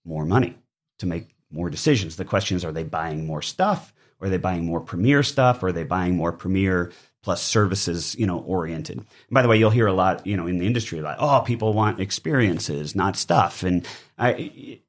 more 0.03 0.25
money 0.25 0.57
to 0.99 1.05
make 1.05 1.29
more 1.49 1.69
decisions. 1.69 2.17
The 2.17 2.25
question 2.25 2.57
is, 2.57 2.65
are 2.65 2.73
they 2.73 2.83
buying 2.83 3.25
more 3.25 3.41
stuff? 3.41 3.93
Are 4.21 4.29
they 4.29 4.37
buying 4.37 4.65
more 4.65 4.81
premier 4.81 5.23
stuff? 5.23 5.63
Or 5.63 5.67
are 5.67 5.71
they 5.71 5.83
buying 5.83 6.15
more 6.15 6.31
premier 6.31 6.91
plus 7.23 7.41
services, 7.41 8.15
you 8.17 8.25
know, 8.25 8.39
oriented? 8.39 8.97
And 8.97 9.07
by 9.31 9.41
the 9.41 9.47
way, 9.47 9.57
you'll 9.57 9.69
hear 9.69 9.87
a 9.87 9.93
lot, 9.93 10.25
you 10.27 10.35
know, 10.35 10.47
in 10.47 10.57
the 10.57 10.67
industry 10.67 11.01
like, 11.01 11.17
oh, 11.19 11.41
people 11.41 11.73
want 11.73 11.99
experiences, 11.99 12.95
not 12.95 13.15
stuff. 13.15 13.63
And 13.63 13.87
I, 14.17 14.79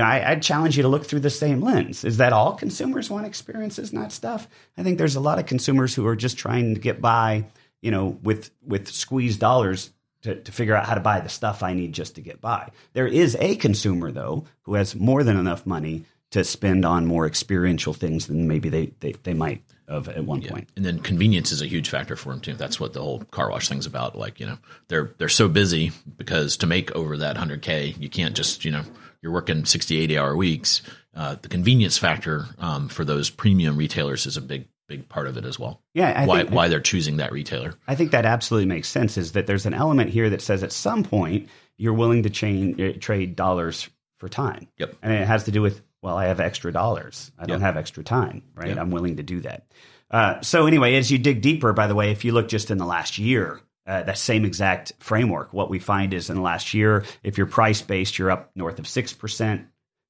I, 0.00 0.34
would 0.34 0.42
challenge 0.42 0.76
you 0.76 0.82
to 0.82 0.88
look 0.88 1.04
through 1.04 1.20
the 1.20 1.30
same 1.30 1.60
lens. 1.60 2.04
Is 2.04 2.18
that 2.18 2.32
all 2.32 2.52
consumers 2.54 3.10
want 3.10 3.26
experiences, 3.26 3.92
not 3.92 4.12
stuff? 4.12 4.48
I 4.78 4.82
think 4.82 4.98
there's 4.98 5.16
a 5.16 5.20
lot 5.20 5.38
of 5.38 5.46
consumers 5.46 5.94
who 5.94 6.06
are 6.06 6.16
just 6.16 6.38
trying 6.38 6.74
to 6.74 6.80
get 6.80 7.00
by, 7.00 7.46
you 7.80 7.90
know, 7.90 8.18
with 8.22 8.50
with 8.64 8.88
squeezed 8.88 9.40
dollars 9.40 9.90
to, 10.22 10.36
to 10.36 10.52
figure 10.52 10.76
out 10.76 10.86
how 10.86 10.94
to 10.94 11.00
buy 11.00 11.20
the 11.20 11.28
stuff 11.28 11.62
I 11.62 11.74
need 11.74 11.92
just 11.92 12.14
to 12.14 12.20
get 12.20 12.40
by. 12.40 12.70
There 12.92 13.08
is 13.08 13.36
a 13.40 13.56
consumer 13.56 14.12
though 14.12 14.44
who 14.62 14.74
has 14.74 14.94
more 14.94 15.24
than 15.24 15.36
enough 15.36 15.66
money 15.66 16.04
to 16.30 16.44
spend 16.44 16.84
on 16.84 17.06
more 17.06 17.26
experiential 17.26 17.92
things 17.92 18.28
than 18.28 18.46
maybe 18.46 18.68
they 18.68 18.92
they, 19.00 19.12
they 19.24 19.34
might 19.34 19.62
of 19.88 20.08
at 20.08 20.24
one 20.24 20.42
yeah. 20.42 20.50
point. 20.50 20.68
And 20.76 20.84
then 20.84 21.00
convenience 21.00 21.52
is 21.52 21.60
a 21.60 21.66
huge 21.66 21.88
factor 21.88 22.16
for 22.16 22.30
them 22.30 22.40
too. 22.40 22.54
That's 22.54 22.78
what 22.78 22.92
the 22.92 23.00
whole 23.00 23.20
car 23.24 23.50
wash 23.50 23.68
thing's 23.68 23.86
about. 23.86 24.16
Like 24.16 24.38
you 24.38 24.46
know, 24.46 24.58
they're 24.88 25.12
they're 25.18 25.28
so 25.28 25.48
busy 25.48 25.90
because 26.16 26.56
to 26.58 26.66
make 26.66 26.92
over 26.92 27.16
that 27.18 27.36
hundred 27.36 27.62
k, 27.62 27.94
you 27.98 28.08
can't 28.08 28.36
just 28.36 28.64
you 28.64 28.70
know 28.70 28.84
you're 29.22 29.32
working 29.32 29.64
60, 29.64 29.98
80 29.98 30.18
hour 30.18 30.36
weeks, 30.36 30.82
uh, 31.14 31.36
the 31.40 31.48
convenience 31.48 31.96
factor 31.96 32.46
um, 32.58 32.88
for 32.88 33.04
those 33.04 33.30
premium 33.30 33.76
retailers 33.76 34.26
is 34.26 34.36
a 34.36 34.42
big 34.42 34.66
big 34.88 35.08
part 35.08 35.26
of 35.26 35.38
it 35.38 35.44
as 35.44 35.58
well. 35.58 35.80
Yeah, 35.94 36.12
I 36.14 36.26
why 36.26 36.42
think, 36.42 36.50
why 36.50 36.68
they're 36.68 36.80
choosing 36.80 37.16
that 37.16 37.32
retailer. 37.32 37.74
I 37.88 37.94
think 37.94 38.10
that 38.10 38.26
absolutely 38.26 38.66
makes 38.66 38.88
sense. 38.88 39.16
Is 39.16 39.32
that 39.32 39.46
there's 39.46 39.64
an 39.64 39.74
element 39.74 40.10
here 40.10 40.28
that 40.30 40.42
says 40.42 40.62
at 40.62 40.72
some 40.72 41.02
point 41.02 41.48
you're 41.78 41.94
willing 41.94 42.24
to 42.24 42.30
chain, 42.30 42.80
uh, 42.80 42.98
trade 42.98 43.36
dollars 43.36 43.88
for 44.18 44.28
time. 44.28 44.68
Yep, 44.78 44.96
and 45.02 45.12
it 45.12 45.26
has 45.26 45.44
to 45.44 45.50
do 45.50 45.62
with 45.62 45.82
well, 46.02 46.16
I 46.16 46.26
have 46.26 46.40
extra 46.40 46.72
dollars. 46.72 47.30
I 47.38 47.46
don't 47.46 47.60
have 47.60 47.76
extra 47.76 48.02
time, 48.02 48.42
right? 48.54 48.68
Yep. 48.68 48.78
I'm 48.78 48.90
willing 48.90 49.16
to 49.16 49.22
do 49.22 49.40
that. 49.40 49.66
Uh, 50.10 50.40
so 50.42 50.66
anyway, 50.66 50.96
as 50.96 51.10
you 51.10 51.18
dig 51.18 51.40
deeper, 51.40 51.72
by 51.72 51.86
the 51.86 51.94
way, 51.94 52.10
if 52.10 52.24
you 52.24 52.32
look 52.32 52.48
just 52.48 52.70
in 52.70 52.76
the 52.78 52.84
last 52.84 53.18
year, 53.18 53.60
uh, 53.86 54.02
that 54.04 54.18
same 54.18 54.44
exact 54.44 54.92
framework. 54.98 55.52
What 55.52 55.70
we 55.70 55.78
find 55.78 56.14
is 56.14 56.30
in 56.30 56.36
the 56.36 56.42
last 56.42 56.74
year, 56.74 57.04
if 57.22 57.36
you're 57.38 57.46
price 57.46 57.82
based, 57.82 58.18
you're 58.18 58.30
up 58.30 58.50
north 58.54 58.78
of 58.78 58.86
six 58.86 59.12
percent. 59.12 59.66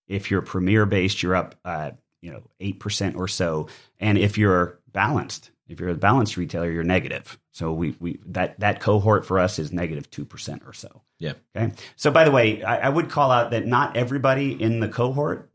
If 0.09 0.31
you're 0.31 0.43
premier 0.43 0.85
based, 0.87 1.23
you're 1.23 1.37
up, 1.37 1.55
uh, 1.65 1.93
you 2.21 2.33
know, 2.33 2.43
eight 2.61 2.81
percent 2.81 3.17
or 3.17 3.29
so. 3.29 3.69
And 3.99 4.19
if 4.19 4.37
you're 4.37 4.79
balanced, 4.93 5.51
if 5.69 5.81
you're 5.81 5.89
a 5.89 5.95
balanced 5.95 6.37
retailer, 6.37 6.71
you're 6.71 6.85
negative. 6.85 7.39
So 7.53 7.73
we 7.73 7.97
we 7.99 8.19
that 8.27 8.61
that 8.61 8.81
cohort 8.81 9.25
for 9.25 9.39
us 9.39 9.59
is 9.59 9.73
negative 9.73 10.11
two 10.11 10.25
percent 10.25 10.63
or 10.67 10.73
so. 10.73 11.03
Yeah. 11.19 11.35
Okay. 11.57 11.73
So 11.97 12.11
by 12.11 12.25
the 12.25 12.31
way, 12.31 12.63
I, 12.63 12.87
I 12.87 12.89
would 12.89 13.09
call 13.09 13.31
out 13.31 13.53
that 13.53 13.67
not 13.67 13.97
everybody 13.97 14.61
in 14.61 14.81
the 14.81 14.89
cohort 14.89 15.51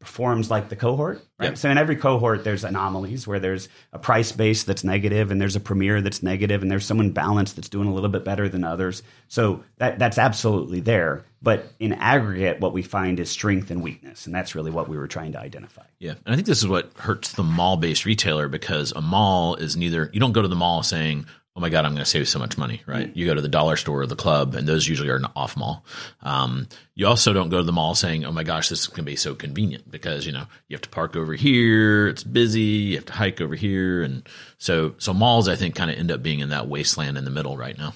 performs 0.00 0.50
like 0.50 0.68
the 0.68 0.76
cohort. 0.76 1.24
Right? 1.38 1.46
Yep. 1.46 1.58
So 1.58 1.70
in 1.70 1.78
every 1.78 1.96
cohort, 1.96 2.44
there's 2.44 2.64
anomalies 2.64 3.26
where 3.26 3.40
there's 3.40 3.68
a 3.92 3.98
price 3.98 4.32
base 4.32 4.64
that's 4.64 4.84
negative, 4.84 5.30
and 5.30 5.40
there's 5.40 5.56
a 5.56 5.60
premier 5.60 6.00
that's 6.00 6.22
negative, 6.22 6.62
and 6.62 6.70
there's 6.70 6.86
someone 6.86 7.10
balanced 7.10 7.56
that's 7.56 7.68
doing 7.68 7.88
a 7.88 7.94
little 7.94 8.08
bit 8.08 8.24
better 8.24 8.48
than 8.48 8.64
others. 8.64 9.02
So 9.28 9.64
that 9.78 9.98
that's 9.98 10.18
absolutely 10.18 10.80
there. 10.80 11.24
But 11.40 11.72
in 11.78 11.92
aggregate, 11.92 12.60
what 12.60 12.72
we 12.72 12.82
find 12.82 13.20
is 13.20 13.30
strength 13.30 13.70
and 13.70 13.82
weakness, 13.82 14.26
and 14.26 14.34
that's 14.34 14.54
really 14.56 14.72
what 14.72 14.88
we 14.88 14.98
were 14.98 15.06
trying 15.06 15.32
to 15.32 15.40
identify. 15.40 15.84
Yeah, 16.00 16.14
and 16.26 16.32
I 16.32 16.34
think 16.34 16.46
this 16.46 16.58
is 16.58 16.66
what 16.66 16.92
hurts 16.96 17.32
the 17.32 17.44
mall-based 17.44 18.04
retailer 18.04 18.48
because 18.48 18.92
a 18.92 19.00
mall 19.00 19.54
is 19.54 19.76
neither. 19.76 20.10
You 20.12 20.18
don't 20.18 20.32
go 20.32 20.42
to 20.42 20.48
the 20.48 20.56
mall 20.56 20.82
saying, 20.82 21.26
oh 21.58 21.60
my 21.60 21.70
god, 21.70 21.84
I'm 21.84 21.90
going 21.90 22.04
to 22.04 22.08
save 22.08 22.28
so 22.28 22.38
much 22.38 22.56
money, 22.56 22.82
right? 22.86 23.10
You 23.16 23.26
go 23.26 23.34
to 23.34 23.40
the 23.40 23.48
dollar 23.48 23.76
store 23.76 24.02
or 24.02 24.06
the 24.06 24.14
club, 24.14 24.54
and 24.54 24.68
those 24.68 24.86
usually 24.86 25.08
are 25.08 25.16
an 25.16 25.26
off 25.34 25.56
mall. 25.56 25.84
Um, 26.22 26.68
you 26.94 27.04
also 27.04 27.32
don't 27.32 27.48
go 27.48 27.56
to 27.56 27.64
the 27.64 27.72
mall 27.72 27.96
saying, 27.96 28.24
oh 28.24 28.30
my 28.30 28.44
gosh, 28.44 28.68
this 28.68 28.82
is 28.82 28.86
going 28.86 28.98
to 28.98 29.02
be 29.02 29.16
so 29.16 29.34
convenient 29.34 29.90
because 29.90 30.24
you 30.24 30.30
know 30.30 30.44
you 30.68 30.76
have 30.76 30.82
to 30.82 30.88
park 30.88 31.16
over 31.16 31.34
here, 31.34 32.06
it's 32.06 32.22
busy, 32.22 32.60
you 32.60 32.94
have 32.94 33.06
to 33.06 33.12
hike 33.12 33.40
over 33.40 33.56
here, 33.56 34.02
and 34.02 34.28
so 34.58 34.94
so 34.98 35.12
malls 35.12 35.48
I 35.48 35.56
think 35.56 35.74
kind 35.74 35.90
of 35.90 35.98
end 35.98 36.12
up 36.12 36.22
being 36.22 36.38
in 36.38 36.50
that 36.50 36.68
wasteland 36.68 37.18
in 37.18 37.24
the 37.24 37.30
middle 37.32 37.56
right 37.56 37.76
now. 37.76 37.92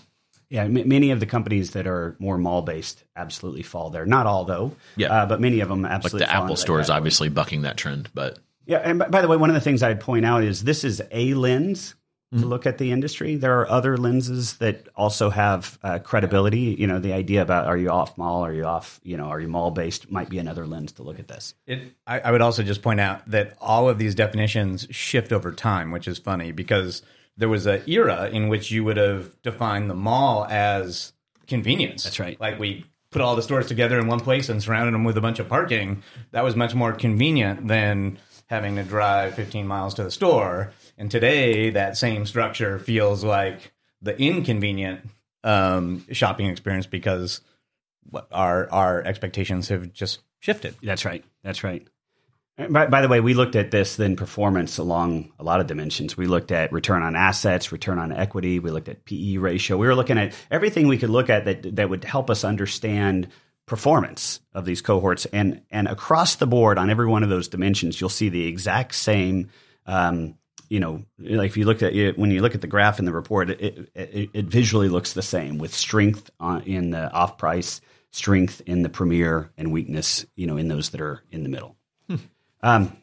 Yeah, 0.49 0.65
m- 0.65 0.89
many 0.89 1.13
of 1.13 1.21
the 1.21 1.27
companies 1.27 1.71
that 1.71 1.87
are 1.87 2.17
more 2.19 2.37
mall 2.37 2.63
based 2.63 3.05
absolutely 3.15 3.63
fall 3.63 3.91
there. 3.91 4.07
Not 4.07 4.27
all 4.27 4.45
though, 4.45 4.75
yeah, 4.97 5.23
uh, 5.23 5.27
but 5.27 5.41
many 5.41 5.61
of 5.61 5.69
them 5.69 5.85
absolutely. 5.85 6.27
Like 6.27 6.31
the 6.31 6.35
Apple 6.35 6.57
store 6.57 6.81
is 6.81 6.91
obviously 6.91 7.29
bucking 7.29 7.63
that 7.63 7.77
trend, 7.77 8.11
but 8.13 8.41
yeah. 8.67 8.79
And 8.79 8.99
by 9.09 9.21
the 9.21 9.29
way, 9.29 9.37
one 9.37 9.51
of 9.51 9.55
the 9.55 9.61
things 9.61 9.85
I'd 9.85 10.01
point 10.01 10.27
out 10.27 10.43
is 10.43 10.65
this 10.65 10.83
is 10.83 11.01
a 11.13 11.35
lens 11.35 11.95
to 12.39 12.47
look 12.47 12.67
at 12.67 12.79
the 12.79 12.93
industry. 12.93 13.37
There 13.37 13.61
are 13.61 13.71
other 13.71 13.97
lenses 13.99 14.55
that 14.57 14.89
also 14.97 15.29
have 15.29 15.79
uh, 15.83 15.99
credibility. 15.99 16.77
You 16.79 16.87
know, 16.87 16.99
the 16.99 17.13
idea 17.13 17.43
about 17.43 17.67
are 17.67 17.77
you 17.77 17.91
off 17.91 18.17
mall, 18.17 18.45
are 18.45 18.53
you 18.53 18.65
off, 18.65 19.01
you 19.03 19.17
know, 19.17 19.27
are 19.27 19.41
you 19.41 19.49
mall 19.49 19.71
based 19.71 20.11
might 20.11 20.31
be 20.31 20.39
another 20.39 20.67
lens 20.67 20.93
to 20.93 21.03
look 21.03 21.19
at 21.19 21.29
this. 21.29 21.55
It, 21.67 21.95
I, 22.07 22.21
I, 22.21 22.31
would 22.31 22.41
also 22.41 22.63
just 22.63 22.81
point 22.81 23.01
out 23.01 23.29
that 23.31 23.55
all 23.61 23.89
of 23.89 23.99
these 23.99 24.15
definitions 24.15 24.87
shift 24.91 25.33
over 25.33 25.53
time, 25.53 25.91
which 25.91 26.09
is 26.09 26.19
funny 26.19 26.53
because 26.53 27.03
there 27.37 27.51
was 27.51 27.67
an 27.67 27.83
era 27.87 28.31
in 28.31 28.49
which 28.49 28.71
you 28.71 28.83
would 28.85 28.97
have 28.97 29.41
defined 29.43 29.91
the 29.91 29.95
mall 29.95 30.47
as 30.47 31.13
convenience. 31.47 32.05
That's 32.05 32.19
right. 32.19 32.41
Like 32.41 32.59
we 32.59 32.87
put 33.11 33.21
all 33.21 33.37
the 33.37 33.43
stores 33.43 33.67
together 33.67 33.99
in 33.99 34.07
one 34.07 34.21
place 34.21 34.49
and 34.49 34.63
surrounded 34.63 34.95
them 34.95 35.05
with 35.05 35.19
a 35.19 35.21
bunch 35.21 35.39
of 35.39 35.49
parking. 35.49 36.03
That 36.31 36.45
was 36.45 36.57
much 36.57 36.75
more 36.75 36.93
convenient 36.95 37.69
than 37.69 38.19
having 38.47 38.77
to 38.77 38.85
drive 38.85 39.35
15 39.35 39.67
miles 39.67 39.95
to 39.95 40.05
the 40.05 40.11
store 40.11 40.73
and 40.99 41.11
today, 41.11 41.71
that 41.71 41.97
same 41.97 42.27
structure 42.27 42.79
feels 42.79 43.25
like 43.25 43.73
the 44.01 44.19
inconvenient 44.21 45.09
um, 45.45 46.05
shopping 46.13 46.47
experience 46.47 46.87
because 46.87 47.41
our 48.31 48.71
our 48.71 49.03
expectations 49.03 49.69
have 49.69 49.93
just 49.93 50.21
shifted. 50.41 50.75
That's 50.83 51.05
right. 51.05 51.25
That's 51.43 51.65
right. 51.65 51.87
By, 52.69 52.87
by, 52.87 53.01
the 53.01 53.09
way, 53.09 53.21
we 53.21 53.33
looked 53.33 53.57
at 53.57 53.71
this 53.71 53.97
then 53.97 54.15
performance 54.15 54.77
along 54.77 55.33
a 55.39 55.45
lot 55.45 55.61
of 55.61 55.67
dimensions. 55.67 56.19
We 56.19 56.27
looked 56.27 56.53
at 56.53 56.71
return 56.71 57.03
on 57.03 57.17
assets, 57.17 57.73
return 57.73 57.99
on 57.99 58.13
equity. 58.13 58.59
We 58.59 58.71
looked 58.71 58.91
at 58.91 59.07
PE 59.07 59.39
ratio. 59.39 59.79
We 59.79 59.87
were 59.87 59.95
looking 59.95 60.19
at 60.19 60.35
everything 60.51 60.87
we 60.87 60.99
could 60.99 61.09
look 61.09 61.31
at 61.31 61.47
that 61.47 61.77
that 61.77 61.89
would 61.89 62.05
help 62.05 62.29
us 62.29 62.45
understand 62.45 63.29
performance 63.65 64.41
of 64.53 64.67
these 64.67 64.83
cohorts. 64.83 65.25
And 65.27 65.63
and 65.71 65.89
across 65.89 66.37
the 66.37 66.47
board 66.47 66.77
on 66.77 66.91
every 66.91 67.07
one 67.07 67.23
of 67.23 67.31
those 67.31 67.49
dimensions, 67.49 68.01
you'll 68.01 68.11
see 68.11 68.29
the 68.29 68.47
exact 68.47 68.95
same. 68.95 69.49
Um, 69.87 70.37
you 70.73 70.81
know, 70.81 71.05
like 71.19 71.51
if 71.51 71.59
you 71.59 71.67
look 71.67 71.83
at 71.83 71.95
it, 71.95 72.19
when 72.19 72.31
you 72.31 72.41
look 72.41 72.55
at 72.55 72.63
the 72.63 72.67
graph 72.67 72.99
in 72.99 73.05
the 73.05 73.13
report, 73.13 73.51
it, 73.51 73.91
it, 73.95 74.31
it 74.33 74.45
visually 74.47 74.89
looks 74.89 75.13
the 75.13 75.21
same 75.21 75.59
with 75.59 75.75
strength 75.75 76.31
on, 76.41 76.63
in 76.63 76.89
the 76.89 77.13
off 77.13 77.37
price, 77.37 77.83
strength 78.11 78.63
in 78.65 78.83
the 78.83 78.89
premier, 78.89 79.53
and 79.59 79.71
weakness, 79.71 80.25
you 80.35 80.47
know, 80.47 80.57
in 80.57 80.69
those 80.69 80.89
that 80.91 81.03
are 81.03 81.23
in 81.31 81.43
the 81.43 81.51
middle. 81.51 81.77
Um, 82.63 82.97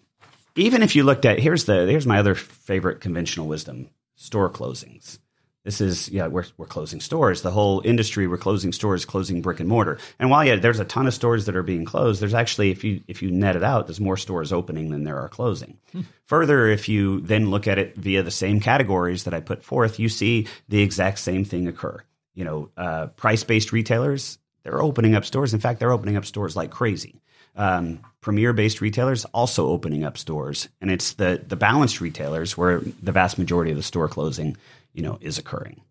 even 0.55 0.81
if 0.81 0.95
you 0.95 1.03
looked 1.03 1.25
at 1.25 1.37
here's 1.37 1.65
the 1.65 1.85
here's 1.85 2.07
my 2.07 2.17
other 2.17 2.33
favorite 2.33 3.01
conventional 3.01 3.45
wisdom: 3.45 3.89
store 4.15 4.49
closings. 4.49 5.19
This 5.65 5.81
is 5.81 6.09
yeah, 6.09 6.27
we're 6.27 6.45
we're 6.57 6.65
closing 6.65 7.01
stores. 7.01 7.41
The 7.41 7.51
whole 7.51 7.81
industry 7.83 8.27
we're 8.27 8.37
closing 8.37 8.71
stores, 8.71 9.03
closing 9.05 9.41
brick 9.41 9.59
and 9.59 9.67
mortar. 9.67 9.97
And 10.17 10.29
while 10.29 10.45
yeah, 10.45 10.55
there's 10.55 10.79
a 10.79 10.85
ton 10.85 11.05
of 11.05 11.13
stores 11.13 11.45
that 11.45 11.55
are 11.55 11.63
being 11.63 11.85
closed. 11.85 12.21
There's 12.21 12.33
actually 12.33 12.71
if 12.71 12.83
you 12.83 13.01
if 13.07 13.21
you 13.21 13.29
net 13.29 13.55
it 13.55 13.63
out, 13.63 13.87
there's 13.87 13.99
more 13.99 14.17
stores 14.17 14.53
opening 14.53 14.89
than 14.89 15.03
there 15.03 15.19
are 15.19 15.29
closing. 15.29 15.77
Hmm. 15.91 16.01
Further, 16.27 16.67
if 16.67 16.87
you 16.87 17.19
then 17.21 17.49
look 17.49 17.67
at 17.67 17.77
it 17.77 17.95
via 17.95 18.23
the 18.23 18.31
same 18.31 18.59
categories 18.59 19.25
that 19.25 19.33
I 19.33 19.41
put 19.41 19.63
forth, 19.63 19.99
you 19.99 20.07
see 20.07 20.47
the 20.69 20.81
exact 20.81 21.19
same 21.19 21.43
thing 21.43 21.67
occur. 21.67 22.01
You 22.35 22.45
know, 22.45 22.69
uh, 22.77 23.07
price 23.07 23.43
based 23.43 23.71
retailers 23.71 24.37
they're 24.63 24.81
opening 24.81 25.15
up 25.15 25.23
stores. 25.23 25.53
In 25.53 25.59
fact, 25.61 25.79
they're 25.79 25.91
opening 25.91 26.17
up 26.17 26.25
stores 26.25 26.55
like 26.55 26.69
crazy 26.69 27.21
um, 27.55 27.99
premier 28.21 28.53
based 28.53 28.81
retailers 28.81 29.25
also 29.25 29.67
opening 29.67 30.03
up 30.03 30.17
stores, 30.17 30.69
and 30.81 30.89
it's 30.89 31.13
the 31.13 31.43
the 31.45 31.55
balanced 31.55 32.01
retailers 32.01 32.57
where 32.57 32.81
the 33.03 33.11
vast 33.11 33.37
majority 33.37 33.71
of 33.71 33.77
the 33.77 33.83
store 33.83 34.07
closing, 34.07 34.57
you 34.99 35.05
know, 35.05 35.17
is 35.21 35.37
occurring. 35.37 35.81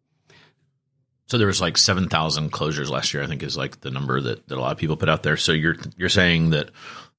So 1.29 1.39
there 1.39 1.47
was 1.47 1.63
like 1.63 1.79
seven 1.79 2.11
thousand 2.11 2.53
closures 2.53 2.91
last 2.91 3.15
year. 3.15 3.23
I 3.23 3.27
think 3.27 3.43
is 3.43 3.57
like 3.57 3.81
the 3.81 3.91
number 3.91 4.21
that, 4.21 4.47
that 4.49 4.59
a 4.59 4.61
lot 4.61 4.73
of 4.73 4.79
people 4.79 4.99
put 4.99 5.09
out 5.09 5.23
there. 5.23 5.39
So 5.39 5.53
you're 5.53 5.77
you're 5.97 6.11
saying 6.11 6.51
that 6.51 6.71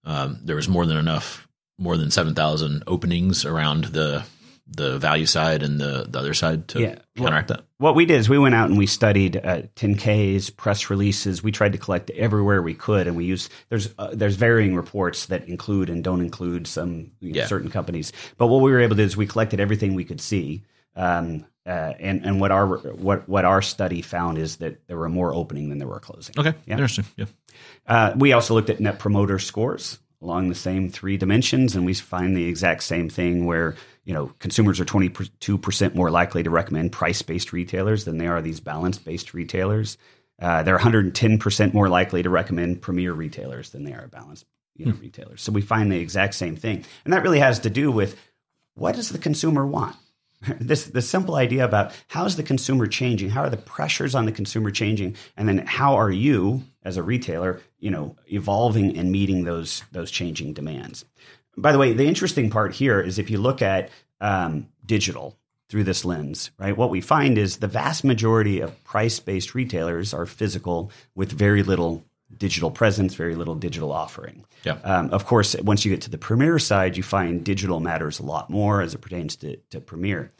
um, 0.04 0.40
there 0.44 0.56
was 0.56 0.70
more 0.70 0.86
than 0.86 0.98
enough, 0.98 1.48
more 1.80 1.98
than 1.98 2.12
seven 2.12 2.36
thousand 2.36 2.84
openings 2.86 3.44
around 3.44 3.86
the 3.86 4.24
the 4.72 5.00
value 5.00 5.26
side 5.26 5.64
and 5.64 5.82
the, 5.82 6.06
the 6.08 6.20
other 6.20 6.36
side 6.36 6.68
to 6.68 6.80
yeah. 6.80 6.96
counteract 7.18 7.50
well, 7.50 7.58
that? 7.58 7.66
What 7.80 7.96
we 7.96 8.06
did 8.06 8.20
is 8.20 8.30
we 8.30 8.38
went 8.38 8.54
out 8.54 8.70
and 8.70 8.78
we 8.78 8.86
studied 8.86 9.38
uh, 9.38 9.64
10Ks, 9.76 10.56
press 10.56 10.92
releases. 10.92 11.42
We 11.42 11.52
tried 11.52 11.72
to 11.72 11.80
collect 11.80 12.12
everywhere 12.12 12.62
we 12.62 12.76
could, 12.76 13.08
and 13.08 13.16
we 13.16 13.26
used 13.26 13.52
there's 13.70 13.90
uh, 13.98 14.12
there's 14.14 14.36
varying 14.36 14.76
reports 14.76 15.26
that 15.28 15.48
include 15.48 15.90
and 15.90 16.04
don't 16.04 16.22
include 16.22 16.68
some 16.68 17.12
you 17.20 17.34
know, 17.34 17.40
yeah. 17.40 17.48
certain 17.48 17.72
companies. 17.72 18.14
But 18.38 18.48
what 18.48 18.62
we 18.62 18.72
were 18.72 18.80
able 18.80 18.96
to 18.96 19.02
do 19.02 19.06
is 19.06 19.18
we 19.18 19.26
collected 19.26 19.60
everything 19.60 19.96
we 19.96 20.06
could 20.06 20.22
see. 20.22 20.64
Um, 20.96 21.46
uh, 21.70 21.94
and 22.00 22.26
and 22.26 22.42
what 22.42 22.52
our 22.52 22.66
what 22.66 23.30
what 23.30 23.46
our 23.46 23.62
study 23.62 24.02
found 24.02 24.40
is 24.40 24.58
that 24.58 24.88
there 24.88 24.98
were 24.98 25.08
more 25.08 25.34
opening 25.34 25.70
than 25.70 25.78
there 25.78 25.88
were 25.88 26.00
closing. 26.00 26.34
Okay, 26.36 26.54
yeah. 26.66 26.74
interesting. 26.74 27.06
Yeah. 27.16 27.26
Uh, 27.86 28.14
we 28.18 28.34
also 28.34 28.56
looked 28.56 28.72
at 28.72 28.80
net 28.80 28.98
promoter 28.98 29.38
scores 29.38 30.00
along 30.20 30.50
the 30.50 30.56
same 30.56 30.90
three 30.90 31.16
dimensions, 31.16 31.76
and 31.76 31.86
we 31.86 31.94
find 31.94 32.36
the 32.36 32.46
exact 32.46 32.82
same 32.84 33.08
thing 33.08 33.46
where 33.46 33.76
you 34.04 34.16
know 34.16 34.34
consumers 34.40 34.80
are 34.80 34.86
22% 34.86 35.94
more 35.94 36.10
likely 36.10 36.42
to 36.42 36.50
recommend 36.50 36.92
price-based 36.92 37.54
retailers 37.54 38.04
than 38.04 38.18
they 38.18 38.28
are 38.28 38.42
these 38.42 38.60
balance-based 38.60 39.36
retailers. 39.36 39.98
Uh, 40.42 40.64
they're 40.64 40.78
110% 40.78 41.74
more 41.74 41.90
likely 41.90 42.24
to 42.24 42.30
recommend 42.30 42.82
premier 42.82 43.14
retailers 43.14 43.72
than 43.72 43.84
they 43.84 43.94
are 43.94 44.08
balanced 44.08 44.46
you 44.78 44.86
know, 44.86 44.94
hmm. 44.94 45.02
retailers. 45.02 45.42
So 45.42 45.52
we 45.52 45.62
find 45.62 45.92
the 45.92 46.00
exact 46.00 46.34
same 46.34 46.56
thing, 46.56 46.84
and 47.04 47.14
that 47.14 47.22
really 47.22 47.40
has 47.40 47.60
to 47.60 47.70
do 47.70 47.92
with 47.92 48.20
what 48.74 48.96
does 48.96 49.10
the 49.10 49.20
consumer 49.20 49.68
want. 49.68 49.96
this 50.60 50.86
the 50.86 51.02
simple 51.02 51.36
idea 51.36 51.66
about 51.66 51.92
how 52.08 52.26
is 52.26 52.36
the 52.36 52.44
consumer 52.44 52.88
changing? 52.88 53.30
How 53.30 53.44
are 53.44 53.50
the 53.50 53.58
pressures 53.58 54.16
on 54.16 54.26
the 54.26 54.32
consumer 54.32 54.72
changing? 54.72 55.16
And 55.36 55.48
then 55.48 55.60
how 55.60 55.96
are 55.96 56.12
you 56.12 56.64
as 56.84 56.98
a 56.98 57.04
retailer 57.04 57.62
you 57.80 57.92
know 57.92 58.16
evolving 58.32 58.98
and 58.98 59.12
meeting 59.12 59.44
those 59.44 59.84
those 59.92 60.12
changing 60.12 60.54
demands? 60.54 61.06
By 61.58 61.72
the 61.72 61.78
way 61.78 61.94
the 61.94 62.08
interesting 62.08 62.50
part 62.50 62.74
here 62.74 63.02
is 63.02 63.20
if 63.20 63.30
you 63.30 63.38
look 63.38 63.62
at 63.62 63.90
um, 64.22 64.68
digital 64.86 65.38
through 65.70 65.84
this 65.84 66.04
lens 66.04 66.50
right 66.58 66.76
what 66.76 66.90
we 66.90 67.00
find 67.00 67.38
is 67.38 67.58
the 67.58 67.68
vast 67.68 68.04
majority 68.04 68.60
of 68.60 68.84
price-based 68.84 69.54
retailers 69.54 70.16
are 70.16 70.26
physical 70.26 70.92
with 71.14 71.32
very 71.32 71.62
little 71.62 72.04
digital 72.38 72.72
presence, 72.72 73.16
very 73.16 73.36
little 73.36 73.56
digital 73.56 73.92
offering. 73.92 74.46
Yeah. 74.64 74.78
Um, 74.84 75.10
of 75.12 75.26
course, 75.26 75.56
once 75.62 75.84
you 75.84 75.92
get 75.92 76.02
to 76.04 76.10
the 76.10 76.18
Premier 76.18 76.60
side, 76.60 76.98
you 76.98 77.04
find 77.04 77.44
digital 77.44 77.80
matters 77.80 78.20
a 78.20 78.24
lot 78.24 78.50
more 78.50 78.82
as 78.82 78.94
it 78.94 79.02
pertains 79.02 79.36
to, 79.38 79.58
to 79.72 79.82
Premier. 79.82 80.32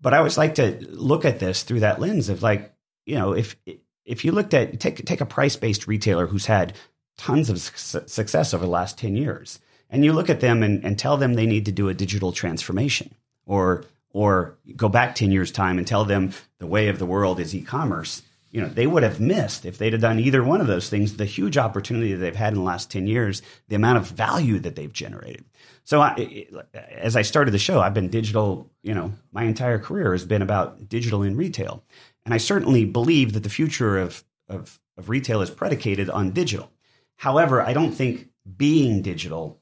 But 0.00 0.14
I 0.14 0.18
always 0.18 0.38
like 0.38 0.54
to 0.56 0.78
look 0.90 1.24
at 1.24 1.38
this 1.38 1.62
through 1.62 1.80
that 1.80 2.00
lens 2.00 2.28
of 2.28 2.42
like, 2.42 2.74
you 3.04 3.14
know, 3.16 3.32
if 3.32 3.56
if 4.04 4.24
you 4.24 4.32
looked 4.32 4.54
at 4.54 4.78
take 4.80 5.04
take 5.04 5.20
a 5.20 5.26
price 5.26 5.56
based 5.56 5.86
retailer 5.86 6.26
who's 6.26 6.46
had 6.46 6.74
tons 7.16 7.50
of 7.50 7.58
su- 7.58 8.02
success 8.06 8.52
over 8.52 8.64
the 8.64 8.70
last 8.70 8.98
ten 8.98 9.16
years, 9.16 9.58
and 9.90 10.04
you 10.04 10.12
look 10.12 10.30
at 10.30 10.40
them 10.40 10.62
and, 10.62 10.84
and 10.84 10.98
tell 10.98 11.16
them 11.16 11.34
they 11.34 11.46
need 11.46 11.64
to 11.64 11.72
do 11.72 11.88
a 11.88 11.94
digital 11.94 12.32
transformation, 12.32 13.14
or 13.46 13.84
or 14.10 14.56
go 14.76 14.88
back 14.88 15.14
ten 15.14 15.32
years 15.32 15.50
time 15.50 15.78
and 15.78 15.86
tell 15.86 16.04
them 16.04 16.32
the 16.58 16.66
way 16.66 16.88
of 16.88 16.98
the 16.98 17.06
world 17.06 17.40
is 17.40 17.54
e-commerce 17.54 18.22
you 18.50 18.60
know, 18.60 18.68
they 18.68 18.86
would 18.86 19.02
have 19.02 19.20
missed 19.20 19.66
if 19.66 19.78
they'd 19.78 19.92
have 19.92 20.02
done 20.02 20.20
either 20.20 20.42
one 20.42 20.60
of 20.60 20.66
those 20.66 20.88
things, 20.88 21.16
the 21.16 21.24
huge 21.24 21.58
opportunity 21.58 22.12
that 22.12 22.18
they've 22.18 22.34
had 22.34 22.52
in 22.52 22.60
the 22.60 22.64
last 22.64 22.90
10 22.90 23.06
years, 23.06 23.42
the 23.68 23.76
amount 23.76 23.98
of 23.98 24.06
value 24.08 24.58
that 24.60 24.76
they've 24.76 24.92
generated. 24.92 25.44
So 25.84 26.00
I, 26.00 26.46
as 26.90 27.16
I 27.16 27.22
started 27.22 27.50
the 27.50 27.58
show, 27.58 27.80
I've 27.80 27.94
been 27.94 28.08
digital, 28.08 28.70
you 28.82 28.94
know, 28.94 29.12
my 29.32 29.44
entire 29.44 29.78
career 29.78 30.12
has 30.12 30.24
been 30.24 30.42
about 30.42 30.88
digital 30.88 31.22
in 31.22 31.36
retail. 31.36 31.84
And 32.24 32.34
I 32.34 32.38
certainly 32.38 32.84
believe 32.84 33.34
that 33.34 33.42
the 33.42 33.48
future 33.48 33.98
of, 33.98 34.24
of, 34.48 34.80
of 34.96 35.08
retail 35.08 35.42
is 35.42 35.50
predicated 35.50 36.08
on 36.08 36.30
digital. 36.30 36.70
However, 37.16 37.60
I 37.60 37.72
don't 37.72 37.92
think 37.92 38.28
being 38.56 39.02
digital 39.02 39.60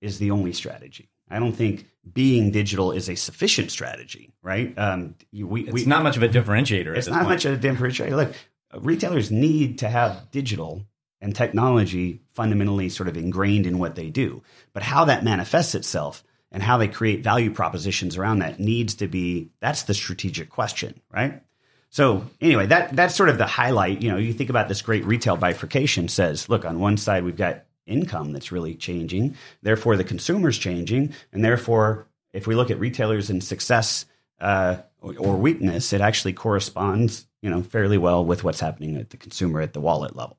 is 0.00 0.18
the 0.18 0.30
only 0.30 0.52
strategy. 0.52 1.10
I 1.30 1.38
don't 1.38 1.52
think 1.52 1.86
being 2.14 2.50
digital 2.50 2.92
is 2.92 3.08
a 3.08 3.14
sufficient 3.14 3.70
strategy, 3.70 4.32
right? 4.42 4.76
Um, 4.78 5.14
we, 5.32 5.62
it's 5.62 5.72
we, 5.72 5.84
not 5.84 6.02
much 6.02 6.16
of 6.16 6.22
a 6.22 6.28
differentiator. 6.28 6.96
It's 6.96 7.08
not 7.08 7.24
point. 7.24 7.28
much 7.28 7.44
of 7.44 7.54
a 7.54 7.56
differentiator. 7.56 8.16
Look, 8.16 8.34
retailers 8.80 9.30
need 9.30 9.78
to 9.78 9.88
have 9.88 10.30
digital 10.30 10.84
and 11.20 11.34
technology 11.34 12.20
fundamentally 12.32 12.88
sort 12.88 13.08
of 13.08 13.16
ingrained 13.16 13.66
in 13.66 13.78
what 13.78 13.94
they 13.94 14.10
do. 14.10 14.42
But 14.72 14.82
how 14.82 15.04
that 15.06 15.24
manifests 15.24 15.74
itself 15.74 16.22
and 16.52 16.62
how 16.62 16.78
they 16.78 16.88
create 16.88 17.22
value 17.22 17.52
propositions 17.52 18.16
around 18.16 18.38
that 18.38 18.60
needs 18.60 18.94
to 18.96 19.08
be 19.08 19.50
that's 19.60 19.82
the 19.82 19.94
strategic 19.94 20.48
question, 20.48 21.00
right? 21.12 21.42
So 21.90 22.24
anyway, 22.40 22.66
that 22.66 22.94
that's 22.94 23.14
sort 23.14 23.28
of 23.28 23.38
the 23.38 23.46
highlight. 23.46 24.02
You 24.02 24.10
know, 24.10 24.18
you 24.18 24.32
think 24.32 24.50
about 24.50 24.68
this 24.68 24.82
great 24.82 25.04
retail 25.04 25.36
bifurcation 25.36 26.08
says, 26.08 26.48
look, 26.48 26.64
on 26.64 26.80
one 26.80 26.96
side 26.96 27.24
we've 27.24 27.36
got 27.36 27.64
income 27.88 28.32
that's 28.32 28.52
really 28.52 28.74
changing. 28.74 29.36
Therefore, 29.62 29.96
the 29.96 30.04
consumer's 30.04 30.58
changing, 30.58 31.14
and 31.32 31.44
therefore, 31.44 32.06
if 32.32 32.46
we 32.46 32.54
look 32.54 32.70
at 32.70 32.78
retailers 32.78 33.30
and 33.30 33.42
success 33.42 34.06
uh, 34.40 34.76
or, 35.00 35.36
weakness, 35.36 35.92
it 35.92 36.00
actually 36.00 36.32
corresponds, 36.32 37.26
you 37.42 37.50
know, 37.50 37.62
fairly 37.62 37.98
well 37.98 38.24
with 38.24 38.44
what's 38.44 38.60
happening 38.60 38.96
at 38.96 39.10
the 39.10 39.16
consumer 39.16 39.60
at 39.60 39.72
the 39.72 39.80
wallet 39.80 40.14
level. 40.14 40.38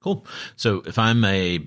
Cool. 0.00 0.24
So 0.56 0.82
if 0.86 0.98
I'm 0.98 1.24
a 1.24 1.60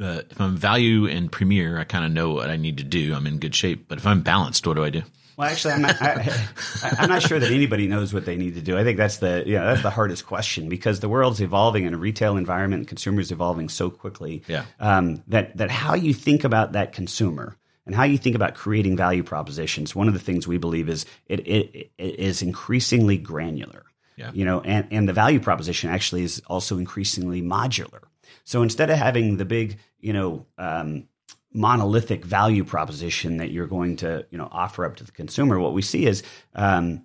uh, 0.00 0.22
if 0.30 0.40
I'm 0.40 0.56
value 0.56 1.06
and 1.06 1.30
premier, 1.30 1.78
I 1.78 1.84
kind 1.84 2.04
of 2.04 2.12
know 2.12 2.32
what 2.32 2.50
I 2.50 2.56
need 2.56 2.78
to 2.78 2.84
do. 2.84 3.14
I'm 3.14 3.26
in 3.26 3.38
good 3.38 3.54
shape. 3.54 3.86
But 3.86 3.98
if 3.98 4.06
I'm 4.06 4.22
balanced, 4.22 4.66
what 4.66 4.76
do 4.76 4.84
I 4.84 4.90
do? 4.90 5.02
Well, 5.40 5.48
actually, 5.48 5.72
I'm 5.72 5.80
not. 5.80 6.02
I, 6.02 6.96
am 6.98 7.08
not 7.08 7.22
sure 7.22 7.38
that 7.38 7.50
anybody 7.50 7.88
knows 7.88 8.12
what 8.12 8.26
they 8.26 8.36
need 8.36 8.56
to 8.56 8.60
do. 8.60 8.76
I 8.76 8.84
think 8.84 8.98
that's 8.98 9.16
the 9.16 9.42
yeah 9.46 9.64
that's 9.64 9.82
the 9.82 9.88
hardest 9.88 10.26
question 10.26 10.68
because 10.68 11.00
the 11.00 11.08
world's 11.08 11.40
evolving 11.40 11.86
in 11.86 11.94
a 11.94 11.96
retail 11.96 12.36
environment, 12.36 12.80
and 12.80 12.88
consumers 12.88 13.32
evolving 13.32 13.70
so 13.70 13.88
quickly. 13.88 14.42
Yeah. 14.46 14.66
Um, 14.80 15.22
that 15.28 15.56
that 15.56 15.70
how 15.70 15.94
you 15.94 16.12
think 16.12 16.44
about 16.44 16.72
that 16.72 16.92
consumer 16.92 17.56
and 17.86 17.94
how 17.94 18.04
you 18.04 18.18
think 18.18 18.36
about 18.36 18.54
creating 18.54 18.98
value 18.98 19.22
propositions. 19.22 19.94
One 19.96 20.08
of 20.08 20.12
the 20.12 20.20
things 20.20 20.46
we 20.46 20.58
believe 20.58 20.90
is 20.90 21.06
it, 21.24 21.40
it, 21.48 21.90
it 21.96 22.18
is 22.18 22.42
increasingly 22.42 23.16
granular. 23.16 23.86
Yeah. 24.16 24.32
You 24.34 24.44
know, 24.44 24.60
and 24.60 24.88
and 24.90 25.08
the 25.08 25.14
value 25.14 25.40
proposition 25.40 25.88
actually 25.88 26.22
is 26.22 26.42
also 26.48 26.76
increasingly 26.76 27.40
modular. 27.40 28.02
So 28.44 28.60
instead 28.60 28.90
of 28.90 28.98
having 28.98 29.38
the 29.38 29.46
big, 29.46 29.78
you 30.00 30.12
know, 30.12 30.44
um, 30.58 31.08
monolithic 31.52 32.24
value 32.24 32.64
proposition 32.64 33.38
that 33.38 33.50
you're 33.50 33.66
going 33.66 33.96
to 33.96 34.24
you 34.30 34.38
know 34.38 34.48
offer 34.50 34.84
up 34.84 34.96
to 34.96 35.04
the 35.04 35.12
consumer 35.12 35.58
what 35.58 35.72
we 35.72 35.82
see 35.82 36.06
is 36.06 36.22
um, 36.54 37.02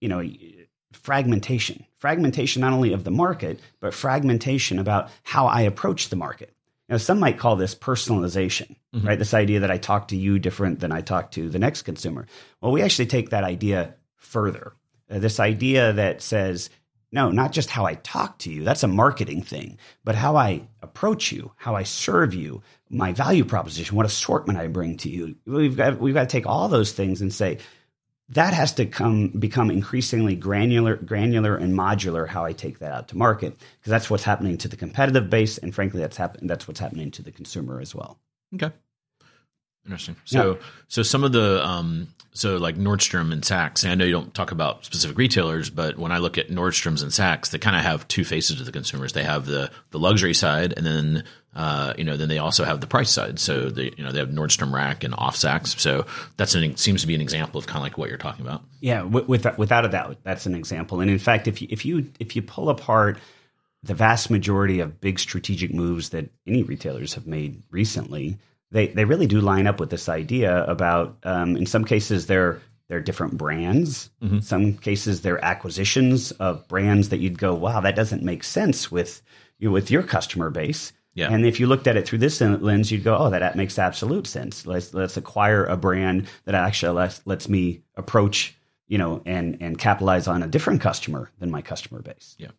you 0.00 0.08
know 0.08 0.22
fragmentation. 0.92 1.84
Fragmentation 1.98 2.60
not 2.60 2.72
only 2.72 2.92
of 2.92 3.04
the 3.04 3.10
market 3.10 3.60
but 3.80 3.94
fragmentation 3.94 4.78
about 4.78 5.10
how 5.22 5.46
i 5.46 5.62
approach 5.62 6.08
the 6.08 6.16
market. 6.16 6.54
Now 6.88 6.96
some 6.96 7.18
might 7.18 7.38
call 7.38 7.56
this 7.56 7.74
personalization 7.74 8.76
mm-hmm. 8.94 9.06
right? 9.06 9.18
This 9.18 9.34
idea 9.34 9.60
that 9.60 9.70
i 9.70 9.78
talk 9.78 10.08
to 10.08 10.16
you 10.16 10.38
different 10.38 10.80
than 10.80 10.92
i 10.92 11.00
talk 11.00 11.30
to 11.32 11.48
the 11.48 11.58
next 11.58 11.82
consumer. 11.82 12.26
Well 12.60 12.72
we 12.72 12.82
actually 12.82 13.06
take 13.06 13.30
that 13.30 13.44
idea 13.44 13.94
further. 14.16 14.72
Uh, 15.10 15.18
this 15.18 15.38
idea 15.38 15.92
that 15.92 16.22
says 16.22 16.70
No, 17.14 17.30
not 17.30 17.52
just 17.52 17.70
how 17.70 17.86
I 17.86 17.94
talk 17.94 18.38
to 18.38 18.50
you. 18.50 18.64
That's 18.64 18.82
a 18.82 18.88
marketing 18.88 19.42
thing, 19.42 19.78
but 20.02 20.16
how 20.16 20.34
I 20.34 20.66
approach 20.82 21.30
you, 21.30 21.52
how 21.54 21.76
I 21.76 21.84
serve 21.84 22.34
you, 22.34 22.60
my 22.90 23.12
value 23.12 23.44
proposition, 23.44 23.94
what 23.94 24.04
assortment 24.04 24.58
I 24.58 24.66
bring 24.66 24.96
to 24.98 25.08
you. 25.08 25.36
We've 25.46 25.76
got 25.76 26.00
we've 26.00 26.12
got 26.12 26.28
to 26.28 26.32
take 26.32 26.46
all 26.46 26.66
those 26.66 26.90
things 26.90 27.20
and 27.20 27.32
say 27.32 27.58
that 28.30 28.52
has 28.52 28.72
to 28.72 28.86
come 28.86 29.28
become 29.28 29.70
increasingly 29.70 30.34
granular 30.34 30.96
granular 30.96 31.54
and 31.54 31.72
modular 31.72 32.26
how 32.26 32.44
I 32.44 32.52
take 32.52 32.80
that 32.80 32.90
out 32.90 33.06
to 33.08 33.16
market 33.16 33.56
because 33.56 33.90
that's 33.90 34.10
what's 34.10 34.24
happening 34.24 34.58
to 34.58 34.68
the 34.68 34.76
competitive 34.76 35.30
base 35.30 35.56
and 35.56 35.72
frankly 35.72 36.00
that's 36.00 36.16
happen- 36.16 36.48
that's 36.48 36.66
what's 36.66 36.80
happening 36.80 37.12
to 37.12 37.22
the 37.22 37.30
consumer 37.30 37.80
as 37.80 37.94
well. 37.94 38.18
Okay. 38.56 38.72
Interesting. 39.84 40.16
So, 40.24 40.54
yeah. 40.54 40.60
so 40.88 41.02
some 41.02 41.24
of 41.24 41.32
the, 41.32 41.64
um, 41.64 42.08
so 42.34 42.56
like 42.56 42.76
Nordstrom 42.76 43.32
and 43.32 43.42
Saks, 43.42 43.84
and 43.84 43.92
I 43.92 43.94
know 43.94 44.04
you 44.04 44.12
don't 44.12 44.34
talk 44.34 44.50
about 44.50 44.84
specific 44.84 45.16
retailers, 45.16 45.70
but 45.70 45.96
when 45.96 46.12
I 46.12 46.18
look 46.18 46.36
at 46.36 46.50
Nordstrom's 46.50 47.00
and 47.00 47.12
Saks, 47.12 47.50
they 47.50 47.58
kind 47.58 47.76
of 47.76 47.82
have 47.82 48.06
two 48.08 48.24
faces 48.24 48.58
to 48.58 48.64
the 48.64 48.72
consumers. 48.72 49.12
They 49.12 49.22
have 49.22 49.46
the 49.46 49.70
the 49.90 49.98
luxury 49.98 50.34
side, 50.34 50.74
and 50.76 50.84
then 50.84 51.24
uh, 51.54 51.94
you 51.96 52.02
know, 52.02 52.16
then 52.16 52.28
they 52.28 52.38
also 52.38 52.64
have 52.64 52.80
the 52.80 52.86
price 52.86 53.10
side. 53.10 53.38
So 53.38 53.70
they, 53.70 53.92
you 53.96 54.02
know, 54.02 54.10
they 54.10 54.18
have 54.18 54.30
Nordstrom 54.30 54.72
Rack 54.72 55.04
and 55.04 55.14
Off 55.16 55.36
Saks. 55.36 55.78
So 55.78 56.06
that's 56.36 56.54
an 56.56 56.76
seems 56.76 57.02
to 57.02 57.06
be 57.06 57.14
an 57.14 57.20
example 57.20 57.58
of 57.58 57.66
kind 57.66 57.76
of 57.76 57.84
like 57.84 57.96
what 57.96 58.08
you're 58.08 58.18
talking 58.18 58.44
about. 58.44 58.62
Yeah, 58.80 59.02
with, 59.02 59.46
without 59.56 59.84
a 59.84 59.88
doubt, 59.88 60.18
that's 60.24 60.46
an 60.46 60.54
example. 60.54 61.00
And 61.00 61.10
in 61.10 61.18
fact, 61.18 61.46
if 61.46 61.62
you, 61.62 61.68
if 61.70 61.84
you 61.84 62.10
if 62.18 62.34
you 62.34 62.42
pull 62.42 62.68
apart 62.68 63.18
the 63.84 63.94
vast 63.94 64.30
majority 64.30 64.80
of 64.80 65.00
big 65.00 65.20
strategic 65.20 65.72
moves 65.72 66.08
that 66.08 66.30
any 66.46 66.62
retailers 66.62 67.14
have 67.14 67.26
made 67.26 67.62
recently 67.70 68.38
they 68.74 68.88
they 68.88 69.04
really 69.04 69.28
do 69.28 69.40
line 69.40 69.66
up 69.68 69.78
with 69.78 69.88
this 69.88 70.08
idea 70.08 70.64
about 70.64 71.16
um, 71.22 71.56
in 71.56 71.64
some 71.64 71.84
cases 71.84 72.26
they're 72.26 72.60
they're 72.88 73.00
different 73.00 73.38
brands. 73.38 74.10
Mm-hmm. 74.20 74.40
Some 74.40 74.74
cases 74.74 75.22
they're 75.22 75.42
acquisitions 75.42 76.32
of 76.32 76.66
brands 76.68 77.08
that 77.08 77.18
you'd 77.18 77.38
go, 77.38 77.54
wow, 77.54 77.80
that 77.80 77.96
doesn't 77.96 78.22
make 78.22 78.44
sense 78.44 78.90
with 78.90 79.22
you 79.58 79.70
with 79.70 79.90
your 79.90 80.02
customer 80.02 80.50
base. 80.50 80.92
Yeah. 81.14 81.32
And 81.32 81.46
if 81.46 81.60
you 81.60 81.68
looked 81.68 81.86
at 81.86 81.96
it 81.96 82.08
through 82.08 82.18
this 82.18 82.40
lens, 82.40 82.90
you'd 82.90 83.04
go, 83.04 83.16
oh, 83.16 83.30
that, 83.30 83.38
that 83.38 83.54
makes 83.56 83.78
absolute 83.78 84.26
sense. 84.26 84.66
Let's 84.66 84.92
let's 84.92 85.16
acquire 85.16 85.64
a 85.64 85.76
brand 85.76 86.26
that 86.44 86.56
actually 86.56 86.94
lets, 86.94 87.24
lets 87.24 87.48
me 87.48 87.82
approach, 87.94 88.56
you 88.88 88.98
know, 88.98 89.22
and 89.24 89.58
and 89.60 89.78
capitalize 89.78 90.26
on 90.26 90.42
a 90.42 90.48
different 90.48 90.80
customer 90.80 91.30
than 91.38 91.52
my 91.52 91.62
customer 91.62 92.02
base. 92.02 92.34
Yeah. 92.40 92.50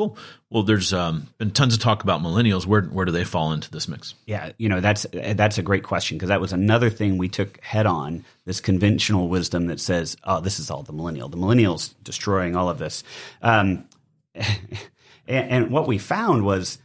Cool. 0.00 0.16
Well, 0.48 0.62
there's 0.62 0.94
um, 0.94 1.26
been 1.36 1.50
tons 1.50 1.74
of 1.74 1.80
talk 1.80 2.02
about 2.02 2.22
millennials. 2.22 2.64
Where 2.64 2.80
where 2.84 3.04
do 3.04 3.12
they 3.12 3.24
fall 3.24 3.52
into 3.52 3.70
this 3.70 3.86
mix? 3.86 4.14
Yeah, 4.24 4.52
you 4.56 4.70
know 4.70 4.80
that's 4.80 5.04
that's 5.12 5.58
a 5.58 5.62
great 5.62 5.82
question 5.82 6.16
because 6.16 6.30
that 6.30 6.40
was 6.40 6.54
another 6.54 6.88
thing 6.88 7.18
we 7.18 7.28
took 7.28 7.60
head 7.60 7.84
on. 7.84 8.24
This 8.46 8.62
conventional 8.62 9.28
wisdom 9.28 9.66
that 9.66 9.78
says, 9.78 10.16
"Oh, 10.24 10.40
this 10.40 10.58
is 10.58 10.70
all 10.70 10.82
the 10.82 10.94
millennial. 10.94 11.28
The 11.28 11.36
millennials 11.36 11.92
destroying 12.02 12.56
all 12.56 12.70
of 12.70 12.78
this." 12.78 13.04
Um, 13.42 13.84
and, 14.34 14.48
and 15.26 15.70
what 15.70 15.86
we 15.86 15.98
found 15.98 16.46
was, 16.46 16.78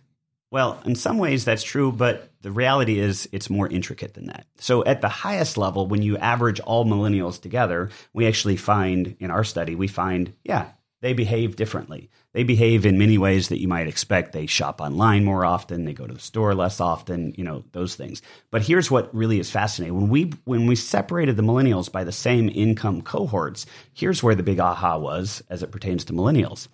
well, 0.52 0.82
in 0.86 0.96
some 0.96 1.18
ways 1.18 1.46
that's 1.46 1.64
true, 1.64 1.94
but 1.94 2.30
the 2.42 2.52
reality 2.52 3.00
is 3.00 3.30
it's 3.32 3.50
more 3.50 3.70
intricate 3.70 4.16
than 4.16 4.26
that. 4.26 4.46
So 4.58 4.84
at 4.84 5.00
the 5.00 5.08
highest 5.08 5.58
level, 5.58 5.88
when 5.88 6.02
you 6.02 6.18
average 6.18 6.60
all 6.60 6.84
millennials 6.84 7.42
together, 7.42 7.92
we 8.12 8.28
actually 8.28 8.58
find 8.58 9.16
in 9.22 9.32
our 9.32 9.46
study 9.46 9.74
we 9.74 9.88
find, 9.88 10.34
yeah, 10.44 10.72
they 11.06 11.14
behave 11.14 11.56
differently. 11.56 12.10
They 12.36 12.44
behave 12.44 12.86
in 12.86 12.98
many 12.98 13.18
ways 13.18 13.48
that 13.48 13.62
you 13.62 13.70
might 13.70 13.88
expect. 13.88 14.34
They 14.34 14.46
shop 14.46 14.82
online 14.82 15.24
more 15.24 15.46
often, 15.46 15.86
they 15.86 15.94
go 15.94 16.06
to 16.06 16.14
the 16.14 16.20
store 16.20 16.54
less 16.54 16.82
often, 16.82 17.34
you 17.38 17.46
know, 17.46 17.64
those 17.72 17.96
things. 17.96 18.22
But 18.52 18.62
here's 18.62 18.92
what 18.92 19.16
really 19.16 19.40
is 19.40 19.50
fascinating. 19.50 19.96
When 19.96 20.10
we 20.10 20.34
when 20.44 20.68
we 20.68 20.76
separated 20.76 21.38
the 21.38 21.44
millennials 21.44 21.90
by 21.90 22.04
the 22.04 22.12
same 22.12 22.52
income 22.54 23.02
cohorts, 23.04 23.66
here's 23.94 24.22
where 24.22 24.36
the 24.36 24.44
big 24.44 24.60
aha 24.60 24.98
was 24.98 25.44
as 25.50 25.64
it 25.64 25.72
pertains 25.72 26.04
to 26.06 26.14
millennials. 26.14 26.68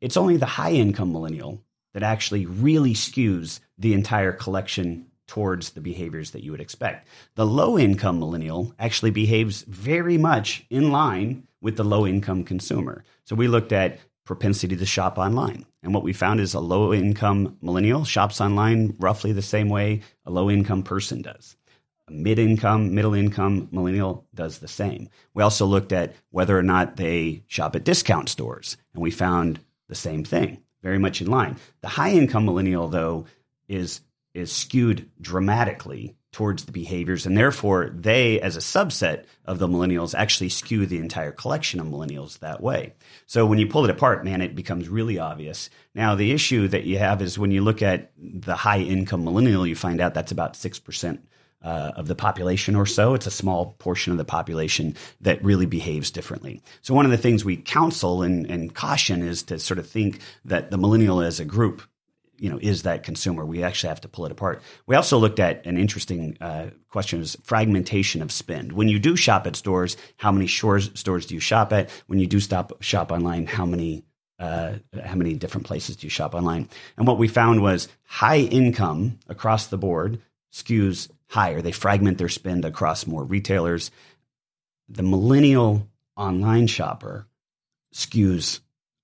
It's 0.00 0.16
only 0.16 0.36
the 0.36 0.46
high 0.46 0.74
income 0.74 1.10
millennial 1.10 1.60
that 1.92 2.04
actually 2.04 2.46
really 2.46 2.94
skews 2.94 3.58
the 3.76 3.92
entire 3.92 4.30
collection 4.30 5.06
towards 5.26 5.70
the 5.70 5.80
behaviors 5.80 6.30
that 6.30 6.44
you 6.44 6.52
would 6.52 6.60
expect. 6.60 7.08
The 7.34 7.44
low 7.44 7.76
income 7.76 8.20
millennial 8.20 8.72
actually 8.78 9.10
behaves 9.10 9.62
very 9.62 10.16
much 10.16 10.64
in 10.70 10.92
line 10.92 11.48
with 11.60 11.76
the 11.76 11.82
low 11.82 12.06
income 12.06 12.44
consumer. 12.44 13.02
So 13.24 13.34
we 13.34 13.48
looked 13.48 13.72
at 13.72 13.98
propensity 14.26 14.76
to 14.76 14.84
shop 14.84 15.16
online. 15.16 15.64
And 15.82 15.94
what 15.94 16.02
we 16.02 16.12
found 16.12 16.40
is 16.40 16.52
a 16.52 16.60
low 16.60 16.92
income 16.92 17.56
millennial 17.62 18.04
shops 18.04 18.40
online 18.40 18.94
roughly 18.98 19.32
the 19.32 19.40
same 19.40 19.70
way 19.70 20.02
a 20.26 20.30
low 20.30 20.50
income 20.50 20.82
person 20.82 21.22
does. 21.22 21.56
A 22.08 22.12
mid 22.12 22.38
income, 22.38 22.94
middle 22.94 23.14
income 23.14 23.68
millennial 23.70 24.26
does 24.34 24.58
the 24.58 24.68
same. 24.68 25.08
We 25.32 25.42
also 25.42 25.64
looked 25.64 25.92
at 25.92 26.14
whether 26.30 26.58
or 26.58 26.62
not 26.62 26.96
they 26.96 27.44
shop 27.46 27.74
at 27.74 27.84
discount 27.84 28.28
stores, 28.28 28.76
and 28.92 29.02
we 29.02 29.10
found 29.10 29.60
the 29.88 29.94
same 29.94 30.24
thing, 30.24 30.62
very 30.82 30.98
much 30.98 31.20
in 31.20 31.28
line. 31.28 31.56
The 31.80 31.88
high 31.88 32.10
income 32.10 32.44
millennial, 32.44 32.88
though, 32.88 33.26
is, 33.68 34.00
is 34.34 34.52
skewed 34.52 35.08
dramatically 35.20 36.16
towards 36.36 36.66
the 36.66 36.72
behaviors. 36.72 37.24
And 37.24 37.34
therefore, 37.34 37.88
they, 37.94 38.38
as 38.42 38.58
a 38.58 38.60
subset 38.60 39.24
of 39.46 39.58
the 39.58 39.66
millennials, 39.66 40.14
actually 40.14 40.50
skew 40.50 40.84
the 40.84 40.98
entire 40.98 41.32
collection 41.32 41.80
of 41.80 41.86
millennials 41.86 42.40
that 42.40 42.62
way. 42.62 42.92
So 43.24 43.46
when 43.46 43.58
you 43.58 43.66
pull 43.66 43.86
it 43.86 43.90
apart, 43.90 44.22
man, 44.22 44.42
it 44.42 44.54
becomes 44.54 44.86
really 44.86 45.18
obvious. 45.18 45.70
Now, 45.94 46.14
the 46.14 46.32
issue 46.32 46.68
that 46.68 46.84
you 46.84 46.98
have 46.98 47.22
is 47.22 47.38
when 47.38 47.52
you 47.52 47.62
look 47.62 47.80
at 47.80 48.12
the 48.18 48.54
high 48.54 48.80
income 48.80 49.24
millennial, 49.24 49.66
you 49.66 49.74
find 49.74 49.98
out 49.98 50.12
that's 50.12 50.30
about 50.30 50.52
6%. 50.52 51.18
Uh, 51.62 51.90
of 51.96 52.06
the 52.06 52.14
population 52.14 52.76
or 52.76 52.86
so. 52.86 53.14
It's 53.14 53.26
a 53.26 53.30
small 53.30 53.74
portion 53.78 54.12
of 54.12 54.18
the 54.18 54.26
population 54.26 54.94
that 55.22 55.42
really 55.42 55.66
behaves 55.66 56.12
differently. 56.12 56.62
So, 56.82 56.94
one 56.94 57.06
of 57.06 57.10
the 57.10 57.16
things 57.16 57.44
we 57.44 57.56
counsel 57.56 58.22
and, 58.22 58.48
and, 58.48 58.72
caution 58.72 59.22
is 59.22 59.42
to 59.44 59.58
sort 59.58 59.78
of 59.78 59.88
think 59.88 60.20
that 60.44 60.70
the 60.70 60.78
millennial 60.78 61.22
as 61.22 61.40
a 61.40 61.44
group 61.44 61.82
you 62.38 62.50
know, 62.50 62.58
is 62.60 62.82
that 62.82 63.02
consumer? 63.02 63.44
We 63.44 63.62
actually 63.62 63.88
have 63.88 64.00
to 64.02 64.08
pull 64.08 64.26
it 64.26 64.32
apart. 64.32 64.62
We 64.86 64.96
also 64.96 65.18
looked 65.18 65.40
at 65.40 65.64
an 65.66 65.76
interesting 65.76 66.36
uh, 66.40 66.70
question: 66.88 67.20
is 67.20 67.36
fragmentation 67.42 68.22
of 68.22 68.32
spend. 68.32 68.72
When 68.72 68.88
you 68.88 68.98
do 68.98 69.16
shop 69.16 69.46
at 69.46 69.56
stores, 69.56 69.96
how 70.16 70.32
many 70.32 70.46
stores 70.46 70.90
stores 70.94 71.26
do 71.26 71.34
you 71.34 71.40
shop 71.40 71.72
at? 71.72 71.90
When 72.06 72.18
you 72.18 72.26
do 72.26 72.40
stop 72.40 72.82
shop 72.82 73.10
online, 73.10 73.46
how 73.46 73.66
many 73.66 74.04
uh, 74.38 74.74
how 75.04 75.14
many 75.14 75.34
different 75.34 75.66
places 75.66 75.96
do 75.96 76.06
you 76.06 76.10
shop 76.10 76.34
online? 76.34 76.68
And 76.96 77.06
what 77.06 77.18
we 77.18 77.28
found 77.28 77.62
was 77.62 77.88
high 78.04 78.40
income 78.40 79.18
across 79.28 79.66
the 79.66 79.78
board 79.78 80.20
skews 80.52 81.10
higher. 81.28 81.60
They 81.60 81.72
fragment 81.72 82.18
their 82.18 82.28
spend 82.28 82.64
across 82.64 83.06
more 83.06 83.24
retailers. 83.24 83.90
The 84.88 85.02
millennial 85.02 85.88
online 86.16 86.66
shopper 86.66 87.26
skews 87.94 88.60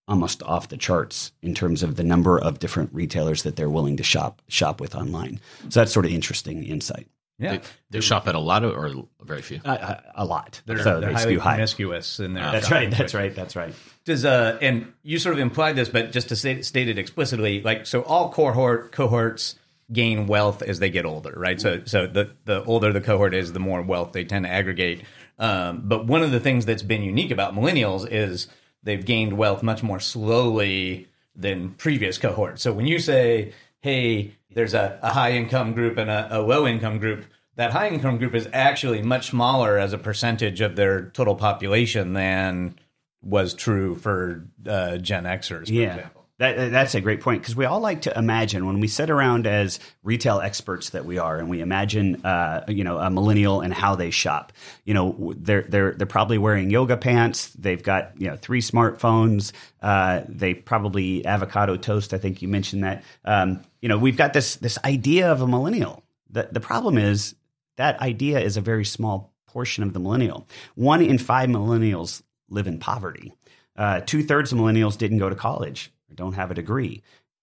almost 0.08 0.42
off 0.42 0.68
the 0.68 0.76
charts 0.76 1.32
in 1.42 1.54
terms 1.54 1.82
of 1.82 1.96
the 1.96 2.04
number 2.04 2.38
of 2.38 2.58
different 2.58 2.92
retailers 2.92 3.42
that 3.44 3.56
they're 3.56 3.70
willing 3.70 3.96
to 3.96 4.02
shop 4.02 4.42
shop 4.48 4.80
with 4.80 4.94
online. 4.94 5.40
So 5.68 5.80
that's 5.80 5.92
sort 5.92 6.06
of 6.06 6.12
interesting 6.12 6.64
insight. 6.64 7.08
Yeah, 7.38 7.56
they, 7.56 7.60
they 7.90 8.00
shop 8.00 8.28
at 8.28 8.34
a 8.34 8.38
lot 8.38 8.62
of, 8.62 8.76
or 8.76 9.06
very 9.20 9.42
few. 9.42 9.60
Uh, 9.64 9.96
a 10.14 10.24
lot. 10.24 10.60
They're, 10.66 10.78
so 10.78 11.00
they're 11.00 11.10
they 11.10 11.14
highly 11.14 11.38
promiscuous 11.38 12.20
in 12.20 12.34
their. 12.34 12.52
That's 12.52 12.70
right. 12.70 12.90
That's 12.90 13.14
right. 13.14 13.34
That's 13.34 13.56
right. 13.56 13.74
Does 14.04 14.24
uh, 14.24 14.58
and 14.60 14.92
you 15.02 15.18
sort 15.18 15.34
of 15.34 15.40
implied 15.40 15.74
this, 15.74 15.88
but 15.88 16.12
just 16.12 16.28
to 16.28 16.36
state, 16.36 16.64
state 16.64 16.88
it 16.88 16.98
explicitly, 16.98 17.60
like 17.62 17.86
so, 17.86 18.02
all 18.02 18.30
cohort 18.30 18.92
cohorts 18.92 19.56
gain 19.92 20.26
wealth 20.26 20.62
as 20.62 20.78
they 20.78 20.90
get 20.90 21.04
older, 21.04 21.32
right? 21.36 21.60
So, 21.60 21.82
so 21.84 22.06
the 22.06 22.30
the 22.44 22.62
older 22.64 22.92
the 22.92 23.00
cohort 23.00 23.34
is, 23.34 23.52
the 23.52 23.60
more 23.60 23.82
wealth 23.82 24.12
they 24.12 24.24
tend 24.24 24.44
to 24.44 24.50
aggregate. 24.50 25.02
Um, 25.38 25.82
but 25.84 26.06
one 26.06 26.22
of 26.22 26.30
the 26.30 26.40
things 26.40 26.66
that's 26.66 26.82
been 26.82 27.02
unique 27.02 27.30
about 27.30 27.54
millennials 27.54 28.06
is 28.08 28.46
they've 28.82 29.04
gained 29.04 29.36
wealth 29.36 29.62
much 29.62 29.82
more 29.82 30.00
slowly 30.00 31.08
than 31.34 31.70
previous 31.70 32.18
cohorts. 32.18 32.62
So 32.62 32.72
when 32.72 32.86
you 32.86 32.98
say, 32.98 33.52
hey, 33.80 34.32
there's 34.50 34.74
a, 34.74 34.98
a 35.02 35.10
high 35.10 35.32
income 35.32 35.72
group 35.72 35.96
and 35.96 36.10
a, 36.10 36.38
a 36.38 36.40
low 36.40 36.66
income 36.66 36.98
group, 36.98 37.24
that 37.56 37.72
high 37.72 37.88
income 37.88 38.18
group 38.18 38.34
is 38.34 38.48
actually 38.52 39.02
much 39.02 39.30
smaller 39.30 39.78
as 39.78 39.92
a 39.92 39.98
percentage 39.98 40.60
of 40.60 40.76
their 40.76 41.06
total 41.10 41.34
population 41.34 42.12
than 42.12 42.76
was 43.22 43.54
true 43.54 43.94
for 43.94 44.46
uh, 44.66 44.98
Gen 44.98 45.24
Xers, 45.24 45.66
for 45.66 45.72
yeah. 45.72 45.94
example. 45.94 46.21
That, 46.42 46.72
that's 46.72 46.96
a 46.96 47.00
great 47.00 47.20
point 47.20 47.40
because 47.40 47.54
we 47.54 47.66
all 47.66 47.78
like 47.78 48.02
to 48.02 48.18
imagine 48.18 48.66
when 48.66 48.80
we 48.80 48.88
sit 48.88 49.10
around 49.10 49.46
as 49.46 49.78
retail 50.02 50.40
experts 50.40 50.90
that 50.90 51.04
we 51.04 51.18
are, 51.18 51.38
and 51.38 51.48
we 51.48 51.60
imagine, 51.60 52.16
uh, 52.26 52.64
you 52.66 52.82
know, 52.82 52.98
a 52.98 53.10
millennial 53.10 53.60
and 53.60 53.72
how 53.72 53.94
they 53.94 54.10
shop. 54.10 54.52
You 54.84 54.94
know, 54.94 55.34
they're 55.36 55.62
they're 55.62 55.92
they're 55.92 56.04
probably 56.04 56.38
wearing 56.38 56.68
yoga 56.68 56.96
pants. 56.96 57.50
They've 57.50 57.80
got 57.80 58.20
you 58.20 58.26
know 58.26 58.34
three 58.34 58.60
smartphones. 58.60 59.52
Uh, 59.80 60.22
they 60.28 60.52
probably 60.52 61.24
avocado 61.24 61.76
toast. 61.76 62.12
I 62.12 62.18
think 62.18 62.42
you 62.42 62.48
mentioned 62.48 62.82
that. 62.82 63.04
Um, 63.24 63.62
you 63.80 63.88
know, 63.88 63.98
we've 63.98 64.16
got 64.16 64.32
this 64.32 64.56
this 64.56 64.78
idea 64.84 65.30
of 65.30 65.42
a 65.42 65.46
millennial. 65.46 66.02
The 66.28 66.48
the 66.50 66.58
problem 66.58 66.98
is 66.98 67.36
that 67.76 68.00
idea 68.00 68.40
is 68.40 68.56
a 68.56 68.60
very 68.60 68.84
small 68.84 69.32
portion 69.46 69.84
of 69.84 69.92
the 69.92 70.00
millennial. 70.00 70.48
One 70.74 71.02
in 71.02 71.18
five 71.18 71.48
millennials 71.48 72.20
live 72.50 72.66
in 72.66 72.80
poverty. 72.80 73.32
Uh, 73.76 74.00
Two 74.00 74.24
thirds 74.24 74.50
of 74.50 74.58
millennials 74.58 74.98
didn't 74.98 75.18
go 75.18 75.28
to 75.28 75.36
college 75.36 75.92
or 76.12 76.14
don't 76.14 76.34
have 76.34 76.50
a 76.50 76.54
degree. 76.54 77.02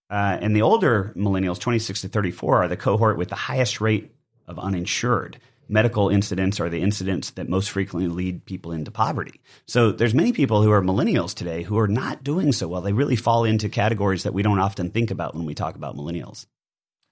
Uh, 0.09 0.37
and 0.41 0.55
the 0.55 0.61
older 0.61 1.13
millennials, 1.15 1.59
26 1.59 2.01
to 2.01 2.07
34, 2.07 2.63
are 2.63 2.67
the 2.67 2.77
cohort 2.77 3.17
with 3.17 3.29
the 3.29 3.35
highest 3.35 3.81
rate 3.81 4.11
of 4.47 4.57
uninsured. 4.57 5.39
medical 5.71 6.09
incidents 6.09 6.59
are 6.59 6.67
the 6.67 6.81
incidents 6.81 7.29
that 7.31 7.47
most 7.47 7.69
frequently 7.69 8.09
lead 8.09 8.43
people 8.45 8.71
into 8.71 8.89
poverty. 8.89 9.39
So 9.67 9.91
there's 9.91 10.15
many 10.15 10.31
people 10.33 10.63
who 10.63 10.71
are 10.71 10.81
millennials 10.81 11.35
today 11.35 11.61
who 11.61 11.77
are 11.77 11.87
not 11.87 12.23
doing 12.23 12.51
so 12.53 12.67
well. 12.67 12.81
They 12.81 12.91
really 12.91 13.15
fall 13.15 13.43
into 13.43 13.69
categories 13.69 14.23
that 14.23 14.33
we 14.33 14.41
don't 14.41 14.57
often 14.57 14.89
think 14.89 15.11
about 15.11 15.35
when 15.35 15.45
we 15.45 15.53
talk 15.53 15.75
about 15.75 15.95
millennials. 15.95 16.47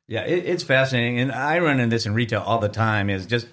Yeah, 0.08 0.24
it, 0.24 0.46
it's 0.46 0.64
fascinating, 0.64 1.20
and 1.20 1.32
I 1.32 1.60
run 1.60 1.80
into 1.80 1.96
this 1.96 2.08
in 2.08 2.16
retail 2.16 2.42
all 2.42 2.58
the 2.58 2.68
time. 2.68 3.12
Is 3.12 3.28
just 3.28 3.48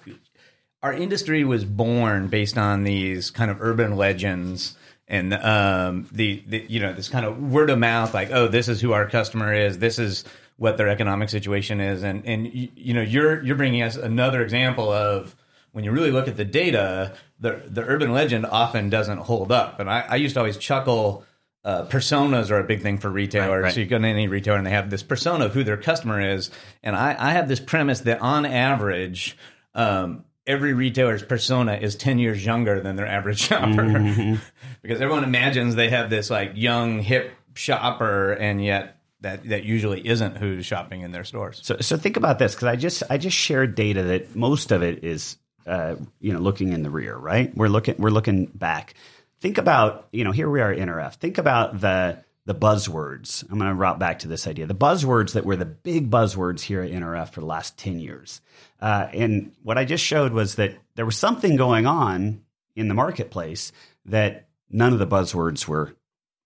our 0.81 0.93
industry 0.93 1.43
was 1.43 1.65
born 1.65 2.27
based 2.27 2.57
on 2.57 2.83
these 2.83 3.29
kind 3.29 3.51
of 3.51 3.61
urban 3.61 3.95
legends 3.95 4.75
and 5.07 5.33
um, 5.33 6.07
the, 6.11 6.43
the 6.47 6.65
you 6.67 6.79
know 6.79 6.93
this 6.93 7.09
kind 7.09 7.25
of 7.25 7.39
word 7.39 7.69
of 7.69 7.77
mouth, 7.79 8.13
like 8.13 8.31
oh, 8.31 8.47
this 8.47 8.67
is 8.67 8.81
who 8.81 8.93
our 8.93 9.07
customer 9.07 9.53
is, 9.53 9.79
this 9.79 9.99
is 9.99 10.23
what 10.57 10.77
their 10.77 10.87
economic 10.87 11.29
situation 11.29 11.79
is, 11.79 12.03
and 12.03 12.25
and 12.25 12.53
you, 12.53 12.69
you 12.75 12.93
know 12.93 13.01
you're 13.01 13.43
you're 13.43 13.55
bringing 13.55 13.81
us 13.81 13.95
another 13.95 14.41
example 14.41 14.91
of 14.91 15.35
when 15.71 15.83
you 15.83 15.91
really 15.91 16.11
look 16.11 16.27
at 16.27 16.37
the 16.37 16.45
data, 16.45 17.15
the 17.39 17.61
the 17.67 17.83
urban 17.83 18.13
legend 18.13 18.45
often 18.45 18.89
doesn't 18.89 19.19
hold 19.19 19.51
up, 19.51 19.79
and 19.79 19.89
I, 19.89 20.01
I 20.01 20.15
used 20.15 20.33
to 20.35 20.39
always 20.39 20.57
chuckle 20.57 21.25
uh, 21.65 21.83
personas 21.87 22.51
are 22.51 22.59
a 22.59 22.63
big 22.63 22.81
thing 22.83 22.99
for 22.99 23.09
retailers. 23.09 23.49
Right, 23.49 23.59
right. 23.63 23.73
So 23.73 23.79
you 23.79 23.87
go 23.87 23.97
to 23.97 24.07
any 24.07 24.27
retailer 24.27 24.57
and 24.57 24.67
they 24.67 24.71
have 24.71 24.91
this 24.91 25.01
persona 25.01 25.45
of 25.45 25.53
who 25.53 25.63
their 25.63 25.77
customer 25.77 26.21
is. 26.21 26.51
And 26.83 26.95
I, 26.95 27.15
I 27.17 27.31
have 27.31 27.47
this 27.47 27.59
premise 27.59 28.01
that 28.01 28.21
on 28.21 28.45
average, 28.45 29.35
um, 29.73 30.24
every 30.47 30.73
retailer's 30.73 31.23
persona 31.23 31.73
is 31.73 31.95
10 31.95 32.19
years 32.19 32.45
younger 32.45 32.79
than 32.79 32.95
their 32.95 33.07
average 33.07 33.39
shopper 33.47 33.83
Mm-hmm. 33.83 34.35
because 34.81 35.01
everyone 35.01 35.23
imagines 35.23 35.75
they 35.75 35.89
have 35.89 36.09
this 36.09 36.29
like 36.29 36.51
young, 36.55 36.99
hip 36.99 37.31
shopper, 37.53 38.33
and 38.33 38.63
yet 38.63 38.97
that, 39.21 39.43
that 39.49 39.63
usually 39.63 40.05
isn't 40.07 40.37
who's 40.37 40.65
shopping 40.65 41.01
in 41.01 41.11
their 41.11 41.23
stores. 41.23 41.59
So, 41.63 41.77
so 41.79 41.97
think 41.97 42.17
about 42.17 42.37
this 42.39 42.53
because 42.53 42.67
I 42.67 42.75
just 42.75 43.03
I 43.09 43.17
just 43.17 43.35
shared 43.35 43.75
data 43.75 44.03
that 44.03 44.35
most 44.35 44.71
of 44.71 44.83
it 44.83 45.03
is 45.03 45.37
uh, 45.65 45.95
you 46.19 46.33
know 46.33 46.39
looking 46.39 46.73
in 46.73 46.83
the 46.83 46.89
rear, 46.89 47.15
right? 47.15 47.55
We're 47.55 47.69
looking 47.69 47.95
we're 47.97 48.09
looking 48.09 48.45
back. 48.45 48.93
Think 49.39 49.57
about 49.57 50.07
you 50.11 50.23
know 50.23 50.31
here 50.31 50.49
we 50.49 50.61
are 50.61 50.71
in 50.71 50.87
NRF. 50.89 51.15
Think 51.15 51.37
about 51.37 51.79
the 51.79 52.23
the 52.45 52.55
buzzwords. 52.55 53.43
I'm 53.49 53.57
going 53.57 53.69
to 53.69 53.75
route 53.75 53.99
back 53.99 54.19
to 54.19 54.27
this 54.27 54.47
idea. 54.47 54.67
The 54.67 54.75
buzzwords 54.75 55.33
that 55.33 55.45
were 55.45 55.55
the 55.55 55.65
big 55.65 56.11
buzzwords 56.11 56.61
here 56.61 56.81
at 56.81 56.91
NRF 56.91 57.29
for 57.29 57.39
the 57.39 57.47
last 57.47 57.77
ten 57.77 57.99
years. 57.99 58.41
Uh, 58.79 59.07
and 59.13 59.53
what 59.63 59.77
I 59.77 59.85
just 59.85 60.03
showed 60.03 60.33
was 60.33 60.55
that 60.55 60.77
there 60.95 61.05
was 61.05 61.17
something 61.17 61.55
going 61.55 61.85
on 61.85 62.41
in 62.75 62.87
the 62.87 62.93
marketplace 62.93 63.71
that 64.05 64.47
none 64.69 64.93
of 64.93 64.99
the 64.99 65.07
buzzwords 65.07 65.67
were 65.67 65.95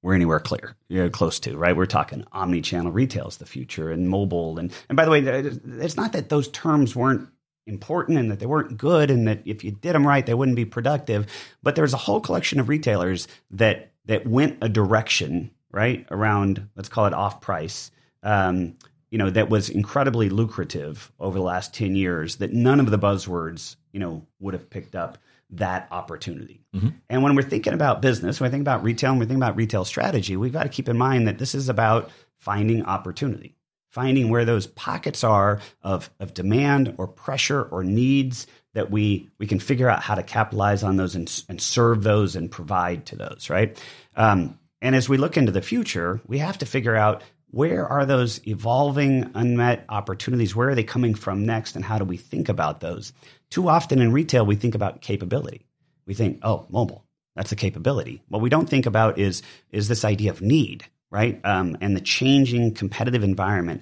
were 0.01 0.13
anywhere 0.13 0.39
clear, 0.39 0.75
you 0.87 1.03
know, 1.03 1.09
close 1.09 1.39
to, 1.41 1.57
right? 1.57 1.75
We're 1.75 1.85
talking 1.85 2.23
omni-channel 2.31 2.91
retail 2.91 3.27
is 3.27 3.37
the 3.37 3.45
future 3.45 3.91
and 3.91 4.09
mobile. 4.09 4.57
And, 4.57 4.71
and 4.87 4.95
by 4.95 5.05
the 5.05 5.11
way, 5.11 5.19
it's 5.19 5.97
not 5.97 6.13
that 6.13 6.29
those 6.29 6.47
terms 6.47 6.95
weren't 6.95 7.27
important 7.67 8.17
and 8.17 8.31
that 8.31 8.39
they 8.39 8.45
weren't 8.45 8.77
good 8.77 9.11
and 9.11 9.27
that 9.27 9.41
if 9.45 9.63
you 9.63 9.71
did 9.71 9.93
them 9.93 10.07
right, 10.07 10.25
they 10.25 10.33
wouldn't 10.33 10.55
be 10.55 10.65
productive. 10.65 11.27
But 11.61 11.75
there 11.75 11.83
was 11.83 11.93
a 11.93 11.97
whole 11.97 12.21
collection 12.21 12.59
of 12.61 12.69
retailers 12.69 13.27
that, 13.51 13.91
that 14.05 14.25
went 14.25 14.57
a 14.61 14.69
direction, 14.69 15.51
right? 15.71 16.05
Around, 16.11 16.69
let's 16.75 16.89
call 16.89 17.05
it 17.05 17.13
off 17.13 17.41
price. 17.41 17.91
Um, 18.23 18.75
you 19.09 19.17
know, 19.17 19.29
that 19.29 19.49
was 19.49 19.69
incredibly 19.69 20.29
lucrative 20.29 21.11
over 21.19 21.37
the 21.37 21.43
last 21.43 21.73
10 21.73 21.95
years 21.95 22.37
that 22.37 22.53
none 22.53 22.79
of 22.79 22.91
the 22.91 22.99
buzzwords, 22.99 23.75
you 23.91 23.99
know, 23.99 24.25
would 24.39 24.53
have 24.53 24.69
picked 24.69 24.95
up 24.95 25.17
that 25.51 25.87
opportunity. 25.91 26.61
And 27.09 27.23
when 27.23 27.35
we're 27.35 27.41
thinking 27.41 27.73
about 27.73 28.01
business, 28.03 28.39
when 28.39 28.49
we 28.49 28.51
think 28.51 28.61
about 28.61 28.83
retail 28.83 29.11
and 29.11 29.19
we 29.19 29.25
think 29.25 29.37
about 29.37 29.55
retail 29.55 29.83
strategy, 29.83 30.37
we've 30.37 30.53
got 30.53 30.63
to 30.63 30.69
keep 30.69 30.87
in 30.87 30.97
mind 30.97 31.27
that 31.27 31.39
this 31.39 31.55
is 31.55 31.69
about 31.69 32.11
finding 32.37 32.85
opportunity, 32.85 33.55
finding 33.89 34.29
where 34.29 34.45
those 34.45 34.67
pockets 34.67 35.23
are 35.23 35.59
of, 35.81 36.11
of 36.19 36.35
demand 36.35 36.93
or 36.99 37.07
pressure 37.07 37.63
or 37.63 37.83
needs 37.83 38.45
that 38.75 38.91
we, 38.91 39.27
we 39.39 39.47
can 39.47 39.59
figure 39.59 39.89
out 39.89 40.03
how 40.03 40.13
to 40.13 40.21
capitalize 40.21 40.83
on 40.83 40.97
those 40.97 41.15
and, 41.15 41.43
and 41.49 41.59
serve 41.59 42.03
those 42.03 42.35
and 42.35 42.51
provide 42.51 43.07
to 43.07 43.15
those, 43.15 43.49
right? 43.49 43.81
Um, 44.15 44.58
and 44.81 44.95
as 44.95 45.09
we 45.09 45.17
look 45.17 45.37
into 45.37 45.51
the 45.51 45.61
future, 45.61 46.21
we 46.25 46.37
have 46.39 46.57
to 46.59 46.65
figure 46.65 46.95
out 46.95 47.23
where 47.51 47.87
are 47.87 48.05
those 48.05 48.45
evolving 48.47 49.31
unmet 49.33 49.85
opportunities? 49.89 50.55
Where 50.55 50.69
are 50.69 50.75
they 50.75 50.83
coming 50.83 51.15
from 51.15 51.45
next? 51.45 51.75
And 51.75 51.83
how 51.83 51.97
do 51.97 52.05
we 52.05 52.17
think 52.17 52.47
about 52.47 52.79
those? 52.79 53.11
Too 53.49 53.67
often 53.67 53.99
in 54.01 54.11
retail, 54.11 54.45
we 54.45 54.55
think 54.55 54.75
about 54.75 55.01
capability. 55.01 55.65
We 56.05 56.13
think, 56.13 56.39
oh, 56.43 56.67
mobile, 56.69 57.05
that's 57.35 57.51
a 57.51 57.55
capability. 57.55 58.21
What 58.29 58.41
we 58.41 58.49
don't 58.49 58.69
think 58.69 58.85
about 58.85 59.17
is, 59.17 59.41
is 59.71 59.87
this 59.87 60.05
idea 60.05 60.29
of 60.29 60.41
need, 60.41 60.85
right? 61.09 61.39
Um, 61.43 61.77
and 61.81 61.95
the 61.95 62.01
changing 62.01 62.75
competitive 62.75 63.23
environment 63.23 63.81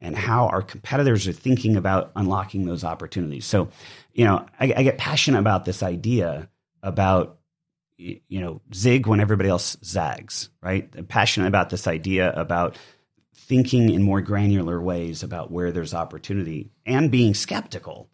and 0.00 0.16
how 0.16 0.46
our 0.46 0.62
competitors 0.62 1.26
are 1.26 1.32
thinking 1.32 1.76
about 1.76 2.12
unlocking 2.14 2.66
those 2.66 2.84
opportunities. 2.84 3.46
So, 3.46 3.68
you 4.12 4.24
know, 4.24 4.46
I, 4.60 4.72
I 4.76 4.82
get 4.84 4.96
passionate 4.96 5.40
about 5.40 5.64
this 5.64 5.82
idea 5.82 6.48
about 6.84 7.37
you 7.98 8.40
know 8.40 8.60
zig 8.72 9.06
when 9.06 9.20
everybody 9.20 9.48
else 9.48 9.76
zags 9.84 10.50
right? 10.62 10.88
I'm 10.96 11.06
passionate 11.06 11.48
about 11.48 11.70
this 11.70 11.86
idea 11.86 12.32
about 12.32 12.76
thinking 13.34 13.90
in 13.90 14.02
more 14.02 14.20
granular 14.20 14.80
ways 14.80 15.22
about 15.22 15.50
where 15.50 15.72
there's 15.72 15.94
opportunity 15.94 16.70
and 16.86 17.10
being 17.10 17.34
skeptical. 17.34 18.08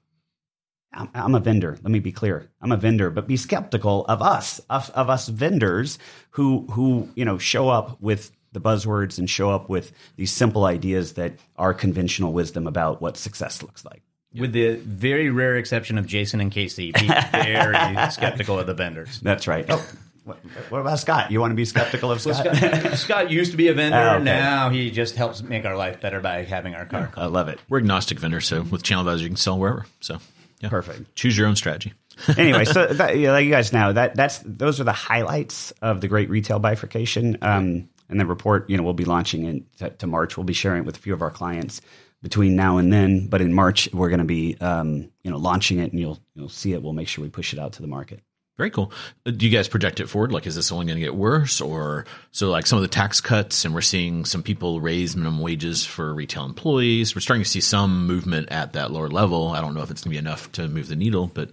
I'm, 0.92 1.08
I'm 1.14 1.34
a 1.34 1.40
vendor 1.40 1.78
let 1.82 1.90
me 1.90 1.98
be 1.98 2.12
clear. 2.12 2.50
I'm 2.60 2.72
a 2.72 2.76
vendor 2.76 3.10
but 3.10 3.28
be 3.28 3.36
skeptical 3.36 4.04
of 4.06 4.22
us 4.22 4.60
of, 4.70 4.90
of 4.90 5.10
us 5.10 5.28
vendors 5.28 5.98
who 6.30 6.66
who 6.70 7.08
you 7.14 7.24
know 7.24 7.38
show 7.38 7.68
up 7.68 8.00
with 8.00 8.32
the 8.52 8.60
buzzwords 8.60 9.18
and 9.18 9.28
show 9.28 9.50
up 9.50 9.68
with 9.68 9.92
these 10.16 10.30
simple 10.30 10.64
ideas 10.64 11.14
that 11.14 11.34
are 11.56 11.74
conventional 11.74 12.32
wisdom 12.32 12.66
about 12.66 13.02
what 13.02 13.16
success 13.16 13.62
looks 13.62 13.84
like 13.84 14.02
With 14.36 14.52
the 14.52 14.76
very 14.76 15.30
rare 15.30 15.56
exception 15.56 15.96
of 15.96 16.06
Jason 16.06 16.40
and 16.40 16.50
Kasey, 16.50 16.92
be 16.92 17.06
very 17.32 18.10
skeptical 18.10 18.58
of 18.58 18.66
the 18.66 18.74
vendors. 18.74 19.20
that's 19.20 19.46
right 19.46 19.64
oh 19.68 19.86
what, 20.24 20.38
what 20.70 20.80
about 20.80 20.98
scot 20.98 21.30
you 21.30 21.40
want 21.40 21.50
to 21.50 21.54
be 21.54 21.64
skeptical 21.64 22.10
of 22.10 22.20
scot, 22.20 22.56
Scot, 22.56 22.92
Scot 22.98 23.30
used 23.30 23.50
to 23.50 23.56
be 23.56 23.68
a 23.68 23.74
vendor. 23.74 23.98
Oh, 23.98 24.14
okay. 24.16 24.24
Now 24.24 24.70
he 24.70 24.90
just 24.90 25.16
helps 25.16 25.42
make 25.42 25.66
our 25.66 25.76
life 25.76 26.00
better 26.00 26.20
by 26.20 26.44
having 26.44 26.74
our 26.74 26.86
car. 26.86 27.12
i 27.16 27.26
love 27.26 27.48
it 27.48 27.60
We're 27.68 27.78
agnostic 27.78 28.18
vendors, 28.18 28.46
so 28.46 28.62
with 28.62 28.82
Channel 28.82 29.06
Advisor, 29.06 29.22
you 29.22 29.28
can 29.28 29.36
sell 29.36 29.58
wherever. 29.58 29.84
So, 30.00 30.18
yeah. 30.60 30.70
Perfect. 30.70 31.14
Choose 31.14 31.36
your 31.36 31.46
own 31.46 31.56
strategy. 31.56 31.92
anyway, 32.38 32.64
so 32.64 32.86
that, 32.86 33.16
you, 33.18 33.26
know, 33.26 33.32
like 33.32 33.44
you 33.44 33.50
guys 33.50 33.72
know 33.72 33.92
that 33.92 34.14
that's 34.14 34.40
those 34.46 34.80
are 34.80 34.84
the 34.84 34.92
highlights 34.92 35.72
of 35.82 36.00
the 36.00 36.08
great 36.08 36.30
retail 36.30 36.58
bifurcation. 36.58 37.36
Um, 37.42 37.88
and 38.08 38.20
the 38.20 38.26
report, 38.26 38.68
you 38.70 38.76
know, 38.76 38.82
we'll 38.82 38.92
be 38.92 39.04
launching 39.04 39.44
in 39.44 39.66
to, 39.78 39.90
to 39.90 40.06
March. 40.06 40.36
We'll 40.36 40.44
be 40.44 40.52
sharing 40.52 40.82
it 40.82 40.86
with 40.86 40.96
a 40.96 41.00
few 41.00 41.12
of 41.12 41.22
our 41.22 41.30
clients 41.30 41.80
between 42.24 42.56
now 42.56 42.78
and 42.78 42.92
then. 42.92 43.28
But 43.28 43.42
in 43.42 43.52
March, 43.52 43.88
we're 43.92 44.08
going 44.08 44.18
to 44.18 44.24
be, 44.24 44.56
um, 44.60 45.10
you 45.22 45.30
know, 45.30 45.36
launching 45.36 45.78
it, 45.78 45.92
and 45.92 46.00
you'll 46.00 46.18
you'll 46.34 46.48
see 46.48 46.72
it. 46.72 46.82
We'll 46.82 46.94
make 46.94 47.06
sure 47.06 47.22
we 47.22 47.30
push 47.30 47.52
it 47.52 47.60
out 47.60 47.74
to 47.74 47.82
the 47.82 47.86
market. 47.86 48.20
Very 48.56 48.70
cool. 48.70 48.92
Uh, 49.26 49.32
Do 49.32 49.46
you 49.46 49.52
guys 49.52 49.68
project 49.68 50.00
it 50.00 50.08
forward? 50.08 50.32
Like, 50.32 50.46
is 50.46 50.54
this 50.54 50.72
only 50.72 50.86
going 50.86 50.96
to 50.96 51.04
get 51.04 51.14
worse, 51.14 51.60
or 51.60 52.06
so? 52.30 52.50
Like 52.50 52.66
some 52.66 52.78
of 52.78 52.82
the 52.82 52.88
tax 52.88 53.20
cuts, 53.20 53.64
and 53.64 53.74
we're 53.74 53.82
seeing 53.82 54.24
some 54.24 54.42
people 54.42 54.80
raise 54.80 55.14
minimum 55.14 55.40
wages 55.40 55.84
for 55.84 56.14
retail 56.14 56.44
employees. 56.44 57.14
We're 57.14 57.20
starting 57.20 57.44
to 57.44 57.48
see 57.48 57.60
some 57.60 58.06
movement 58.06 58.50
at 58.50 58.72
that 58.72 58.90
lower 58.90 59.08
level. 59.08 59.48
I 59.48 59.60
don't 59.60 59.74
know 59.74 59.82
if 59.82 59.90
it's 59.90 60.02
going 60.02 60.10
to 60.10 60.14
be 60.14 60.18
enough 60.18 60.50
to 60.52 60.66
move 60.66 60.88
the 60.88 60.96
needle, 60.96 61.30
but 61.32 61.50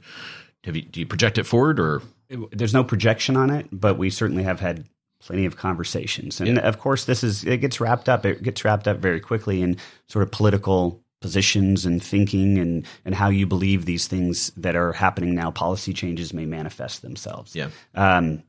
have 0.64 0.76
you, 0.76 0.84
do 0.84 1.00
you 1.00 1.06
project 1.06 1.38
it 1.38 1.44
forward, 1.44 1.80
or 1.80 2.02
There's 2.52 2.74
no 2.74 2.84
projection 2.84 3.36
on 3.36 3.50
it, 3.50 3.68
but 3.72 3.98
we 3.98 4.10
certainly 4.10 4.44
have 4.44 4.60
had 4.60 4.86
plenty 5.22 5.46
of 5.46 5.58
conversations. 5.58 6.42
And 6.42 6.60
of 6.60 6.80
course, 6.80 7.06
this 7.06 7.24
is 7.24 7.44
it 7.44 7.58
gets 7.58 7.80
wrapped 7.80 8.10
up. 8.10 8.26
It 8.26 8.44
gets 8.44 8.64
wrapped 8.66 8.88
up 8.88 8.98
very 8.98 9.20
quickly 9.20 9.62
in 9.62 9.78
sort 10.08 10.24
of 10.24 10.32
political 10.32 11.02
positions 11.22 11.86
and 11.86 12.04
thinking 12.04 12.58
and 12.58 12.86
and 13.06 13.16
how 13.16 13.30
you 13.30 13.46
believe 13.46 13.86
these 13.86 14.08
things 14.08 14.52
that 14.58 14.76
are 14.76 14.92
happening 14.92 15.36
now, 15.36 15.52
policy 15.52 15.94
changes 15.94 16.34
may 16.34 16.46
manifest 16.46 17.02
themselves. 17.02 17.56
Yeah. 17.56 17.70
Um, 17.96 18.44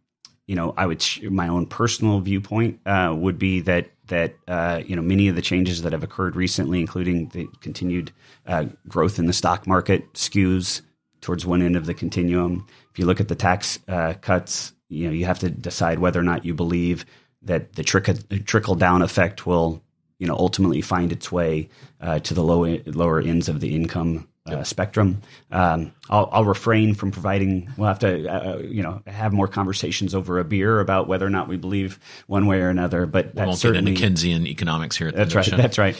you 0.46 0.56
know, 0.56 0.74
I 0.76 0.86
would 0.86 1.00
sh- 1.00 1.22
my 1.22 1.48
own 1.48 1.66
personal 1.66 2.20
viewpoint 2.20 2.80
uh, 2.84 3.14
would 3.16 3.38
be 3.38 3.60
that 3.60 3.90
that 4.08 4.34
uh, 4.48 4.82
you 4.84 4.96
know 4.96 5.02
many 5.02 5.28
of 5.28 5.36
the 5.36 5.42
changes 5.42 5.82
that 5.82 5.92
have 5.92 6.02
occurred 6.02 6.34
recently, 6.34 6.80
including 6.80 7.28
the 7.28 7.48
continued 7.60 8.10
uh, 8.46 8.66
growth 8.88 9.18
in 9.18 9.26
the 9.26 9.32
stock 9.32 9.66
market, 9.66 10.12
skews 10.14 10.82
towards 11.20 11.46
one 11.46 11.62
end 11.62 11.76
of 11.76 11.86
the 11.86 11.94
continuum. 11.94 12.66
If 12.90 12.98
you 12.98 13.06
look 13.06 13.20
at 13.20 13.28
the 13.28 13.36
tax 13.36 13.78
uh, 13.86 14.14
cuts, 14.20 14.72
you 14.93 15.07
know 15.07 15.12
you 15.12 15.24
have 15.24 15.38
to 15.40 15.51
decide 15.51 15.99
whether 15.99 16.20
or 16.20 16.24
not 16.24 16.45
you 16.45 16.55
believe 16.55 17.05
that 17.43 17.74
the 17.74 17.82
trickle 17.82 18.14
trickle 18.45 18.74
down 18.74 19.03
effect 19.03 19.47
will 19.47 19.82
you 20.18 20.26
know 20.26 20.36
ultimately 20.36 20.80
find 20.80 21.12
its 21.12 21.32
way 21.32 21.68
uh, 22.01 22.18
to 22.20 22.34
the 22.34 22.43
low 22.43 22.64
lower 22.86 23.20
ends 23.20 23.49
of 23.49 23.61
the 23.61 23.74
income 23.74 24.28
uh, 24.47 24.64
spectrum. 24.64 25.22
Um, 25.51 25.93
I'll, 26.11 26.28
I'll 26.32 26.45
refrain 26.45 26.95
from 26.95 27.12
providing. 27.12 27.70
We'll 27.76 27.88
have 27.88 28.01
to, 28.01 28.26
uh, 28.26 28.59
you 28.59 28.82
know, 28.82 29.01
have 29.07 29.32
more 29.32 29.47
conversations 29.47 30.14
over 30.14 30.38
a 30.38 30.45
beer 30.45 30.80
about 30.80 31.07
whether 31.07 31.24
or 31.24 31.30
not 31.30 31.49
we 31.49 31.57
believe 31.57 31.99
one 32.26 32.47
way 32.47 32.61
or 32.61 32.68
another. 32.68 33.07
But 33.07 33.26
we 33.26 33.32
that's 33.34 33.64
won't 33.64 33.74
get 33.74 33.88
into 33.88 33.93
Keynesian 33.93 34.47
economics 34.47 34.97
here? 34.97 35.09
At 35.09 35.14
the 35.14 35.18
that's 35.18 35.34
right. 35.34 35.45
show? 35.45 35.57
That's 35.57 35.78
right. 35.78 35.97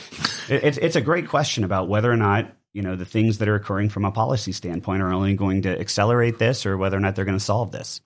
It, 0.49 0.65
it's 0.65 0.79
it's 0.79 0.97
a 0.97 1.01
great 1.01 1.29
question 1.29 1.65
about 1.65 1.89
whether 1.89 2.11
or 2.11 2.17
not 2.17 2.51
you 2.73 2.83
know 2.83 2.97
the 2.97 3.05
things 3.05 3.39
that 3.39 3.49
are 3.49 3.55
occurring 3.55 3.91
from 3.91 4.05
a 4.05 4.11
policy 4.11 4.53
standpoint 4.53 5.03
are 5.03 5.13
only 5.13 5.35
going 5.35 5.63
to 5.63 5.79
accelerate 5.79 6.39
this, 6.39 6.67
or 6.67 6.77
whether 6.77 6.97
or 6.97 7.01
not 7.01 7.15
they're 7.15 7.25
going 7.25 7.39
to 7.39 7.45
solve 7.45 7.71
this. 7.71 8.01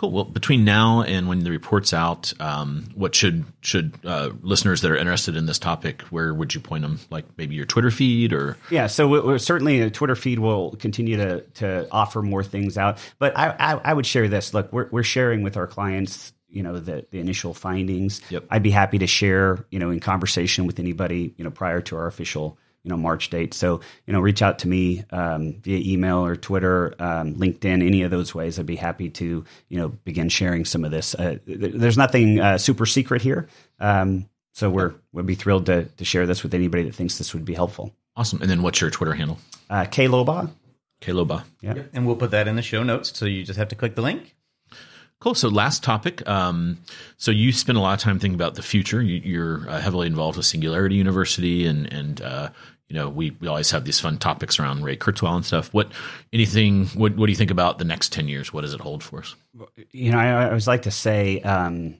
Cool. 0.00 0.12
Well, 0.12 0.24
between 0.24 0.64
now 0.64 1.02
and 1.02 1.28
when 1.28 1.44
the 1.44 1.50
report's 1.50 1.92
out, 1.92 2.32
um, 2.40 2.86
what 2.94 3.14
should 3.14 3.44
should 3.60 3.92
uh, 4.02 4.30
listeners 4.40 4.80
that 4.80 4.90
are 4.90 4.96
interested 4.96 5.36
in 5.36 5.44
this 5.44 5.58
topic, 5.58 6.00
where 6.04 6.32
would 6.32 6.54
you 6.54 6.60
point 6.62 6.80
them? 6.80 7.00
Like 7.10 7.26
maybe 7.36 7.54
your 7.54 7.66
Twitter 7.66 7.90
feed 7.90 8.32
or 8.32 8.56
yeah. 8.70 8.86
So 8.86 9.36
certainly 9.36 9.82
a 9.82 9.90
Twitter 9.90 10.16
feed 10.16 10.38
will 10.38 10.70
continue 10.76 11.18
to 11.18 11.40
to 11.42 11.86
offer 11.90 12.22
more 12.22 12.42
things 12.42 12.78
out. 12.78 12.96
But 13.18 13.36
I 13.36 13.50
I, 13.50 13.74
I 13.74 13.92
would 13.92 14.06
share 14.06 14.26
this. 14.26 14.54
Look, 14.54 14.72
we're 14.72 14.88
we're 14.90 15.02
sharing 15.02 15.42
with 15.42 15.58
our 15.58 15.66
clients 15.66 16.32
you 16.48 16.62
know 16.62 16.78
the 16.78 17.04
the 17.10 17.20
initial 17.20 17.52
findings. 17.52 18.22
Yep. 18.30 18.46
I'd 18.48 18.62
be 18.62 18.70
happy 18.70 18.96
to 19.00 19.06
share 19.06 19.66
you 19.70 19.78
know 19.78 19.90
in 19.90 20.00
conversation 20.00 20.66
with 20.66 20.78
anybody 20.78 21.34
you 21.36 21.44
know 21.44 21.50
prior 21.50 21.82
to 21.82 21.96
our 21.96 22.06
official 22.06 22.56
you 22.84 22.90
know 22.90 22.96
March 22.96 23.30
date. 23.30 23.54
So 23.54 23.80
you 24.06 24.12
know 24.12 24.20
reach 24.20 24.42
out 24.42 24.58
to 24.60 24.68
me 24.68 25.04
um, 25.10 25.60
via 25.62 25.78
email 25.78 26.24
or 26.24 26.36
Twitter, 26.36 26.94
um, 26.98 27.34
LinkedIn, 27.34 27.86
any 27.86 28.02
of 28.02 28.10
those 28.10 28.34
ways. 28.34 28.58
I'd 28.58 28.66
be 28.66 28.76
happy 28.76 29.10
to 29.10 29.44
you 29.68 29.78
know 29.78 29.88
begin 29.88 30.28
sharing 30.28 30.64
some 30.64 30.84
of 30.84 30.90
this. 30.90 31.14
Uh, 31.14 31.38
there's 31.46 31.98
nothing 31.98 32.40
uh, 32.40 32.58
super 32.58 32.86
secret 32.86 33.22
here, 33.22 33.48
um, 33.78 34.28
so 34.52 34.70
we're 34.70 34.94
we'd 35.12 35.26
be 35.26 35.34
thrilled 35.34 35.66
to 35.66 35.84
to 35.84 36.04
share 36.04 36.26
this 36.26 36.42
with 36.42 36.54
anybody 36.54 36.84
that 36.84 36.94
thinks 36.94 37.18
this 37.18 37.34
would 37.34 37.44
be 37.44 37.54
helpful. 37.54 37.94
Awesome. 38.16 38.40
And 38.42 38.50
then 38.50 38.62
what's 38.62 38.80
your 38.80 38.90
Twitter 38.90 39.14
handle? 39.14 39.38
Uh, 39.68 39.84
K 39.84 40.06
Lobaugh. 40.06 40.50
K 41.00 41.12
Lobaugh. 41.12 41.44
Yeah. 41.60 41.74
Yep. 41.76 41.90
And 41.94 42.06
we'll 42.06 42.16
put 42.16 42.32
that 42.32 42.48
in 42.48 42.56
the 42.56 42.62
show 42.62 42.82
notes. 42.82 43.16
So 43.16 43.24
you 43.24 43.44
just 43.44 43.58
have 43.58 43.68
to 43.68 43.74
click 43.74 43.94
the 43.94 44.02
link. 44.02 44.34
Cool. 45.20 45.34
So 45.34 45.48
last 45.48 45.82
topic. 45.82 46.26
Um, 46.26 46.78
so 47.18 47.30
you 47.30 47.52
spend 47.52 47.76
a 47.76 47.80
lot 47.80 47.92
of 47.92 48.00
time 48.00 48.18
thinking 48.18 48.34
about 48.34 48.54
the 48.54 48.62
future. 48.62 49.02
You, 49.02 49.42
are 49.42 49.68
uh, 49.68 49.80
heavily 49.80 50.06
involved 50.06 50.38
with 50.38 50.46
Singularity 50.46 50.94
University, 50.94 51.66
and 51.66 51.92
and 51.92 52.22
uh, 52.22 52.48
you 52.88 52.96
know 52.96 53.10
we, 53.10 53.32
we 53.32 53.46
always 53.46 53.70
have 53.70 53.84
these 53.84 54.00
fun 54.00 54.16
topics 54.16 54.58
around 54.58 54.82
Ray 54.82 54.96
Kurzweil 54.96 55.36
and 55.36 55.44
stuff. 55.44 55.74
What 55.74 55.92
anything? 56.32 56.86
What 56.88 57.16
what 57.16 57.26
do 57.26 57.32
you 57.32 57.36
think 57.36 57.50
about 57.50 57.78
the 57.78 57.84
next 57.84 58.14
ten 58.14 58.28
years? 58.28 58.50
What 58.50 58.62
does 58.62 58.72
it 58.72 58.80
hold 58.80 59.02
for 59.02 59.18
us? 59.20 59.36
You 59.92 60.12
know, 60.12 60.18
I, 60.18 60.28
I 60.28 60.46
always 60.46 60.66
like 60.66 60.82
to 60.82 60.90
say, 60.90 61.40
um, 61.42 61.98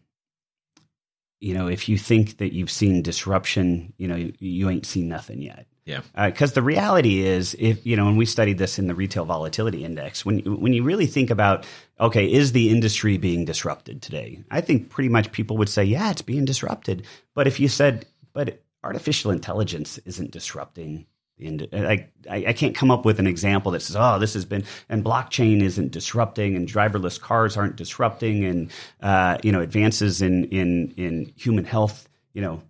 you 1.40 1.52
know, 1.52 1.68
if 1.68 1.90
you 1.90 1.98
think 1.98 2.38
that 2.38 2.54
you've 2.54 2.70
seen 2.70 3.02
disruption, 3.02 3.92
you 3.98 4.08
know, 4.08 4.16
you, 4.16 4.32
you 4.38 4.70
ain't 4.70 4.86
seen 4.86 5.08
nothing 5.08 5.42
yet. 5.42 5.66
Yeah. 5.90 6.28
Because 6.28 6.52
uh, 6.52 6.54
the 6.54 6.62
reality 6.62 7.20
is, 7.20 7.56
if 7.58 7.84
you 7.84 7.96
know, 7.96 8.08
and 8.08 8.16
we 8.16 8.26
studied 8.26 8.58
this 8.58 8.78
in 8.78 8.86
the 8.86 8.94
retail 8.94 9.24
volatility 9.24 9.84
index, 9.84 10.24
when 10.24 10.38
when 10.60 10.72
you 10.72 10.82
really 10.82 11.06
think 11.06 11.30
about, 11.30 11.66
okay, 11.98 12.30
is 12.30 12.52
the 12.52 12.70
industry 12.70 13.18
being 13.18 13.44
disrupted 13.44 14.02
today? 14.02 14.42
I 14.50 14.60
think 14.60 14.88
pretty 14.88 15.08
much 15.08 15.32
people 15.32 15.56
would 15.56 15.68
say, 15.68 15.84
yeah, 15.84 16.10
it's 16.10 16.22
being 16.22 16.44
disrupted. 16.44 17.06
But 17.34 17.46
if 17.46 17.60
you 17.60 17.68
said, 17.68 18.06
but 18.32 18.62
artificial 18.82 19.30
intelligence 19.30 19.98
isn't 19.98 20.30
disrupting 20.30 21.06
the 21.40 22.08
I, 22.30 22.44
I 22.48 22.52
can't 22.52 22.74
come 22.74 22.90
up 22.90 23.04
with 23.04 23.18
an 23.18 23.26
example 23.26 23.72
that 23.72 23.80
says, 23.80 23.96
oh, 23.96 24.18
this 24.18 24.34
has 24.34 24.44
been, 24.44 24.64
and 24.88 25.04
blockchain 25.04 25.62
isn't 25.62 25.90
disrupting, 25.90 26.54
and 26.54 26.68
driverless 26.68 27.20
cars 27.20 27.56
aren't 27.56 27.76
disrupting, 27.76 28.44
and 28.44 28.70
uh, 29.00 29.38
you 29.42 29.52
know, 29.52 29.60
advances 29.60 30.22
in 30.22 30.44
in 30.46 30.92
in 30.96 31.32
human 31.36 31.64
health, 31.64 32.08
you 32.32 32.42
know. 32.42 32.62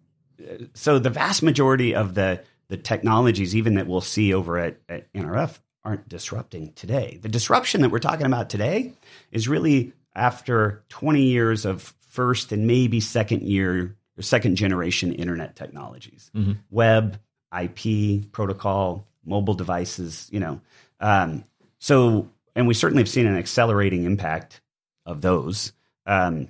So 0.74 0.98
the 0.98 1.10
vast 1.10 1.42
majority 1.42 1.94
of 1.94 2.14
the 2.14 2.42
the 2.70 2.76
technologies, 2.76 3.54
even 3.54 3.74
that 3.74 3.88
we'll 3.88 4.00
see 4.00 4.32
over 4.32 4.56
at, 4.56 4.78
at 4.88 5.12
NRF, 5.12 5.58
aren't 5.84 6.08
disrupting 6.08 6.72
today. 6.74 7.18
The 7.20 7.28
disruption 7.28 7.82
that 7.82 7.90
we're 7.90 7.98
talking 7.98 8.26
about 8.26 8.48
today 8.48 8.94
is 9.32 9.48
really 9.48 9.92
after 10.14 10.84
20 10.88 11.22
years 11.22 11.64
of 11.64 11.94
first 12.00 12.52
and 12.52 12.66
maybe 12.66 13.00
second 13.00 13.42
year 13.42 13.96
or 14.16 14.22
second 14.22 14.54
generation 14.54 15.12
internet 15.12 15.56
technologies, 15.56 16.30
mm-hmm. 16.34 16.52
web, 16.70 17.18
IP, 17.58 18.30
protocol, 18.30 19.04
mobile 19.24 19.54
devices, 19.54 20.28
you 20.30 20.38
know. 20.38 20.60
Um, 21.00 21.44
so, 21.80 22.28
and 22.54 22.68
we 22.68 22.74
certainly 22.74 23.02
have 23.02 23.08
seen 23.08 23.26
an 23.26 23.36
accelerating 23.36 24.04
impact 24.04 24.60
of 25.06 25.22
those. 25.22 25.72
Um, 26.06 26.48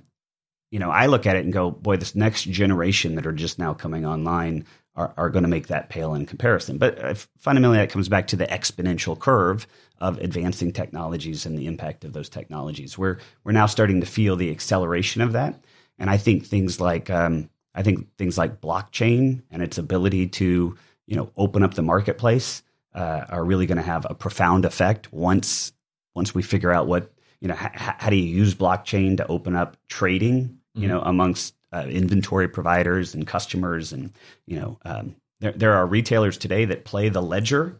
you 0.69 0.77
know, 0.77 0.91
I 0.91 1.07
look 1.07 1.25
at 1.25 1.35
it 1.35 1.45
and 1.45 1.51
go, 1.51 1.71
boy, 1.71 1.97
this 1.97 2.15
next 2.15 2.43
generation 2.43 3.15
that 3.15 3.25
are 3.25 3.33
just 3.33 3.57
now 3.57 3.73
coming 3.73 4.05
online 4.05 4.65
are, 4.95 5.13
are 5.17 5.29
going 5.29 5.43
to 5.43 5.49
make 5.49 5.67
that 5.67 5.89
pale 5.89 6.13
in 6.13 6.25
comparison. 6.25 6.77
But 6.77 7.03
uh, 7.03 7.15
fundamentally, 7.37 7.77
that 7.77 7.89
comes 7.89 8.09
back 8.09 8.27
to 8.27 8.35
the 8.35 8.47
exponential 8.47 9.17
curve 9.17 9.67
of 9.99 10.17
advancing 10.17 10.71
technologies 10.73 11.45
and 11.45 11.57
the 11.57 11.67
impact 11.67 12.03
of 12.03 12.13
those 12.13 12.29
technologies. 12.29 12.97
We're 12.97 13.17
we're 13.43 13.51
now 13.51 13.67
starting 13.67 14.01
to 14.01 14.07
feel 14.07 14.35
the 14.35 14.51
acceleration 14.51 15.21
of 15.21 15.33
that, 15.33 15.63
and 15.97 16.09
I 16.09 16.17
think 16.17 16.45
things 16.45 16.81
like 16.81 17.09
um, 17.09 17.49
I 17.73 17.83
think 17.83 18.15
things 18.17 18.37
like 18.37 18.61
blockchain 18.61 19.43
and 19.49 19.61
its 19.61 19.77
ability 19.77 20.27
to 20.27 20.77
you 21.07 21.15
know 21.15 21.31
open 21.37 21.63
up 21.63 21.75
the 21.75 21.81
marketplace 21.81 22.63
uh, 22.93 23.25
are 23.29 23.45
really 23.45 23.65
going 23.65 23.77
to 23.77 23.83
have 23.83 24.05
a 24.09 24.15
profound 24.15 24.65
effect 24.65 25.13
once 25.13 25.71
once 26.15 26.35
we 26.35 26.41
figure 26.41 26.71
out 26.71 26.87
what 26.87 27.11
you 27.39 27.47
know 27.47 27.53
h- 27.53 27.71
how 27.73 28.09
do 28.09 28.15
you 28.15 28.23
use 28.27 28.55
blockchain 28.55 29.17
to 29.17 29.27
open 29.27 29.55
up 29.55 29.77
trading 29.87 30.57
you 30.73 30.81
mm-hmm. 30.81 30.89
know 30.89 31.01
amongst 31.01 31.55
uh, 31.73 31.85
inventory 31.87 32.47
providers 32.47 33.13
and 33.13 33.27
customers, 33.27 33.93
and 33.93 34.11
you 34.45 34.59
know, 34.59 34.79
um, 34.85 35.15
there 35.39 35.51
there 35.53 35.73
are 35.73 35.85
retailers 35.85 36.37
today 36.37 36.65
that 36.65 36.85
play 36.85 37.09
the 37.09 37.21
ledger 37.21 37.79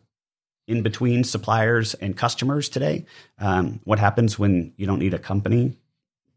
in 0.67 0.83
between 0.83 1.23
suppliers 1.23 1.93
and 1.95 2.15
customers 2.15 2.69
today. 2.69 3.05
Um, 3.39 3.79
what 3.83 3.99
happens 3.99 4.39
when 4.39 4.73
you 4.77 4.85
don't 4.85 4.99
need 4.99 5.13
a 5.13 5.19
company 5.19 5.75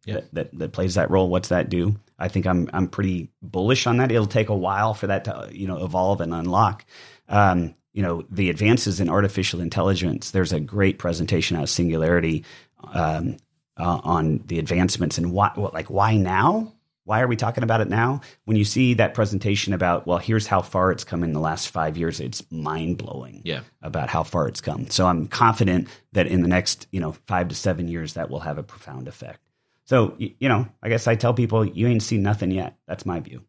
yeah. 0.07 0.15
that, 0.15 0.35
that, 0.35 0.59
that 0.59 0.73
plays 0.73 0.95
that 0.95 1.11
role? 1.11 1.29
What's 1.29 1.51
that 1.51 1.69
do? 1.69 1.97
I 2.19 2.29
think 2.29 2.47
I'm 2.47 2.69
I'm 2.73 2.89
pretty 2.89 3.31
bullish 3.43 3.87
on 3.87 3.99
that. 3.99 4.11
It'll 4.11 4.27
take 4.27 4.49
a 4.49 4.57
while 4.57 4.95
for 4.95 5.07
that 5.07 5.25
to 5.25 5.49
you 5.53 5.67
know 5.67 5.85
evolve 5.85 6.21
and 6.21 6.33
unlock. 6.33 6.85
Um, 7.29 7.75
you 7.93 8.03
know 8.03 8.25
the 8.31 8.51
advances 8.51 9.01
in 9.01 9.09
artificial 9.09 9.61
intelligence. 9.61 10.31
There's 10.31 10.53
a 10.53 10.61
great 10.61 10.99
presentation 10.99 11.57
out 11.57 11.65
of 11.65 11.71
Singularity 11.71 12.45
um, 12.93 13.37
uh, 13.77 14.01
on 14.05 14.43
the 14.47 14.59
advancements 14.59 15.19
and 15.19 15.33
why, 15.33 15.51
what, 15.55 15.75
like 15.75 15.91
why 15.91 16.17
now? 16.17 16.73
Why 17.05 17.21
are 17.21 17.27
we 17.27 17.37
talking 17.37 17.63
about 17.63 17.81
it 17.81 17.89
now? 17.89 18.23
When 18.45 18.57
you 18.57 18.65
see 18.65 18.95
that 18.95 19.15
presentation 19.15 19.73
about, 19.73 20.07
well, 20.07 20.19
here's 20.19 20.47
how 20.47 20.63
far 20.63 20.91
it's 20.91 21.05
come 21.05 21.23
in 21.23 21.33
the 21.33 21.41
last 21.41 21.69
five 21.69 21.97
years, 21.97 22.19
it's 22.19 22.43
mind 22.51 22.99
blowing. 22.99 23.43
Yeah. 23.45 23.61
About 23.83 24.09
how 24.09 24.23
far 24.23 24.49
it's 24.49 24.61
come. 24.61 24.89
So 24.89 25.07
I'm 25.07 25.27
confident 25.27 25.89
that 26.13 26.27
in 26.27 26.43
the 26.43 26.49
next, 26.49 26.87
you 26.91 27.01
know, 27.01 27.13
five 27.27 27.49
to 27.49 27.55
seven 27.55 27.89
years, 27.89 28.15
that 28.15 28.31
will 28.31 28.41
have 28.41 28.59
a 28.59 28.63
profound 28.63 29.07
effect. 29.07 29.41
So 29.87 30.15
you 30.19 30.49
know, 30.49 30.67
I 30.83 30.89
guess 30.89 31.07
I 31.07 31.15
tell 31.15 31.35
people 31.35 31.65
you 31.65 31.87
ain't 31.87 32.03
seen 32.03 32.23
nothing 32.23 32.51
yet. 32.51 32.77
That's 32.87 33.05
my 33.05 33.21
view. 33.21 33.43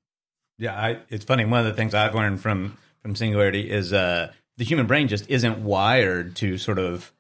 Yeah, 0.58 0.76
I, 0.76 1.00
it's 1.10 1.26
funny. 1.26 1.46
One 1.46 1.62
of 1.62 1.66
the 1.66 1.74
things 1.74 1.94
I've 1.94 2.16
learned 2.16 2.42
from 2.42 2.78
from 3.02 3.16
Singularity 3.16 3.70
is 3.70 3.94
uh, 3.94 4.32
the 4.58 4.64
human 4.64 4.88
brain 4.88 5.08
just 5.08 5.30
isn't 5.30 5.60
wired 5.60 6.36
to 6.38 6.58
sort 6.58 6.80
of 6.80 7.14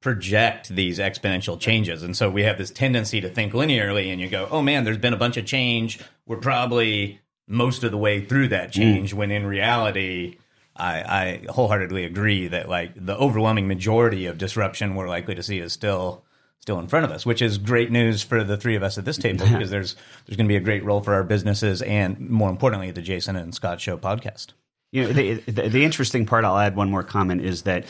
project 0.00 0.68
these 0.68 0.98
exponential 0.98 1.58
changes. 1.60 2.02
And 2.02 2.16
so 2.16 2.30
we 2.30 2.42
have 2.44 2.58
this 2.58 2.70
tendency 2.70 3.20
to 3.20 3.28
think 3.28 3.52
linearly 3.52 4.10
and 4.10 4.20
you 4.20 4.28
go, 4.28 4.48
oh 4.50 4.62
man, 4.62 4.84
there's 4.84 4.98
been 4.98 5.12
a 5.12 5.18
bunch 5.18 5.36
of 5.36 5.44
change. 5.44 6.00
We're 6.26 6.38
probably 6.38 7.20
most 7.46 7.84
of 7.84 7.90
the 7.90 7.98
way 7.98 8.24
through 8.24 8.48
that 8.48 8.70
mm. 8.70 8.72
change 8.72 9.12
mm. 9.12 9.18
when 9.18 9.30
in 9.30 9.44
reality, 9.44 10.38
I, 10.74 11.42
I, 11.46 11.46
wholeheartedly 11.50 12.04
agree 12.04 12.48
that 12.48 12.68
like 12.68 12.92
the 12.94 13.16
overwhelming 13.16 13.68
majority 13.68 14.26
of 14.26 14.38
disruption 14.38 14.94
we're 14.94 15.08
likely 15.08 15.34
to 15.34 15.42
see 15.42 15.58
is 15.58 15.72
still 15.72 16.24
still 16.60 16.78
in 16.78 16.86
front 16.86 17.06
of 17.06 17.10
us, 17.10 17.24
which 17.24 17.40
is 17.40 17.56
great 17.58 17.90
news 17.90 18.22
for 18.22 18.44
the 18.44 18.56
three 18.56 18.76
of 18.76 18.82
us 18.82 18.98
at 18.98 19.04
this 19.04 19.16
table 19.16 19.46
because 19.46 19.70
there's 19.70 19.96
there's 20.26 20.36
going 20.36 20.46
to 20.46 20.52
be 20.52 20.56
a 20.56 20.60
great 20.60 20.84
role 20.84 21.00
for 21.02 21.14
our 21.14 21.24
businesses 21.24 21.82
and 21.82 22.20
more 22.30 22.50
importantly 22.50 22.90
the 22.90 23.02
Jason 23.02 23.36
and 23.36 23.54
Scot 23.54 23.80
Show 23.80 23.98
podcast. 23.98 24.48
You 24.92 25.04
know, 25.04 25.12
the, 25.12 25.34
the, 25.34 25.68
the 25.68 25.84
interesting 25.84 26.26
part. 26.26 26.44
I'll 26.44 26.58
add 26.58 26.74
one 26.74 26.90
more 26.90 27.04
comment 27.04 27.42
is 27.42 27.62
that 27.62 27.84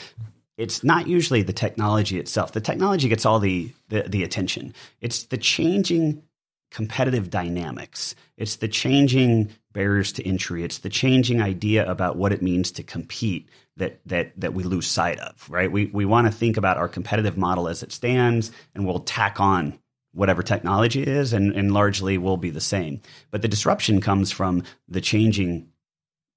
it's 0.61 0.85
not 0.85 1.07
usually 1.07 1.41
the 1.41 1.55
technology 1.55 2.19
itself. 2.19 2.53
The 2.53 2.61
technology 2.61 3.09
gets 3.09 3.25
all 3.25 3.41
the, 3.41 3.73
the, 3.89 4.03
the 4.03 4.23
attention. 4.23 4.75
It's 5.01 5.25
the 5.25 5.39
changing 5.39 6.23
competitive 6.71 7.31
dynamics. 7.31 8.15
It's 8.37 8.57
the 8.57 8.69
changing 8.69 9.51
barriers 9.73 10.13
to 10.13 10.27
entry. 10.27 10.63
It's 10.63 10.79
the 10.79 10.91
changing 10.91 11.41
idea 11.41 11.91
about 11.91 12.17
what 12.17 12.33
it 12.33 12.43
means 12.43 12.71
to 12.73 12.83
compete 12.83 13.49
that 13.79 14.01
that 14.05 14.39
that 14.39 14.53
we 14.53 14.63
lose 14.63 14.87
sight 14.87 15.19
of. 15.19 15.49
Right? 15.49 15.73
We 15.73 15.87
we 15.87 16.05
want 16.05 16.27
to 16.27 16.33
think 16.33 16.59
about 16.59 16.77
our 16.77 16.89
competitive 16.89 17.39
model 17.39 17.67
as 17.67 17.83
it 17.83 17.91
stands, 17.91 18.53
and 18.75 18.87
we'll 18.87 19.01
tack 19.01 19.41
on 19.41 19.79
whatever 20.13 20.43
technology 20.43 21.03
is, 21.03 21.33
and, 21.33 21.53
and 21.55 21.73
largely 21.73 22.19
will 22.19 22.37
be 22.37 22.51
the 22.51 22.61
same. 22.61 23.01
But 23.31 23.43
the 23.43 23.49
disruption 23.49 24.01
comes 24.01 24.31
from 24.31 24.65
the 24.89 25.01
changing 25.01 25.69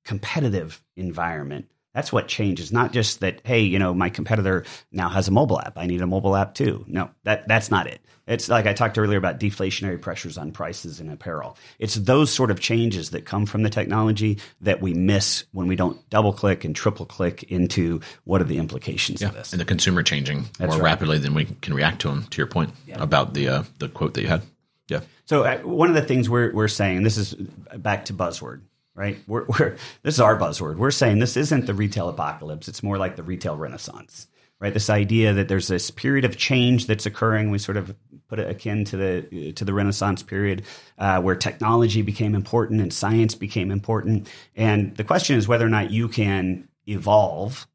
competitive 0.06 0.82
environment 0.96 1.68
that's 1.94 2.12
what 2.12 2.28
changes. 2.28 2.72
Not 2.72 2.92
just 2.92 3.20
that, 3.20 3.42
hey, 3.44 3.62
you 3.62 3.80
know, 3.80 3.94
my 3.94 4.10
competitor 4.10 4.66
now 4.92 5.10
has 5.10 5.28
a 5.28 5.32
mobile 5.32 5.60
app. 5.60 5.78
I 5.78 5.86
need 5.86 6.02
a 6.02 6.08
mobile 6.08 6.36
app 6.36 6.56
too. 6.56 6.84
No, 6.88 7.12
that 7.24 7.48
that's 7.48 7.70
not 7.70 7.88
it. 7.88 8.02
It's 8.26 8.48
like 8.48 8.66
I 8.68 8.74
talked 8.74 8.98
earlier 8.98 9.18
about 9.18 9.40
deflationary 9.40 10.00
pressures 10.00 10.38
on 10.38 10.52
prices 10.54 11.02
in 11.02 11.10
apparel. 11.10 11.58
It's 11.78 11.96
those 11.96 12.32
sort 12.32 12.52
of 12.52 12.60
changes 12.62 13.10
that 13.10 13.26
come 13.26 13.46
from 13.46 13.64
the 13.64 13.70
technology 13.70 14.40
that 14.62 14.82
we 14.82 14.94
miss 14.94 15.44
when 15.52 15.68
we 15.68 15.76
don't 15.76 16.10
double 16.10 16.32
click 16.32 16.64
and 16.64 16.74
triple 16.74 17.06
click 17.06 17.44
into 17.44 18.00
what 18.24 18.40
are 18.40 18.46
the 18.46 18.60
implications 18.60 19.22
yeah. 19.22 19.28
of 19.28 19.34
this. 19.34 19.52
And 19.52 19.60
the 19.60 19.66
consumer 19.66 20.04
changing 20.04 20.46
that's 20.58 20.72
more 20.72 20.82
right. 20.82 20.92
rapidly 20.92 21.18
than 21.18 21.34
we 21.34 21.46
can 21.46 21.74
react 21.74 22.02
to 22.02 22.08
them. 22.08 22.24
To 22.24 22.38
your 22.38 22.48
point 22.48 22.74
yeah. 22.88 23.04
about 23.04 23.34
the 23.34 23.50
uh, 23.50 23.64
the 23.80 23.90
quote 23.90 24.14
that 24.14 24.22
you 24.22 24.30
had. 24.30 24.42
Yeah. 24.88 25.02
So 25.26 25.44
uh, 25.44 25.58
one 25.60 25.90
of 25.90 25.96
the 25.96 26.02
things 26.02 26.30
we're 26.30 26.54
we're 26.54 26.68
saying 26.70 27.04
this 27.04 27.18
is 27.18 27.34
back 27.34 28.06
to 28.06 28.14
buzzword 28.14 28.62
right? 28.96 29.18
We're, 29.28 29.46
we're, 29.48 29.78
this 30.04 30.16
is 30.16 30.20
our 30.20 30.38
buzzword. 30.38 30.78
We're 30.78 30.92
saying 30.92 31.20
this 31.20 31.38
isn't 31.38 31.66
the 31.66 31.74
retail 31.74 32.10
apocalypse. 32.10 32.68
It's 32.68 32.84
more 32.84 32.98
like 32.98 33.16
the 33.16 33.24
retail 33.24 33.58
renaissance, 33.58 34.28
right? 34.60 34.74
This 34.74 34.90
idea 34.90 35.34
that 35.34 35.48
there's 35.48 35.68
this 35.68 35.92
period 35.92 36.26
of 36.26 36.38
change 36.38 36.88
that's 36.88 37.06
occurring. 37.06 37.52
We 37.52 37.58
sort 37.58 37.78
of 37.78 37.96
put 38.28 38.40
it 38.40 38.50
akin 38.50 38.86
to 38.86 38.98
the 38.98 39.54
to 39.54 39.66
the 39.66 39.74
Renaissance 39.74 40.24
period, 40.24 40.64
uh, 40.98 41.22
where 41.22 41.36
technology 41.36 42.02
became 42.02 42.34
important 42.36 42.82
and 42.82 42.92
science 42.92 43.36
became 43.36 43.72
important. 43.72 44.28
And 44.56 44.96
the 44.98 45.04
question 45.04 45.38
is 45.38 45.48
whether 45.48 45.66
or 45.66 45.70
not 45.70 45.92
you 45.92 46.08
can 46.08 46.68
evolve, 46.88 47.68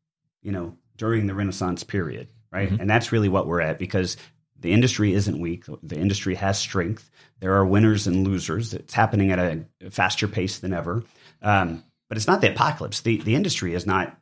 you 0.43 0.53
know, 0.53 0.77
during 0.97 1.27
the 1.27 1.35
Renaissance 1.35 1.85
period, 1.85 2.29
right? 2.51 2.69
Mm-hmm. 2.69 2.81
And 2.81 2.91
that's 2.91 3.13
really 3.13 3.29
what 3.29 3.47
we're 3.47 3.61
at 3.61 3.79
because 3.79 4.17
the 4.61 4.73
industry 4.73 5.13
isn't 5.15 5.39
weak. 5.39 5.65
The 5.83 5.99
industry 5.99 6.35
has 6.35 6.59
strength. 6.59 7.11
There 7.41 7.55
are 7.55 7.65
winners 7.65 8.07
and 8.07 8.27
losers. 8.27 8.75
It's 8.75 8.95
happening 8.95 9.31
at 9.31 9.39
a 9.39 9.91
faster 9.91 10.27
pace 10.27 10.59
than 10.59 10.73
ever. 10.73 11.05
Um, 11.43 11.85
but 12.09 12.17
it's 12.17 12.27
not 12.27 12.41
the 12.41 12.51
apocalypse. 12.51 13.01
The 13.01 13.19
the 13.19 13.35
industry 13.35 13.75
is 13.75 13.87
not, 13.87 14.19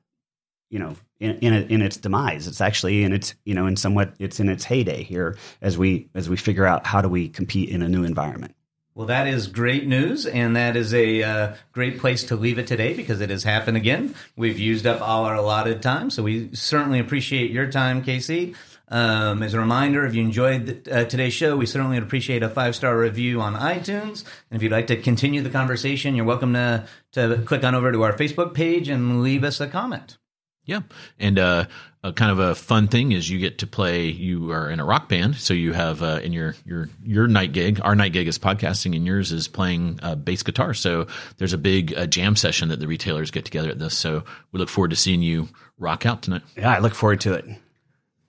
you 0.70 0.78
know, 0.78 0.96
in 1.20 1.38
in, 1.38 1.54
a, 1.54 1.60
in, 1.60 1.82
its 1.82 1.96
demise. 1.96 2.46
It's 2.46 2.60
actually 2.60 3.04
in 3.04 3.12
its 3.12 3.34
you 3.44 3.54
know 3.54 3.66
in 3.66 3.76
somewhat 3.76 4.14
it's 4.18 4.40
in 4.40 4.48
its 4.48 4.64
heyday 4.64 5.02
here 5.02 5.38
as 5.62 5.78
we 5.78 6.08
as 6.14 6.28
we 6.28 6.36
figure 6.36 6.66
out 6.66 6.86
how 6.86 7.00
do 7.00 7.08
we 7.08 7.28
compete 7.28 7.70
in 7.70 7.82
a 7.82 7.88
new 7.88 8.04
environment. 8.04 8.54
Well, 8.94 9.08
that 9.08 9.26
is 9.26 9.46
great 9.46 9.86
news, 9.86 10.24
and 10.24 10.56
that 10.56 10.74
is 10.74 10.94
a 10.94 11.22
uh, 11.22 11.54
great 11.72 11.98
place 11.98 12.24
to 12.24 12.36
leave 12.36 12.58
it 12.58 12.66
today 12.66 12.94
because 12.94 13.20
it 13.20 13.28
has 13.28 13.44
happened 13.44 13.76
again. 13.76 14.14
We've 14.36 14.58
used 14.58 14.86
up 14.86 15.02
all 15.02 15.26
our 15.26 15.34
allotted 15.34 15.82
time, 15.82 16.08
so 16.08 16.22
we 16.22 16.48
certainly 16.54 16.98
appreciate 16.98 17.50
your 17.50 17.70
time, 17.70 18.02
Kasey. 18.02 18.56
Um, 18.88 19.42
as 19.42 19.54
a 19.54 19.58
reminder, 19.58 20.06
if 20.06 20.14
you 20.14 20.22
enjoyed 20.22 20.84
the, 20.84 21.00
uh, 21.00 21.04
today's 21.04 21.32
show, 21.32 21.56
we 21.56 21.66
certainly 21.66 21.96
would 21.96 22.06
appreciate 22.06 22.42
a 22.42 22.48
five 22.48 22.76
star 22.76 22.96
review 22.96 23.40
on 23.40 23.54
iTunes. 23.54 24.24
And 24.50 24.56
if 24.56 24.62
you'd 24.62 24.72
like 24.72 24.86
to 24.88 24.96
continue 24.96 25.42
the 25.42 25.50
conversation, 25.50 26.14
you're 26.14 26.24
welcome 26.24 26.52
to 26.54 26.86
to 27.12 27.42
click 27.44 27.64
on 27.64 27.74
over 27.74 27.90
to 27.90 28.02
our 28.02 28.12
Facebook 28.12 28.54
page 28.54 28.88
and 28.88 29.22
leave 29.22 29.42
us 29.42 29.60
a 29.60 29.66
comment. 29.66 30.18
Yeah, 30.66 30.80
and 31.20 31.38
uh, 31.38 31.66
a 32.02 32.12
kind 32.12 32.32
of 32.32 32.40
a 32.40 32.54
fun 32.56 32.88
thing 32.88 33.12
is 33.12 33.30
you 33.30 33.38
get 33.38 33.58
to 33.58 33.68
play. 33.68 34.06
You 34.06 34.50
are 34.50 34.68
in 34.68 34.80
a 34.80 34.84
rock 34.84 35.08
band, 35.08 35.36
so 35.36 35.54
you 35.54 35.72
have 35.72 36.02
uh, 36.02 36.20
in 36.22 36.32
your 36.32 36.56
your 36.64 36.88
your 37.04 37.28
night 37.28 37.52
gig. 37.52 37.80
Our 37.82 37.94
night 37.94 38.12
gig 38.12 38.26
is 38.26 38.38
podcasting, 38.38 38.96
and 38.96 39.06
yours 39.06 39.30
is 39.30 39.46
playing 39.46 40.00
uh, 40.02 40.16
bass 40.16 40.42
guitar. 40.42 40.74
So 40.74 41.06
there's 41.38 41.52
a 41.52 41.58
big 41.58 41.94
uh, 41.96 42.06
jam 42.06 42.34
session 42.34 42.68
that 42.68 42.80
the 42.80 42.88
retailers 42.88 43.30
get 43.30 43.44
together 43.44 43.70
at 43.70 43.78
this. 43.78 43.96
So 43.96 44.24
we 44.50 44.58
look 44.58 44.68
forward 44.68 44.90
to 44.90 44.96
seeing 44.96 45.22
you 45.22 45.48
rock 45.78 46.04
out 46.04 46.22
tonight. 46.22 46.42
Yeah, 46.56 46.74
I 46.74 46.80
look 46.80 46.94
forward 46.94 47.20
to 47.22 47.34
it. 47.34 47.44